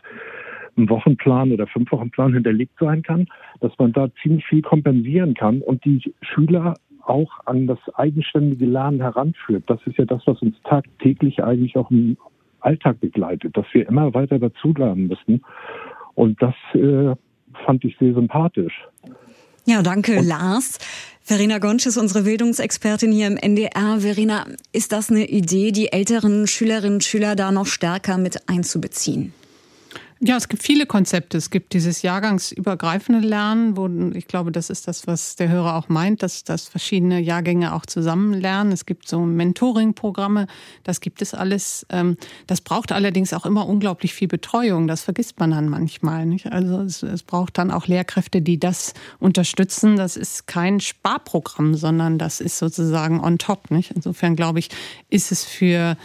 einem 0.76 0.88
Wochenplan 0.88 1.52
oder 1.52 1.66
fünf 1.66 1.90
Wochenplan 1.92 2.32
hinterlegt 2.34 2.74
sein 2.78 3.02
kann, 3.02 3.26
dass 3.60 3.72
man 3.78 3.92
da 3.92 4.08
ziemlich 4.22 4.46
viel 4.46 4.62
kompensieren 4.62 5.34
kann 5.34 5.60
und 5.60 5.84
die 5.84 6.14
Schüler 6.22 6.74
auch 7.05 7.30
an 7.46 7.66
das 7.66 7.78
eigenständige 7.94 8.66
Lernen 8.66 9.00
heranführt. 9.00 9.64
Das 9.66 9.80
ist 9.86 9.98
ja 9.98 10.05
das, 10.05 10.22
was 10.26 10.40
uns 10.42 10.57
tagtäglich 10.64 11.42
eigentlich 11.42 11.76
auch 11.76 11.90
im 11.90 12.16
Alltag 12.61 13.00
begleitet, 13.00 13.57
dass 13.57 13.66
wir 13.72 13.88
immer 13.88 14.14
weiter 14.14 14.38
dazulernen 14.38 15.09
müssen. 15.09 15.44
Und 16.14 16.40
das 16.42 16.55
äh, 16.74 17.14
fand 17.64 17.84
ich 17.84 17.96
sehr 17.98 18.14
sympathisch. 18.14 18.86
Ja, 19.64 19.82
danke, 19.82 20.18
Und 20.18 20.26
Lars. 20.26 20.78
Verena 21.22 21.59
Gonsch 21.59 21.86
ist 21.86 21.96
unsere 21.96 22.24
Bildungsexpertin 22.24 23.12
hier 23.12 23.28
im 23.28 23.36
NDR. 23.36 24.00
Verena, 24.00 24.44
ist 24.72 24.90
das 24.90 25.09
eine 25.09 25.28
Idee, 25.28 25.70
die 25.70 25.92
älteren 25.92 26.48
Schülerinnen 26.48 26.94
und 26.94 27.05
Schüler 27.05 27.36
da 27.36 27.53
noch 27.53 27.66
stärker 27.66 28.18
mit 28.18 28.48
einzubeziehen? 28.48 29.32
Ja, 30.24 30.36
es 30.36 30.46
gibt 30.46 30.62
viele 30.62 30.86
Konzepte. 30.86 31.36
Es 31.36 31.50
gibt 31.50 31.72
dieses 31.72 32.02
jahrgangsübergreifende 32.02 33.26
Lernen, 33.26 33.76
wo 33.76 33.88
ich 34.16 34.28
glaube, 34.28 34.52
das 34.52 34.70
ist 34.70 34.86
das, 34.86 35.08
was 35.08 35.34
der 35.34 35.48
Hörer 35.48 35.74
auch 35.74 35.88
meint, 35.88 36.22
dass, 36.22 36.44
dass 36.44 36.68
verschiedene 36.68 37.18
Jahrgänge 37.18 37.74
auch 37.74 37.86
zusammen 37.86 38.32
lernen. 38.32 38.70
Es 38.70 38.86
gibt 38.86 39.08
so 39.08 39.18
Mentoring-Programme, 39.18 40.46
das 40.84 41.00
gibt 41.00 41.22
es 41.22 41.34
alles. 41.34 41.84
Ähm, 41.90 42.16
das 42.46 42.60
braucht 42.60 42.92
allerdings 42.92 43.32
auch 43.32 43.44
immer 43.46 43.66
unglaublich 43.66 44.14
viel 44.14 44.28
Betreuung. 44.28 44.86
Das 44.86 45.02
vergisst 45.02 45.40
man 45.40 45.50
dann 45.50 45.68
manchmal. 45.68 46.24
Nicht? 46.24 46.52
Also 46.52 46.82
es, 46.82 47.02
es 47.02 47.24
braucht 47.24 47.58
dann 47.58 47.72
auch 47.72 47.88
Lehrkräfte, 47.88 48.42
die 48.42 48.60
das 48.60 48.94
unterstützen. 49.18 49.96
Das 49.96 50.16
ist 50.16 50.46
kein 50.46 50.78
Sparprogramm, 50.78 51.74
sondern 51.74 52.18
das 52.18 52.40
ist 52.40 52.58
sozusagen 52.58 53.18
on 53.18 53.38
top. 53.38 53.72
Nicht? 53.72 53.90
Insofern 53.90 54.36
glaube 54.36 54.60
ich, 54.60 54.68
ist 55.10 55.32
es 55.32 55.44
für 55.44 55.96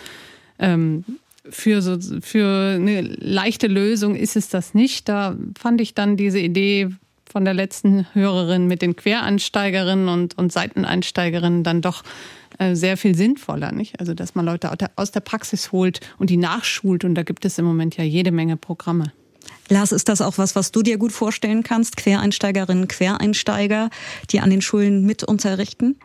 ähm, 0.58 1.06
für, 1.50 1.82
so, 1.82 1.98
für 2.22 2.76
eine 2.76 3.02
leichte 3.02 3.68
Lösung 3.68 4.16
ist 4.16 4.36
es 4.36 4.50
das 4.50 4.74
nicht. 4.74 5.10
Da 5.10 5.36
fand 5.58 5.82
ich 5.82 5.94
dann 5.94 6.18
diese 6.18 6.40
Idee 6.40 6.90
von 7.30 7.46
der 7.46 7.54
letzten 7.54 8.08
Hörerin 8.14 8.68
mit 8.68 8.82
den 8.82 8.96
Quereinsteigerinnen 8.96 10.08
und, 10.08 10.38
und 10.38 10.52
Seiteneinsteigerinnen 10.52 11.64
dann 11.64 11.82
doch 11.82 12.04
äh, 12.58 12.76
sehr 12.76 12.98
viel 12.98 13.16
sinnvoller, 13.16 13.72
nicht? 13.72 14.00
Also, 14.00 14.14
dass 14.14 14.36
man 14.36 14.46
Leute 14.46 14.72
aus 14.96 15.12
der 15.12 15.20
Praxis 15.20 15.72
holt 15.72 16.00
und 16.18 16.30
die 16.30 16.38
nachschult. 16.38 17.04
Und 17.04 17.16
da 17.16 17.24
gibt 17.24 17.46
es 17.46 17.58
im 17.58 17.66
Moment 17.66 17.98
ja 17.98 18.04
jede 18.04 18.32
Menge 18.32 18.58
Programme. 18.58 19.12
Lars, 19.70 19.92
ist 19.92 20.08
das 20.08 20.22
auch 20.22 20.38
was, 20.38 20.56
was 20.56 20.72
du 20.72 20.82
dir 20.82 20.98
gut 20.98 21.12
vorstellen 21.12 21.64
kannst? 21.64 21.98
Quereinsteigerinnen, 21.98 22.88
Quereinsteiger, 22.88 23.90
die 24.32 24.40
an 24.40 24.50
den 24.50 24.62
Schulen 24.62 25.06
mit 25.06 25.24
unterrichten? 25.24 25.98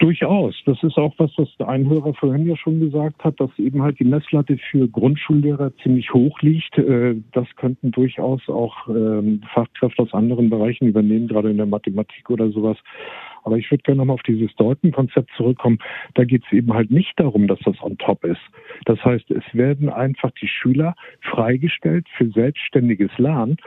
Durchaus. 0.00 0.54
Das 0.64 0.82
ist 0.82 0.96
auch 0.96 1.12
was, 1.18 1.30
was 1.36 1.48
ein 1.68 1.86
Hörer 1.86 2.14
vorhin 2.14 2.46
ja 2.46 2.56
schon 2.56 2.80
gesagt 2.80 3.22
hat, 3.22 3.38
dass 3.38 3.50
eben 3.58 3.82
halt 3.82 4.00
die 4.00 4.04
Messlatte 4.04 4.56
für 4.70 4.88
Grundschullehrer 4.88 5.76
ziemlich 5.82 6.14
hoch 6.14 6.40
liegt. 6.40 6.78
Äh, 6.78 7.16
das 7.32 7.46
könnten 7.56 7.90
durchaus 7.90 8.40
auch 8.48 8.88
ähm, 8.88 9.42
Fachkräfte 9.52 10.02
aus 10.02 10.14
anderen 10.14 10.48
Bereichen 10.48 10.86
übernehmen, 10.88 11.28
gerade 11.28 11.50
in 11.50 11.58
der 11.58 11.66
Mathematik 11.66 12.30
oder 12.30 12.48
sowas. 12.48 12.78
Aber 13.42 13.58
ich 13.58 13.70
würde 13.70 13.82
gerne 13.82 13.98
nochmal 13.98 14.14
auf 14.14 14.22
dieses 14.22 14.54
Deutenkonzept 14.56 15.30
zurückkommen. 15.36 15.78
Da 16.14 16.24
geht 16.24 16.44
es 16.46 16.52
eben 16.52 16.72
halt 16.72 16.90
nicht 16.90 17.12
darum, 17.20 17.46
dass 17.46 17.58
das 17.66 17.76
on 17.82 17.98
top 17.98 18.24
ist. 18.24 18.40
Das 18.86 19.04
heißt, 19.04 19.30
es 19.30 19.44
werden 19.52 19.90
einfach 19.90 20.30
die 20.40 20.48
Schüler 20.48 20.94
freigestellt 21.20 22.06
für 22.16 22.30
selbstständiges 22.30 23.10
Lernen, 23.18 23.58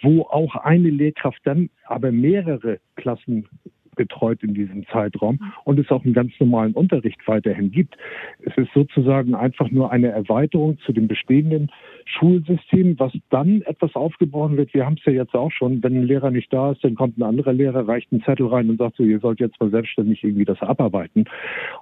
wo 0.00 0.22
auch 0.22 0.54
eine 0.56 0.88
Lehrkraft 0.88 1.40
dann 1.44 1.68
aber 1.84 2.10
mehrere 2.10 2.78
Klassen 2.96 3.46
betreut 3.94 4.42
in 4.42 4.54
diesem 4.54 4.86
Zeitraum 4.88 5.40
und 5.64 5.78
es 5.78 5.90
auch 5.90 6.04
einen 6.04 6.14
ganz 6.14 6.32
normalen 6.38 6.74
Unterricht 6.74 7.20
weiterhin 7.26 7.70
gibt. 7.70 7.96
Es 8.42 8.56
ist 8.56 8.72
sozusagen 8.74 9.34
einfach 9.34 9.70
nur 9.70 9.90
eine 9.90 10.08
Erweiterung 10.08 10.78
zu 10.80 10.92
dem 10.92 11.08
bestehenden 11.08 11.70
Schulsystem, 12.06 12.98
was 12.98 13.12
dann 13.30 13.62
etwas 13.62 13.94
aufgebrochen 13.94 14.56
wird. 14.56 14.74
Wir 14.74 14.84
haben 14.84 14.96
es 14.98 15.04
ja 15.04 15.12
jetzt 15.12 15.34
auch 15.34 15.50
schon, 15.50 15.82
wenn 15.82 15.94
ein 15.94 16.06
Lehrer 16.06 16.30
nicht 16.30 16.52
da 16.52 16.72
ist, 16.72 16.84
dann 16.84 16.94
kommt 16.94 17.18
ein 17.18 17.22
anderer 17.22 17.52
Lehrer, 17.52 17.86
reicht 17.86 18.12
einen 18.12 18.22
Zettel 18.22 18.46
rein 18.46 18.68
und 18.70 18.78
sagt 18.78 18.96
so, 18.96 19.02
ihr 19.02 19.20
sollt 19.20 19.40
jetzt 19.40 19.58
mal 19.60 19.70
selbstständig 19.70 20.22
irgendwie 20.22 20.44
das 20.44 20.60
abarbeiten. 20.60 21.24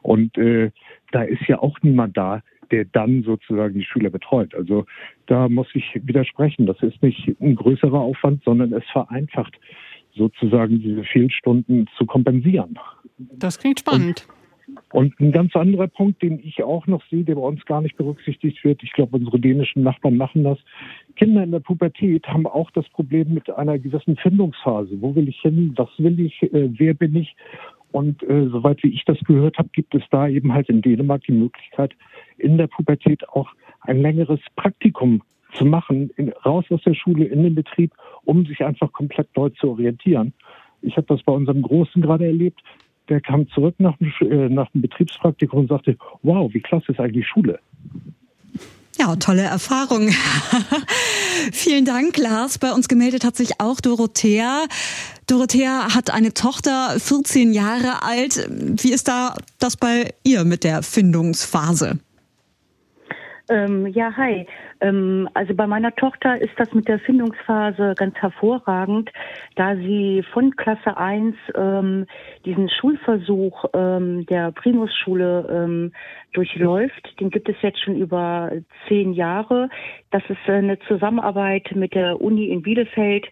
Und 0.03 0.37
äh, 0.39 0.71
da 1.11 1.23
ist 1.23 1.47
ja 1.49 1.59
auch 1.59 1.79
niemand 1.83 2.17
da, 2.17 2.43
der 2.71 2.87
dann 2.87 3.23
sozusagen 3.23 3.75
die 3.75 3.85
Schüler 3.85 4.11
betreut. 4.11 4.55
Also 4.55 4.87
da 5.27 5.49
muss 5.49 5.69
ich 5.75 6.01
widersprechen. 6.03 6.67
Das 6.67 6.83
ist 6.83 7.03
nicht 7.03 7.37
ein 7.41 7.55
größerer 7.55 8.01
Aufwand, 8.01 8.43
sondern 8.45 8.73
es 8.73 8.85
vereinfacht 8.91 9.59
sozusagen 10.15 10.81
diese 10.81 11.05
Fehlstunden 11.05 11.89
zu 11.97 12.07
kompensieren. 12.07 12.79
Das 13.19 13.59
klingt 13.59 13.81
spannend. 13.81 14.27
Und, 14.93 15.19
und 15.19 15.21
ein 15.21 15.33
ganz 15.33 15.55
anderer 15.57 15.89
Punkt, 15.89 16.23
den 16.23 16.39
ich 16.39 16.63
auch 16.63 16.87
noch 16.87 17.03
sehe, 17.11 17.25
der 17.25 17.35
bei 17.35 17.43
uns 17.43 17.65
gar 17.67 17.81
nicht 17.81 17.97
berücksichtigt 17.97 18.63
wird, 18.65 18.83
ich 18.83 18.93
glaube, 18.93 19.17
unsere 19.17 19.39
dänischen 19.39 19.83
Nachbarn 19.83 20.17
machen 20.17 20.45
das. 20.45 20.59
Kinder 21.17 21.43
in 21.43 21.51
der 21.51 21.61
Pubertät 21.61 22.27
haben 22.27 22.47
auch 22.47 22.71
das 22.71 22.89
Problem 22.91 23.35
mit 23.35 23.51
einer 23.51 23.79
gewissen 23.79 24.17
Findungsphase. 24.17 25.01
Wo 25.01 25.15
will 25.15 25.29
ich 25.29 25.41
hin? 25.41 25.73
Was 25.77 25.91
will 25.99 26.19
ich? 26.21 26.43
Äh, 26.43 26.71
wer 26.79 26.95
bin 26.95 27.17
ich? 27.17 27.35
Und 27.91 28.23
äh, 28.23 28.49
soweit 28.49 28.83
wie 28.83 28.89
ich 28.89 29.05
das 29.05 29.19
gehört 29.21 29.59
habe, 29.59 29.69
gibt 29.73 29.95
es 29.95 30.03
da 30.11 30.27
eben 30.27 30.53
halt 30.53 30.69
in 30.71 30.81
Dänemark 30.81 31.23
die 31.25 31.33
Möglichkeit, 31.33 31.95
in 32.39 32.57
der 32.57 32.67
Pubertät 32.67 33.29
auch 33.29 33.51
ein 33.83 34.01
längeres 34.01 34.41
Praktikum 34.57 35.23
zu 35.57 35.65
machen, 35.65 36.11
in, 36.17 36.31
raus 36.45 36.65
aus 36.71 36.83
der 36.85 36.95
Schule 36.95 37.25
in 37.25 37.43
den 37.43 37.55
Betrieb, 37.55 37.93
um 38.25 38.47
sich 38.47 38.65
einfach 38.65 38.93
komplett 38.93 39.29
neu 39.37 39.51
zu 39.51 39.71
orientieren. 39.71 40.33
Ich 40.83 40.97
habe 40.97 41.07
das 41.09 41.23
bei 41.23 41.33
unserem 41.33 41.63
Großen 41.63 42.03
gerade 42.03 42.27
erlebt. 42.27 42.61
Der 43.09 43.21
kam 43.21 43.49
zurück 43.51 43.75
nach 43.79 43.97
dem, 43.99 44.13
äh, 44.21 44.49
nach 44.49 44.71
dem 44.71 44.83
Betriebspraktikum 44.83 45.61
und 45.61 45.69
sagte, 45.69 45.97
wow, 46.23 46.53
wie 46.53 46.61
klasse 46.61 46.93
ist 46.93 47.01
eigentlich 47.01 47.27
Schule. 47.27 47.59
Ja, 48.99 49.17
tolle 49.17 49.43
Erfahrung. 49.43 50.11
Vielen 51.53 51.85
Dank, 51.85 52.19
Lars. 52.19 52.59
Bei 52.59 52.73
uns 52.73 52.89
gemeldet 52.89 53.25
hat 53.25 53.37
sich 53.37 53.61
auch 53.61 53.81
Dorothea. 53.81 54.65
Dorothea 55.27 55.95
hat 55.95 56.13
eine 56.13 56.35
Tochter, 56.35 56.95
14 56.99 57.53
Jahre 57.53 58.03
alt. 58.03 58.49
Wie 58.51 58.93
ist 58.93 59.09
da 59.09 59.35
das 59.59 59.77
bei 59.77 60.13
ihr 60.25 60.45
mit 60.45 60.63
der 60.63 60.83
Findungsphase? 60.83 61.99
Ähm, 63.49 63.87
ja, 63.89 64.17
hi. 64.17 64.47
Ähm, 64.81 65.29
also 65.35 65.55
bei 65.55 65.67
meiner 65.67 65.95
Tochter 65.95 66.41
ist 66.41 66.53
das 66.57 66.73
mit 66.73 66.89
der 66.89 66.99
Findungsphase 67.01 67.95
ganz 67.97 68.15
hervorragend, 68.17 69.11
da 69.57 69.75
sie 69.77 70.23
von 70.33 70.55
Klasse 70.57 70.97
1 70.97 71.35
ähm, 71.55 72.07
diesen 72.45 72.69
Schulversuch 72.69 73.65
ähm, 73.75 74.27
der 74.27 74.53
Primusschule 74.53 75.49
ähm, 75.51 75.93
durchläuft. 76.33 77.21
Den 77.21 77.31
gibt 77.31 77.49
es 77.49 77.57
jetzt 77.63 77.83
schon 77.83 77.97
über 77.97 78.53
zehn 78.89 79.13
Jahre. 79.13 79.69
Das 80.11 80.23
ist 80.29 80.49
eine 80.49 80.79
Zusammenarbeit 80.81 81.75
mit 81.75 81.95
der 81.95 82.21
Uni 82.21 82.47
in 82.47 82.63
Bielefeld 82.63 83.27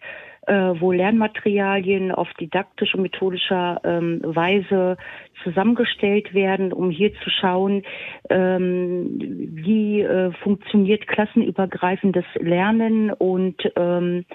äh, 0.47 0.53
wo 0.79 0.91
Lernmaterialien 0.91 2.11
auf 2.11 2.27
didaktisch 2.39 2.95
und 2.95 3.03
methodischer 3.03 3.79
ähm, 3.83 4.21
Weise 4.23 4.97
zusammengestellt 5.43 6.33
werden, 6.33 6.73
um 6.73 6.89
hier 6.89 7.13
zu 7.23 7.29
schauen, 7.29 7.83
ähm, 8.29 9.17
wie 9.19 10.01
äh, 10.01 10.31
funktioniert 10.43 11.07
klassenübergreifendes 11.07 12.25
Lernen 12.39 13.11
und 13.11 13.61
ähm, 13.75 14.25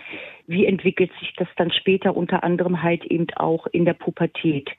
wie 0.47 0.67
entwickelt 0.67 1.11
sich 1.21 1.35
das 1.37 1.49
dann 1.57 1.73
später 1.73 2.17
unter 2.17 2.45
anderem 2.45 2.83
halt 2.83 3.05
eben 3.05 3.27
auch 3.37 3.67
in 3.67 3.85
der 3.85 3.95
Pubertät. 3.95 4.71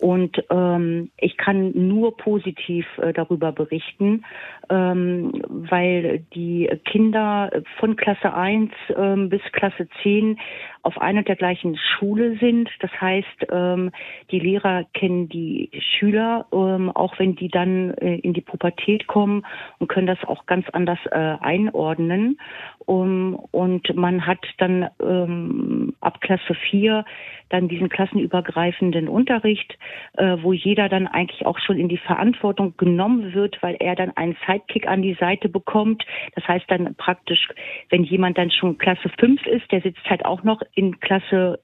Und 0.00 0.42
ähm, 0.48 1.10
ich 1.18 1.36
kann 1.36 1.72
nur 1.74 2.16
positiv 2.16 2.86
äh, 2.98 3.12
darüber 3.12 3.52
berichten, 3.52 4.24
ähm, 4.70 5.42
weil 5.46 6.20
die 6.34 6.70
Kinder 6.86 7.50
von 7.78 7.96
Klasse 7.96 8.32
1 8.32 8.72
ähm, 8.96 9.28
bis 9.28 9.42
Klasse 9.52 9.88
10 10.02 10.38
auf 10.82 10.98
einer 10.98 11.22
der 11.22 11.36
gleichen 11.36 11.76
Schule 11.76 12.38
sind. 12.38 12.70
Das 12.80 12.90
heißt, 12.98 13.46
ähm, 13.50 13.90
die 14.30 14.40
Lehrer 14.40 14.86
kennen 14.94 15.28
die 15.28 15.69
Schüler, 15.78 16.46
ähm, 16.52 16.90
auch 16.90 17.18
wenn 17.18 17.36
die 17.36 17.48
dann 17.48 17.94
äh, 17.94 18.16
in 18.16 18.32
die 18.32 18.40
Pubertät 18.40 19.06
kommen 19.06 19.44
und 19.78 19.88
können 19.88 20.06
das 20.06 20.22
auch 20.24 20.46
ganz 20.46 20.68
anders 20.70 20.98
äh, 21.10 21.36
einordnen. 21.40 22.38
Um, 22.86 23.36
und 23.52 23.94
man 23.94 24.26
hat 24.26 24.44
dann 24.58 24.88
ähm, 25.00 25.94
ab 26.00 26.20
Klasse 26.20 26.54
4 26.70 27.04
dann 27.50 27.68
diesen 27.68 27.88
klassenübergreifenden 27.88 29.08
Unterricht, 29.08 29.76
äh, 30.16 30.38
wo 30.40 30.52
jeder 30.52 30.88
dann 30.88 31.06
eigentlich 31.06 31.46
auch 31.46 31.58
schon 31.58 31.78
in 31.78 31.88
die 31.88 31.98
Verantwortung 31.98 32.76
genommen 32.76 33.34
wird, 33.34 33.62
weil 33.62 33.76
er 33.78 33.94
dann 33.94 34.16
einen 34.16 34.36
Sidekick 34.46 34.88
an 34.88 35.02
die 35.02 35.14
Seite 35.14 35.48
bekommt. 35.48 36.04
Das 36.34 36.46
heißt 36.48 36.64
dann 36.68 36.94
praktisch, 36.96 37.48
wenn 37.90 38.02
jemand 38.02 38.38
dann 38.38 38.50
schon 38.50 38.78
Klasse 38.78 39.08
5 39.20 39.46
ist, 39.46 39.70
der 39.70 39.82
sitzt 39.82 40.08
halt 40.08 40.24
auch 40.24 40.42
noch 40.42 40.62
in 40.74 40.98
Klasse 41.00 41.60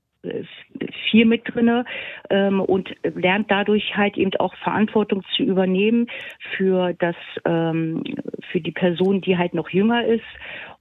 viel 1.11 1.25
mit 1.25 1.43
drinne 1.45 1.85
ähm, 2.31 2.61
und 2.61 2.95
lernt 3.03 3.51
dadurch 3.51 3.97
halt 3.97 4.17
eben 4.17 4.35
auch 4.37 4.55
Verantwortung 4.57 5.23
zu 5.37 5.43
übernehmen 5.43 6.09
für 6.57 6.95
das 6.95 7.17
ähm, 7.45 8.03
für 8.51 8.61
die 8.61 8.73
Person, 8.73 9.21
die 9.21 9.37
halt 9.37 9.55
noch 9.55 9.71
jünger 9.71 10.05
ist 10.05 10.25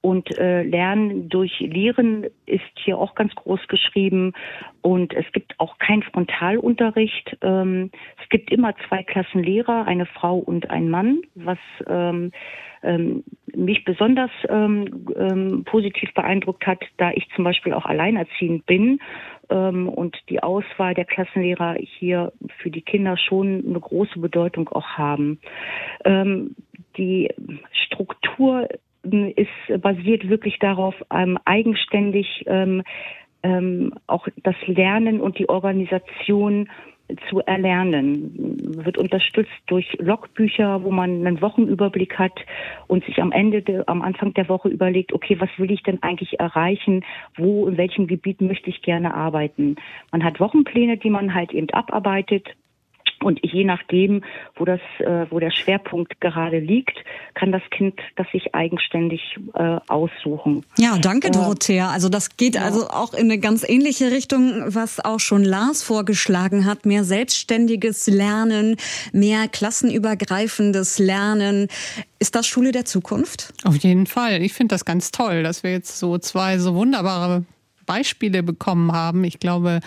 und 0.01 0.37
äh, 0.37 0.61
Lernen 0.61 1.29
durch 1.29 1.59
Lehren 1.59 2.25
ist 2.45 2.61
hier 2.75 2.97
auch 2.97 3.15
ganz 3.15 3.33
groß 3.33 3.67
geschrieben 3.67 4.33
und 4.81 5.13
es 5.13 5.25
gibt 5.31 5.59
auch 5.59 5.79
kein 5.79 6.03
Frontalunterricht. 6.03 7.37
Ähm, 7.41 7.89
es 8.21 8.29
gibt 8.29 8.51
immer 8.51 8.75
zwei 8.87 9.01
Klassen 9.03 9.41
Lehrer, 9.41 9.87
eine 9.87 10.05
Frau 10.05 10.37
und 10.37 10.69
ein 10.69 10.89
Mann, 10.89 11.21
was 11.33 11.57
ähm, 11.87 12.31
ähm, 12.85 13.23
mich 13.55 13.83
besonders 13.85 14.31
ähm, 14.49 15.07
ähm, 15.15 15.63
positiv 15.65 16.13
beeindruckt 16.13 16.65
hat, 16.67 16.83
da 16.97 17.11
ich 17.11 17.27
zum 17.35 17.43
Beispiel 17.43 17.73
auch 17.73 17.85
alleinerziehend 17.85 18.65
bin 18.65 18.99
ähm, 19.49 19.89
und 19.89 20.17
die 20.29 20.43
Auswahl 20.43 20.93
der 20.93 21.05
Klassenlehrer 21.05 21.75
hier 21.79 22.31
für 22.57 22.69
die 22.69 22.81
Kinder 22.81 23.17
schon 23.17 23.63
eine 23.67 23.79
große 23.79 24.19
Bedeutung 24.19 24.69
auch 24.69 24.87
haben. 24.87 25.39
Ähm, 26.03 26.55
die 26.97 27.29
Struktur 27.85 28.67
ähm, 29.03 29.33
ist 29.35 29.81
basiert 29.81 30.29
wirklich 30.29 30.59
darauf, 30.59 30.95
eigenständig 31.09 32.45
auch 34.07 34.27
das 34.41 34.55
Lernen 34.65 35.21
und 35.21 35.37
die 35.37 35.49
Organisation 35.49 36.67
zu 37.29 37.39
erlernen. 37.41 38.75
Wird 38.83 38.97
unterstützt 38.97 39.51
durch 39.67 39.95
Logbücher, 39.99 40.83
wo 40.83 40.91
man 40.91 41.25
einen 41.25 41.41
Wochenüberblick 41.41 42.17
hat 42.17 42.33
und 42.87 43.05
sich 43.05 43.21
am 43.21 43.31
Ende, 43.31 43.61
de, 43.61 43.83
am 43.87 44.01
Anfang 44.01 44.33
der 44.33 44.49
Woche 44.49 44.69
überlegt, 44.69 45.13
okay, 45.13 45.39
was 45.39 45.49
will 45.57 45.71
ich 45.71 45.83
denn 45.83 46.01
eigentlich 46.01 46.39
erreichen? 46.39 47.03
Wo, 47.35 47.67
in 47.67 47.77
welchem 47.77 48.07
Gebiet 48.07 48.41
möchte 48.41 48.69
ich 48.69 48.81
gerne 48.81 49.13
arbeiten? 49.13 49.75
Man 50.11 50.23
hat 50.23 50.39
Wochenpläne, 50.39 50.97
die 50.97 51.09
man 51.09 51.33
halt 51.33 51.53
eben 51.53 51.69
abarbeitet 51.71 52.55
und 53.25 53.39
je 53.41 53.63
nachdem, 53.63 54.23
wo 54.55 54.65
das, 54.65 54.79
äh, 54.99 55.25
wo 55.31 55.39
der 55.39 55.49
Schwerpunkt 55.49 56.21
gerade 56.21 56.59
liegt, 56.59 56.95
kann 57.33 57.51
das 57.51 57.63
Kind 57.71 57.99
das 58.15 58.27
sich 58.31 58.53
eigenständig 58.53 59.21
äh, 59.55 59.77
aussuchen. 59.87 60.63
Ja, 60.77 60.99
danke, 60.99 61.31
Dorothea. 61.31 61.89
Also 61.89 62.07
das 62.07 62.37
geht 62.37 62.53
ja. 62.53 62.61
also 62.61 62.87
auch 62.87 63.15
in 63.15 63.25
eine 63.25 63.39
ganz 63.39 63.67
ähnliche 63.67 64.11
Richtung, 64.11 64.65
was 64.67 65.03
auch 65.03 65.19
schon 65.19 65.43
Lars 65.43 65.81
vorgeschlagen 65.81 66.65
hat. 66.65 66.85
Mehr 66.85 67.03
selbstständiges 67.03 68.05
Lernen, 68.05 68.77
mehr 69.11 69.47
klassenübergreifendes 69.47 70.99
Lernen. 70.99 71.67
Ist 72.19 72.35
das 72.35 72.45
Schule 72.45 72.71
der 72.71 72.85
Zukunft? 72.85 73.53
Auf 73.63 73.77
jeden 73.77 74.05
Fall. 74.05 74.43
Ich 74.43 74.53
finde 74.53 74.75
das 74.75 74.85
ganz 74.85 75.09
toll, 75.09 75.41
dass 75.41 75.63
wir 75.63 75.71
jetzt 75.71 75.97
so 75.97 76.19
zwei 76.19 76.59
so 76.59 76.75
wunderbare 76.75 77.43
Beispiele 77.87 78.43
bekommen 78.43 78.91
haben. 78.91 79.23
Ich 79.23 79.39
glaube, 79.39 79.79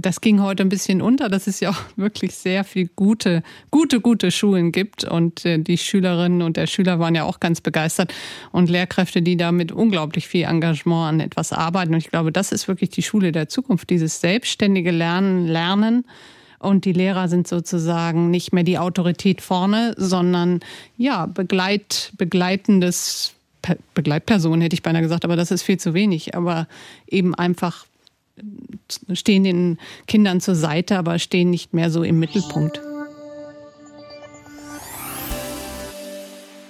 das 0.00 0.20
ging 0.20 0.42
heute 0.42 0.62
ein 0.62 0.68
bisschen 0.68 1.00
unter, 1.02 1.28
dass 1.28 1.46
es 1.46 1.60
ja 1.60 1.70
auch 1.70 1.82
wirklich 1.96 2.34
sehr 2.34 2.64
viel 2.64 2.88
gute, 2.96 3.42
gute, 3.70 4.00
gute 4.00 4.30
Schulen 4.30 4.72
gibt. 4.72 5.04
Und 5.04 5.44
äh, 5.44 5.58
die 5.58 5.78
Schülerinnen 5.78 6.42
und 6.42 6.56
der 6.56 6.66
Schüler 6.66 6.98
waren 6.98 7.14
ja 7.14 7.24
auch 7.24 7.40
ganz 7.40 7.60
begeistert. 7.60 8.12
Und 8.52 8.70
Lehrkräfte, 8.70 9.22
die 9.22 9.36
da 9.36 9.52
mit 9.52 9.72
unglaublich 9.72 10.28
viel 10.28 10.44
Engagement 10.44 11.08
an 11.08 11.20
etwas 11.20 11.52
arbeiten. 11.52 11.94
Und 11.94 12.00
ich 12.00 12.10
glaube, 12.10 12.32
das 12.32 12.52
ist 12.52 12.68
wirklich 12.68 12.90
die 12.90 13.02
Schule 13.02 13.32
der 13.32 13.48
Zukunft, 13.48 13.90
dieses 13.90 14.20
selbstständige 14.20 14.90
Lernen, 14.90 15.46
Lernen. 15.46 16.04
Und 16.58 16.84
die 16.84 16.92
Lehrer 16.92 17.28
sind 17.28 17.46
sozusagen 17.46 18.30
nicht 18.30 18.52
mehr 18.52 18.64
die 18.64 18.78
Autorität 18.78 19.40
vorne, 19.40 19.94
sondern 19.96 20.60
ja, 20.96 21.26
begleit, 21.26 22.12
begleitendes 22.16 23.34
Begleitperson, 23.94 24.60
hätte 24.60 24.74
ich 24.74 24.82
beinahe 24.82 25.02
gesagt, 25.02 25.24
aber 25.24 25.34
das 25.34 25.50
ist 25.50 25.62
viel 25.62 25.78
zu 25.78 25.92
wenig. 25.92 26.34
Aber 26.36 26.68
eben 27.08 27.34
einfach 27.34 27.84
stehen 29.12 29.44
den 29.44 29.78
Kindern 30.06 30.40
zur 30.40 30.54
Seite, 30.54 30.98
aber 30.98 31.18
stehen 31.18 31.50
nicht 31.50 31.74
mehr 31.74 31.90
so 31.90 32.02
im 32.02 32.18
Mittelpunkt. 32.18 32.80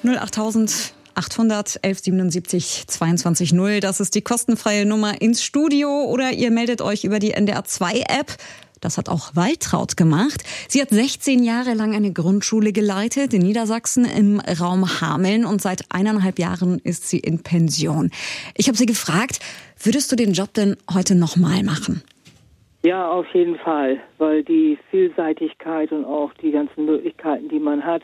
08000 0.04 0.94
800 1.16 1.82
1177 1.82 2.84
22 2.88 3.52
0. 3.54 3.80
Das 3.80 4.00
ist 4.00 4.14
die 4.14 4.20
kostenfreie 4.20 4.84
Nummer 4.84 5.20
ins 5.22 5.42
Studio 5.42 6.04
oder 6.04 6.32
ihr 6.32 6.50
meldet 6.50 6.82
euch 6.82 7.04
über 7.04 7.18
die 7.18 7.30
NDR 7.30 7.64
2 7.64 8.00
App. 8.00 8.36
Das 8.80 8.98
hat 8.98 9.08
auch 9.08 9.34
Waltraud 9.34 9.96
gemacht. 9.96 10.44
Sie 10.68 10.80
hat 10.80 10.90
16 10.90 11.42
Jahre 11.42 11.74
lang 11.74 11.94
eine 11.94 12.12
Grundschule 12.12 12.72
geleitet 12.72 13.32
in 13.32 13.42
Niedersachsen 13.42 14.04
im 14.04 14.40
Raum 14.40 15.00
Hameln 15.00 15.44
und 15.44 15.62
seit 15.62 15.84
eineinhalb 15.90 16.38
Jahren 16.38 16.78
ist 16.80 17.08
sie 17.08 17.18
in 17.18 17.42
Pension. 17.42 18.10
Ich 18.56 18.68
habe 18.68 18.76
sie 18.76 18.86
gefragt, 18.86 19.40
würdest 19.82 20.12
du 20.12 20.16
den 20.16 20.32
Job 20.32 20.52
denn 20.54 20.76
heute 20.92 21.14
nochmal 21.14 21.62
machen? 21.62 22.02
Ja, 22.84 23.10
auf 23.10 23.26
jeden 23.34 23.56
Fall, 23.56 23.98
weil 24.18 24.44
die 24.44 24.78
Vielseitigkeit 24.90 25.90
und 25.90 26.04
auch 26.04 26.32
die 26.34 26.52
ganzen 26.52 26.84
Möglichkeiten, 26.84 27.48
die 27.48 27.58
man 27.58 27.84
hat, 27.84 28.02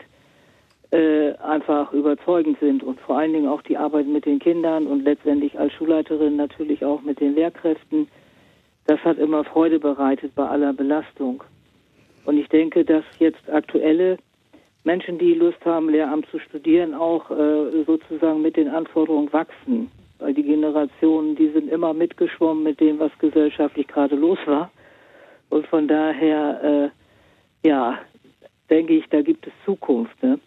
äh, 0.91 1.33
einfach 1.37 1.93
überzeugend 1.93 2.59
sind 2.59 2.83
und 2.83 2.99
vor 2.99 3.17
allen 3.17 3.33
Dingen 3.33 3.47
auch 3.47 3.61
die 3.61 3.77
Arbeit 3.77 4.07
mit 4.07 4.25
den 4.25 4.39
Kindern 4.39 4.85
und 4.85 5.03
letztendlich 5.03 5.57
als 5.57 5.73
Schulleiterin 5.73 6.35
natürlich 6.35 6.83
auch 6.83 7.01
mit 7.01 7.19
den 7.19 7.33
Lehrkräften 7.33 8.07
das 8.85 8.99
hat 9.01 9.17
immer 9.17 9.43
Freude 9.43 9.79
bereitet 9.79 10.35
bei 10.35 10.47
aller 10.47 10.73
Belastung. 10.73 11.43
Und 12.25 12.37
ich 12.37 12.47
denke, 12.49 12.83
dass 12.83 13.03
jetzt 13.19 13.49
aktuelle 13.49 14.17
Menschen, 14.83 15.17
die 15.17 15.33
Lust 15.33 15.63
haben, 15.65 15.89
Lehramt 15.89 16.27
zu 16.29 16.39
studieren, 16.39 16.93
auch 16.93 17.29
äh, 17.31 17.83
sozusagen 17.85 18.41
mit 18.41 18.57
den 18.57 18.67
Anforderungen 18.67 19.31
wachsen. 19.31 19.89
Weil 20.19 20.33
die 20.33 20.43
Generationen, 20.43 21.35
die 21.35 21.49
sind 21.49 21.69
immer 21.69 21.93
mitgeschwommen 21.93 22.63
mit 22.63 22.79
dem, 22.79 22.99
was 22.99 23.11
gesellschaftlich 23.19 23.87
gerade 23.87 24.15
los 24.15 24.37
war. 24.45 24.71
Und 25.49 25.67
von 25.67 25.87
daher, 25.87 26.91
äh, 27.63 27.67
ja, 27.67 27.99
denke 28.69 28.93
ich, 28.93 29.05
da 29.09 29.21
gibt 29.21 29.47
es 29.47 29.53
Zukunft. 29.65 30.21
Ne? 30.21 30.39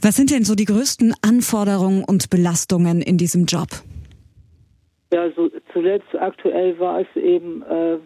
Was 0.00 0.16
sind 0.16 0.30
denn 0.30 0.44
so 0.44 0.54
die 0.54 0.64
größten 0.64 1.14
Anforderungen 1.22 2.04
und 2.04 2.30
Belastungen 2.30 3.00
in 3.00 3.16
diesem 3.16 3.46
Job? 3.46 3.68
Ja, 5.14 5.30
so 5.30 5.48
zuletzt 5.72 6.12
aktuell 6.18 6.76
war 6.80 6.98
es 6.98 7.06
eben 7.14 7.62
äh, 7.62 7.98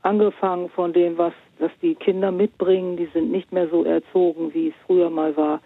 angefangen 0.00 0.70
von 0.70 0.94
dem, 0.94 1.18
was, 1.18 1.34
was 1.58 1.70
die 1.82 1.94
Kinder 1.94 2.32
mitbringen. 2.32 2.96
Die 2.96 3.10
sind 3.12 3.30
nicht 3.30 3.52
mehr 3.52 3.68
so 3.68 3.84
erzogen, 3.84 4.54
wie 4.54 4.68
es 4.68 4.74
früher 4.86 5.10
mal 5.10 5.36
war, 5.36 5.60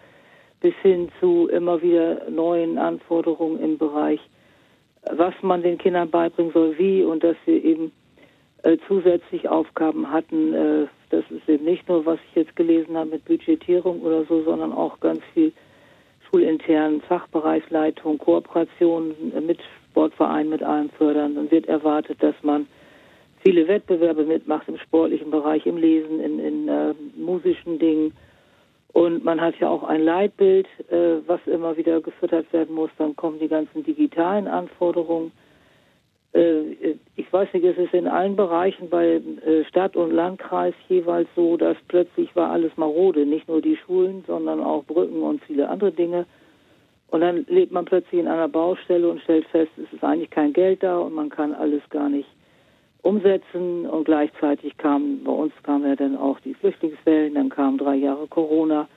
bis 0.59 0.73
hin 0.81 1.07
zu 1.21 1.47
immer 1.47 1.81
wieder 1.81 2.29
neuen 2.29 2.77
Anforderungen 2.77 3.61
im 3.63 3.77
Bereich, 3.77 4.19
was 5.09 5.33
man 5.41 5.63
den 5.63 5.77
Kindern 5.77 6.09
beibringen 6.09 6.51
soll, 6.51 6.77
wie 6.77 7.01
und 7.01 7.23
dass 7.23 7.37
wir 7.45 7.63
eben 7.63 7.93
äh, 8.63 8.75
zusätzlich 8.85 9.47
Aufgaben 9.47 10.11
hatten. 10.11 10.53
Äh, 10.53 10.87
das 11.11 11.23
ist 11.29 11.47
eben 11.47 11.63
nicht 11.63 11.87
nur, 11.87 12.05
was 12.05 12.19
ich 12.27 12.35
jetzt 12.35 12.57
gelesen 12.57 12.97
habe 12.97 13.11
mit 13.11 13.23
Budgetierung 13.23 14.01
oder 14.01 14.25
so, 14.25 14.43
sondern 14.43 14.73
auch 14.73 14.99
ganz 14.99 15.21
viel 15.33 15.53
schulintern 16.29 16.99
Fachbereichsleitung, 17.07 18.17
Kooperation 18.17 19.15
mit 19.47 19.59
Sportverein 19.93 20.49
mit 20.49 20.63
allem 20.63 20.89
fördern. 20.89 21.35
Dann 21.35 21.51
wird 21.51 21.67
erwartet, 21.67 22.21
dass 22.21 22.35
man 22.41 22.67
viele 23.43 23.67
Wettbewerbe 23.67 24.23
mitmacht 24.23 24.67
im 24.67 24.77
sportlichen 24.77 25.29
Bereich, 25.29 25.65
im 25.67 25.77
Lesen, 25.77 26.19
in, 26.19 26.39
in 26.39 26.67
äh, 26.67 26.93
musischen 27.15 27.77
Dingen. 27.77 28.13
Und 28.91 29.23
man 29.23 29.39
hat 29.39 29.55
ja 29.59 29.69
auch 29.69 29.83
ein 29.83 30.03
Leitbild, 30.03 30.67
äh, 30.89 31.17
was 31.27 31.39
immer 31.45 31.77
wieder 31.77 32.01
gefüttert 32.01 32.51
werden 32.51 32.73
muss. 32.73 32.89
Dann 32.97 33.15
kommen 33.15 33.39
die 33.39 33.47
ganzen 33.47 33.83
digitalen 33.83 34.47
Anforderungen. 34.47 35.31
Äh, 36.33 36.95
ich 37.15 37.31
weiß 37.31 37.53
nicht, 37.53 37.65
es 37.65 37.77
ist 37.77 37.93
in 37.93 38.07
allen 38.07 38.35
Bereichen 38.35 38.89
bei 38.89 39.21
äh, 39.45 39.63
Stadt 39.65 39.95
und 39.95 40.11
Landkreis 40.11 40.73
jeweils 40.89 41.27
so, 41.35 41.55
dass 41.55 41.77
plötzlich 41.87 42.35
war 42.35 42.49
alles 42.49 42.71
marode. 42.77 43.27
Nicht 43.27 43.47
nur 43.47 43.61
die 43.61 43.77
Schulen, 43.77 44.23
sondern 44.25 44.59
auch 44.59 44.83
Brücken 44.85 45.21
und 45.21 45.43
viele 45.43 45.69
andere 45.69 45.91
Dinge. 45.91 46.25
Und 47.13 47.21
dann 47.21 47.45
lebt 47.47 47.71
man 47.71 47.85
plötzlich 47.85 48.21
in 48.21 48.27
einer 48.27 48.47
Baustelle 48.47 49.07
und 49.07 49.21
stellt 49.21 49.45
fest, 49.49 49.69
es 49.77 49.93
ist 49.93 50.03
eigentlich 50.03 50.31
kein 50.31 50.51
Geld 50.51 50.81
da 50.81 50.97
und 50.97 51.13
man 51.13 51.29
kann 51.29 51.53
alles 51.53 51.83
gar 51.91 52.09
nicht 52.09 52.27
umsetzen. 53.03 53.85
Und 53.85 54.05
gleichzeitig 54.05 54.75
kam, 54.77 55.23
bei 55.23 55.31
uns 55.31 55.53
kamen 55.61 55.87
ja 55.87 55.95
dann 55.95 56.17
auch 56.17 56.39
die 56.39 56.55
Flüchtlingswellen, 56.55 57.35
dann 57.35 57.49
kamen 57.49 57.77
drei 57.77 57.97
Jahre 57.97 58.25
Corona. 58.25 58.87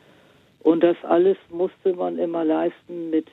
Und 0.60 0.82
das 0.82 0.96
alles 1.02 1.36
musste 1.50 1.92
man 1.92 2.16
immer 2.16 2.42
leisten 2.42 3.10
mit 3.10 3.26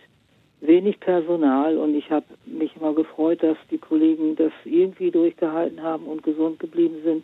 wenig 0.60 1.00
Personal. 1.00 1.78
Und 1.78 1.96
ich 1.96 2.12
habe 2.12 2.26
mich 2.46 2.76
immer 2.76 2.94
gefreut, 2.94 3.42
dass 3.42 3.58
die 3.72 3.78
Kollegen 3.78 4.36
das 4.36 4.52
irgendwie 4.66 5.12
durchgehalten 5.12 5.82
haben 5.82 6.08
und 6.08 6.24
gesund 6.24 6.60
geblieben 6.60 6.98
sind. 7.06 7.24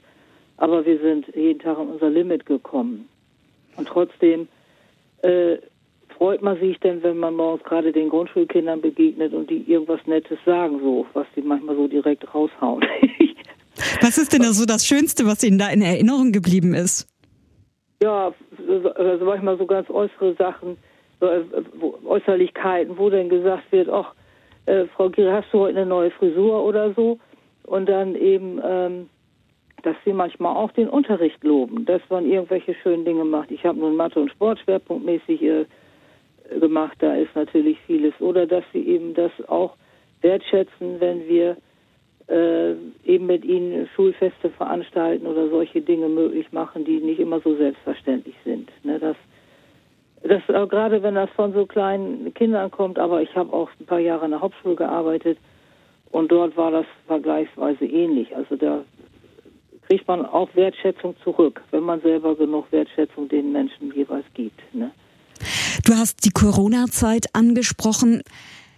Aber 0.56 0.86
wir 0.86 0.98
sind 1.00 1.28
jeden 1.36 1.60
Tag 1.60 1.78
an 1.78 1.90
unser 1.90 2.10
Limit 2.10 2.46
gekommen. 2.46 3.10
Und 3.76 3.90
trotzdem 3.90 4.48
äh, 5.24 5.58
freut 6.20 6.42
man 6.42 6.60
sich 6.60 6.78
denn, 6.82 7.02
wenn 7.02 7.18
man 7.18 7.34
morgens 7.34 7.64
gerade 7.64 7.92
den 7.94 8.10
Grundschulkindern 8.10 8.82
begegnet 8.82 9.34
und 9.34 9.50
die 9.50 9.64
irgendwas 9.72 10.02
Nettes 10.06 10.38
sagen, 10.46 10.80
so, 10.84 11.06
was 11.14 11.26
die 11.36 11.42
manchmal 11.42 11.76
so 11.78 11.88
direkt 11.88 12.32
raushauen. 12.36 12.86
was 14.02 14.18
ist 14.18 14.34
denn 14.34 14.44
so 14.44 14.66
das 14.66 14.86
Schönste, 14.86 15.26
was 15.26 15.44
Ihnen 15.44 15.58
da 15.58 15.70
in 15.70 15.82
Erinnerung 15.82 16.34
geblieben 16.34 16.74
ist? 16.74 17.08
Ja, 18.04 18.34
also 18.96 19.26
manchmal 19.26 19.58
so 19.58 19.66
ganz 19.66 19.90
äußere 19.90 20.36
Sachen, 20.36 20.78
äh, 21.22 21.42
Äußerlichkeiten, 22.06 22.98
wo 22.98 23.10
dann 23.10 23.30
gesagt 23.30 23.72
wird, 23.72 23.90
ach, 23.90 24.14
äh, 24.66 24.86
Frau 24.96 25.10
Gere, 25.10 25.34
hast 25.34 25.48
du 25.54 25.60
heute 25.60 25.78
eine 25.78 25.86
neue 25.86 26.12
Frisur 26.12 26.64
oder 26.64 26.94
so? 26.94 27.18
Und 27.64 27.88
dann 27.88 28.16
eben, 28.16 28.60
ähm, 28.64 29.10
dass 29.84 29.96
sie 30.04 30.12
manchmal 30.12 30.56
auch 30.56 30.72
den 30.74 30.90
Unterricht 30.90 31.42
loben, 31.46 31.86
dass 31.86 32.02
man 32.10 32.30
irgendwelche 32.30 32.76
schönen 32.84 33.06
Dinge 33.06 33.24
macht. 33.24 33.52
Ich 33.52 33.64
habe 33.64 33.80
nun 33.80 33.96
Mathe- 33.96 34.20
und 34.20 34.32
Sportschwerpunktmäßig 34.32 35.42
äh, 35.42 35.66
gemacht, 36.60 36.98
da 37.00 37.16
ist 37.16 37.36
natürlich 37.36 37.78
vieles. 37.86 38.14
Oder 38.20 38.46
dass 38.46 38.64
sie 38.74 38.88
eben 38.88 39.14
das 39.14 39.32
auch 39.48 39.76
wertschätzen, 40.22 41.00
wenn 41.00 41.28
wir 41.28 41.58
äh, 42.30 42.72
eben 43.06 43.26
mit 43.26 43.44
ihnen 43.44 43.88
Schulfeste 43.96 44.50
veranstalten 44.52 45.26
oder 45.26 45.50
solche 45.50 45.82
Dinge 45.82 46.08
möglich 46.08 46.52
machen, 46.52 46.86
die 46.86 47.00
nicht 47.00 47.20
immer 47.20 47.40
so 47.40 47.56
selbstverständlich 47.56 48.36
sind. 48.44 48.70
Ne, 48.84 49.00
das, 49.00 49.16
das 50.24 50.42
äh, 50.48 50.68
gerade 50.68 51.02
wenn 51.02 51.16
das 51.16 51.30
von 51.32 51.54
so 51.54 51.66
kleinen 51.66 52.34
Kindern 52.34 52.70
kommt, 52.70 53.00
aber 53.00 53.22
ich 53.22 53.36
habe 53.36 53.52
auch 53.52 53.70
ein 53.80 53.86
paar 53.86 54.00
Jahre 54.00 54.26
in 54.26 54.32
der 54.32 54.42
Hauptschule 54.42 54.76
gearbeitet 54.76 55.38
und 56.12 56.32
dort 56.32 56.56
war 56.56 56.72
das 56.72 56.86
vergleichsweise 57.08 57.86
ähnlich. 57.86 58.36
Also 58.36 58.56
da 58.56 58.84
kriegt 59.88 60.08
man 60.08 60.24
auch 60.26 60.50
Wertschätzung 60.54 61.16
zurück, 61.24 61.62
wenn 61.72 61.84
man 61.84 62.00
selber 62.02 62.36
genug 62.36 62.72
Wertschätzung 62.72 63.28
den 63.28 63.52
Menschen 63.52 63.92
jeweils 63.96 64.26
gibt. 64.36 64.62
Ne? 64.74 64.92
Du 65.86 65.94
hast 65.94 66.26
die 66.26 66.32
Corona-Zeit 66.32 67.28
angesprochen. 67.34 68.22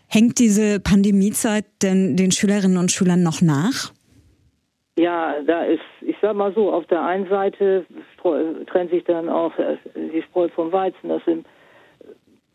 Hängt 0.08 0.40
diese 0.40 0.80
Pandemiezeit 0.80 1.66
denn 1.82 2.18
den 2.18 2.32
Schülerinnen 2.32 2.78
und 2.78 2.92
Schülern 2.92 3.24
noch 3.24 3.42
nach? 3.42 3.92
Ja, 4.98 5.42
da 5.48 5.64
ist, 5.64 5.82
ich 6.02 6.16
sag 6.22 6.36
mal 6.36 6.54
so, 6.54 6.72
auf 6.72 6.86
der 6.88 7.02
einen 7.02 7.28
Seite 7.30 7.86
trennt 8.68 8.92
sich 8.92 9.04
dann 9.06 9.30
auch 9.30 9.58
äh, 9.58 9.78
die 9.96 10.22
Spreu 10.22 10.50
vom 10.50 10.72
Weizen. 10.72 11.08
Das 11.08 11.22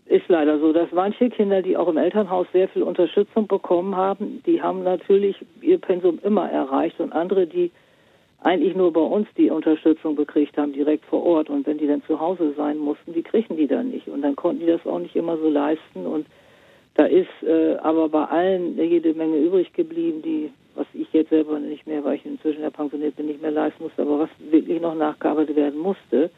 ist 0.05 0.29
leider 0.29 0.59
so, 0.61 0.73
dass 0.73 0.93
manche 0.93 1.31
Kinder, 1.31 1.63
die 1.63 1.77
auch 1.77 1.89
im 1.89 1.97
Elternhaus 1.97 2.47
sehr 2.53 2.69
viel 2.69 2.83
Unterstützung 2.83 3.49
bekommen 3.49 3.97
haben, 3.97 4.43
die 4.47 4.63
haben 4.63 4.85
natürlich 4.85 5.37
ihr 5.63 5.81
Pensum 5.81 6.19
immer 6.23 6.51
erreicht 6.51 7.01
und 7.01 7.13
andere, 7.13 7.47
die 7.47 7.73
eigentlich 8.47 8.77
nur 8.77 8.93
bei 8.93 9.01
uns 9.01 9.27
die 9.37 9.51
Unterstützung 9.51 10.15
bekriegt 10.15 10.57
haben, 10.57 10.73
direkt 10.73 11.05
vor 11.07 11.25
Ort. 11.25 11.51
Und 11.51 11.67
wenn 11.67 11.79
die 11.79 11.89
dann 11.89 12.05
zu 12.05 12.21
Hause 12.21 12.55
sein 12.57 12.79
mussten, 12.79 13.13
die 13.13 13.25
kriegen 13.25 13.57
die 13.57 13.67
dann 13.67 13.91
nicht. 13.91 14.07
Und 14.07 14.23
dann 14.23 14.37
konnten 14.37 14.61
die 14.61 14.71
das 14.71 14.87
auch 14.87 15.01
nicht 15.01 15.17
immer 15.17 15.37
so 15.37 15.49
leisten. 15.49 16.07
Und 16.07 16.27
da 16.95 17.07
ist 17.07 17.43
äh, 17.43 17.75
aber 17.83 18.09
bei 18.09 18.25
allen 18.25 18.79
jede 18.79 19.15
Menge 19.15 19.37
übrig 19.39 19.73
geblieben, 19.73 20.23
die, 20.23 20.53
was 20.77 20.87
ich 20.95 21.13
jetzt 21.13 21.31
selber 21.31 21.59
nicht 21.59 21.89
mehr, 21.89 22.05
weil 22.05 22.15
ich 22.15 22.25
inzwischen 22.25 22.61
der 22.61 22.71
pensioniert 22.71 23.17
bin, 23.17 23.27
nicht 23.27 23.43
mehr 23.43 23.51
leisten 23.51 23.83
musste, 23.83 24.03
aber 24.03 24.21
was 24.21 24.31
wirklich 24.39 24.81
noch 24.81 24.95
nachgearbeitet 24.95 25.57
werden 25.57 25.81
musste. 25.81 26.31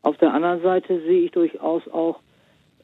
Auf 0.00 0.16
der 0.16 0.32
anderen 0.32 0.62
Seite 0.62 0.98
sehe 1.02 1.26
ich 1.26 1.32
durchaus 1.32 1.86
auch 1.88 2.20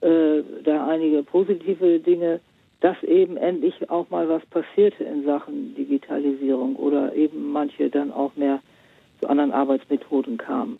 äh, 0.03 0.43
da 0.63 0.87
einige 0.87 1.23
positive 1.23 1.99
Dinge, 1.99 2.41
dass 2.85 3.03
eben 3.03 3.39
endlich 3.39 3.89
auch 3.89 4.11
mal 4.11 4.29
was 4.29 4.45
passierte 4.51 5.05
in 5.05 5.25
Sachen 5.25 5.75
Digitalisierung 5.75 6.77
oder 6.77 7.15
eben 7.15 7.51
manche 7.51 7.89
dann 7.89 8.13
auch 8.13 8.37
mehr 8.37 8.61
zu 9.23 9.29
anderen 9.31 9.53
Arbeitsmethoden 9.53 10.37
kamen. 10.37 10.79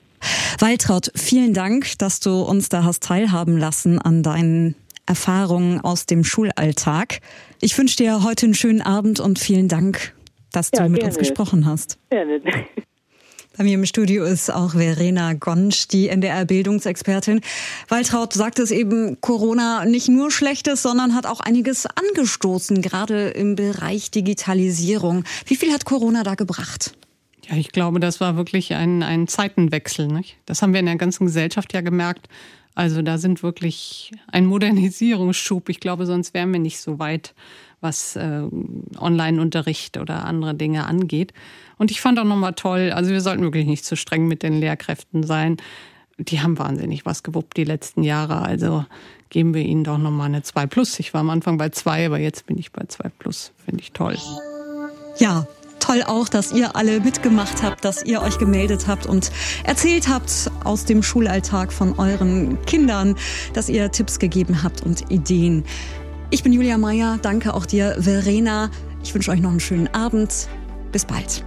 Waltraud, 0.61 1.11
vielen 1.15 1.55
Dank, 1.55 1.97
dass 1.99 2.21
du 2.21 2.43
uns 2.43 2.69
da 2.69 2.85
hast 2.85 3.05
teilhaben 3.05 3.57
lassen 3.57 3.99
an 3.99 4.23
deinen 4.23 4.75
Erfahrungen 5.07 5.81
aus 5.81 6.05
dem 6.05 6.25
Schulalltag. 6.25 7.21
Ich 7.63 7.77
wünsche 7.79 7.97
dir 7.97 8.23
heute 8.23 8.45
einen 8.45 8.55
schönen 8.55 8.83
Abend 8.83 9.19
und 9.19 9.39
vielen 9.39 9.69
Dank, 9.69 10.13
dass 10.53 10.73
ja, 10.75 10.83
du 10.83 10.91
mit 10.91 11.01
gerne. 11.01 11.11
uns 11.15 11.19
gesprochen 11.19 11.65
hast. 11.65 11.99
Gerne. 12.11 12.43
Bei 13.57 13.63
mir 13.63 13.75
im 13.75 13.87
Studio 13.87 14.25
ist 14.25 14.53
auch 14.53 14.73
Verena 14.73 15.35
Gonsch, 15.35 15.87
die 15.87 16.09
NDR-Bildungsexpertin. 16.09 17.41
Waltraud 17.89 18.33
sagt 18.33 18.59
es 18.59 18.73
eben, 18.73 19.21
Corona 19.21 19.85
nicht 19.85 20.09
nur 20.09 20.33
Schlechtes, 20.33 20.83
sondern 20.83 21.15
hat 21.15 21.25
auch 21.25 21.39
einiges 21.39 21.87
angestoßen, 21.87 22.83
gerade 22.83 23.29
im 23.29 23.55
Bereich 23.55 24.11
Digitalisierung. 24.11 25.23
Wie 25.47 25.55
viel 25.55 25.73
hat 25.73 25.85
Corona 25.85 26.25
da 26.25 26.35
gebracht? 26.35 26.97
Ja, 27.49 27.57
ich 27.57 27.71
glaube, 27.71 28.01
das 28.01 28.21
war 28.21 28.37
wirklich 28.37 28.75
ein, 28.75 29.05
ein 29.05 29.29
Zeitenwechsel. 29.29 30.09
Nicht? 30.09 30.37
Das 30.47 30.61
haben 30.61 30.73
wir 30.73 30.81
in 30.81 30.87
der 30.87 30.97
ganzen 30.97 31.27
Gesellschaft 31.27 31.73
ja 31.75 31.81
gemerkt. 31.81 32.29
Also 32.75 33.03
da 33.03 33.19
sind 33.19 33.45
wirklich 33.45 34.11
ein 34.27 34.47
Modernisierungsschub. 34.47 35.69
Ich 35.69 35.79
glaube, 35.79 36.07
sonst 36.07 36.35
wären 36.35 36.53
wir 36.53 36.59
nicht 36.59 36.81
so 36.81 36.99
weit, 36.99 37.35
was 37.85 38.17
äh, 38.17 38.43
Online-Unterricht 38.99 39.97
oder 39.99 40.25
andere 40.25 40.55
Dinge 40.55 40.87
angeht. 40.87 41.33
Und 41.79 41.93
ich 41.93 42.01
fand 42.01 42.19
auch 42.19 42.25
nochmal 42.25 42.55
toll, 42.55 42.91
also 42.93 43.11
wir 43.11 43.21
sollten 43.21 43.43
wirklich 43.43 43.67
nicht 43.67 43.85
zu 43.85 43.97
streng 43.97 44.27
mit 44.27 44.43
den 44.43 44.55
Lehrkräften 44.55 45.23
sein. 45.23 45.59
Die 46.19 46.41
haben 46.41 46.59
wahnsinnig 46.59 47.07
was 47.07 47.23
gewuppt 47.23 47.57
die 47.57 47.65
letzten 47.65 48.03
Jahre. 48.03 48.43
Also 48.43 48.85
geben 49.31 49.55
wir 49.55 49.63
ihnen 49.63 49.85
doch 49.85 49.99
nochmal 49.99 50.27
eine 50.27 50.43
2 50.43 50.67
Plus. 50.67 50.99
Ich 50.99 51.13
war 51.13 51.21
am 51.21 51.31
Anfang 51.31 51.59
bei 51.59 51.69
2, 51.69 52.07
aber 52.07 52.19
jetzt 52.19 52.47
bin 52.47 52.59
ich 52.59 52.73
bei 52.73 52.85
2 52.87 53.09
Plus. 53.19 53.53
Finde 53.65 53.83
ich 53.83 53.93
toll. 53.93 54.17
Ja, 55.19 55.47
toll 55.81 56.03
auch, 56.07 56.29
dass 56.29 56.53
ihr 56.53 56.77
alle 56.77 57.01
mitgemacht 57.01 57.63
habt, 57.63 57.85
dass 57.85 58.05
ihr 58.05 58.23
euch 58.23 58.39
gemeldet 58.39 58.87
habt 58.87 59.07
und 59.07 59.31
erzählt 59.65 60.09
habt 60.09 60.51
aus 60.65 60.85
dem 60.85 61.03
Schulalltag 61.03 61.73
von 61.73 61.99
euren 61.99 62.63
Kindern, 62.65 63.17
dass 63.53 63.69
ihr 63.69 63.91
Tipps 63.91 64.19
gegeben 64.19 64.63
habt 64.63 64.83
und 64.83 65.11
Ideen. 65.11 65.65
Ich 66.35 66.43
bin 66.43 66.53
Julia 66.53 66.79
Meyer. 66.79 67.17
Danke 67.23 67.55
auch 67.55 67.65
dir, 67.65 67.95
Verena. 67.97 68.69
Ich 69.05 69.15
wünsche 69.15 69.31
euch 69.31 69.41
noch 69.41 69.51
einen 69.51 69.61
schönen 69.61 69.87
Abend. 69.95 70.49
Bis 70.91 71.05
bald. 71.05 71.45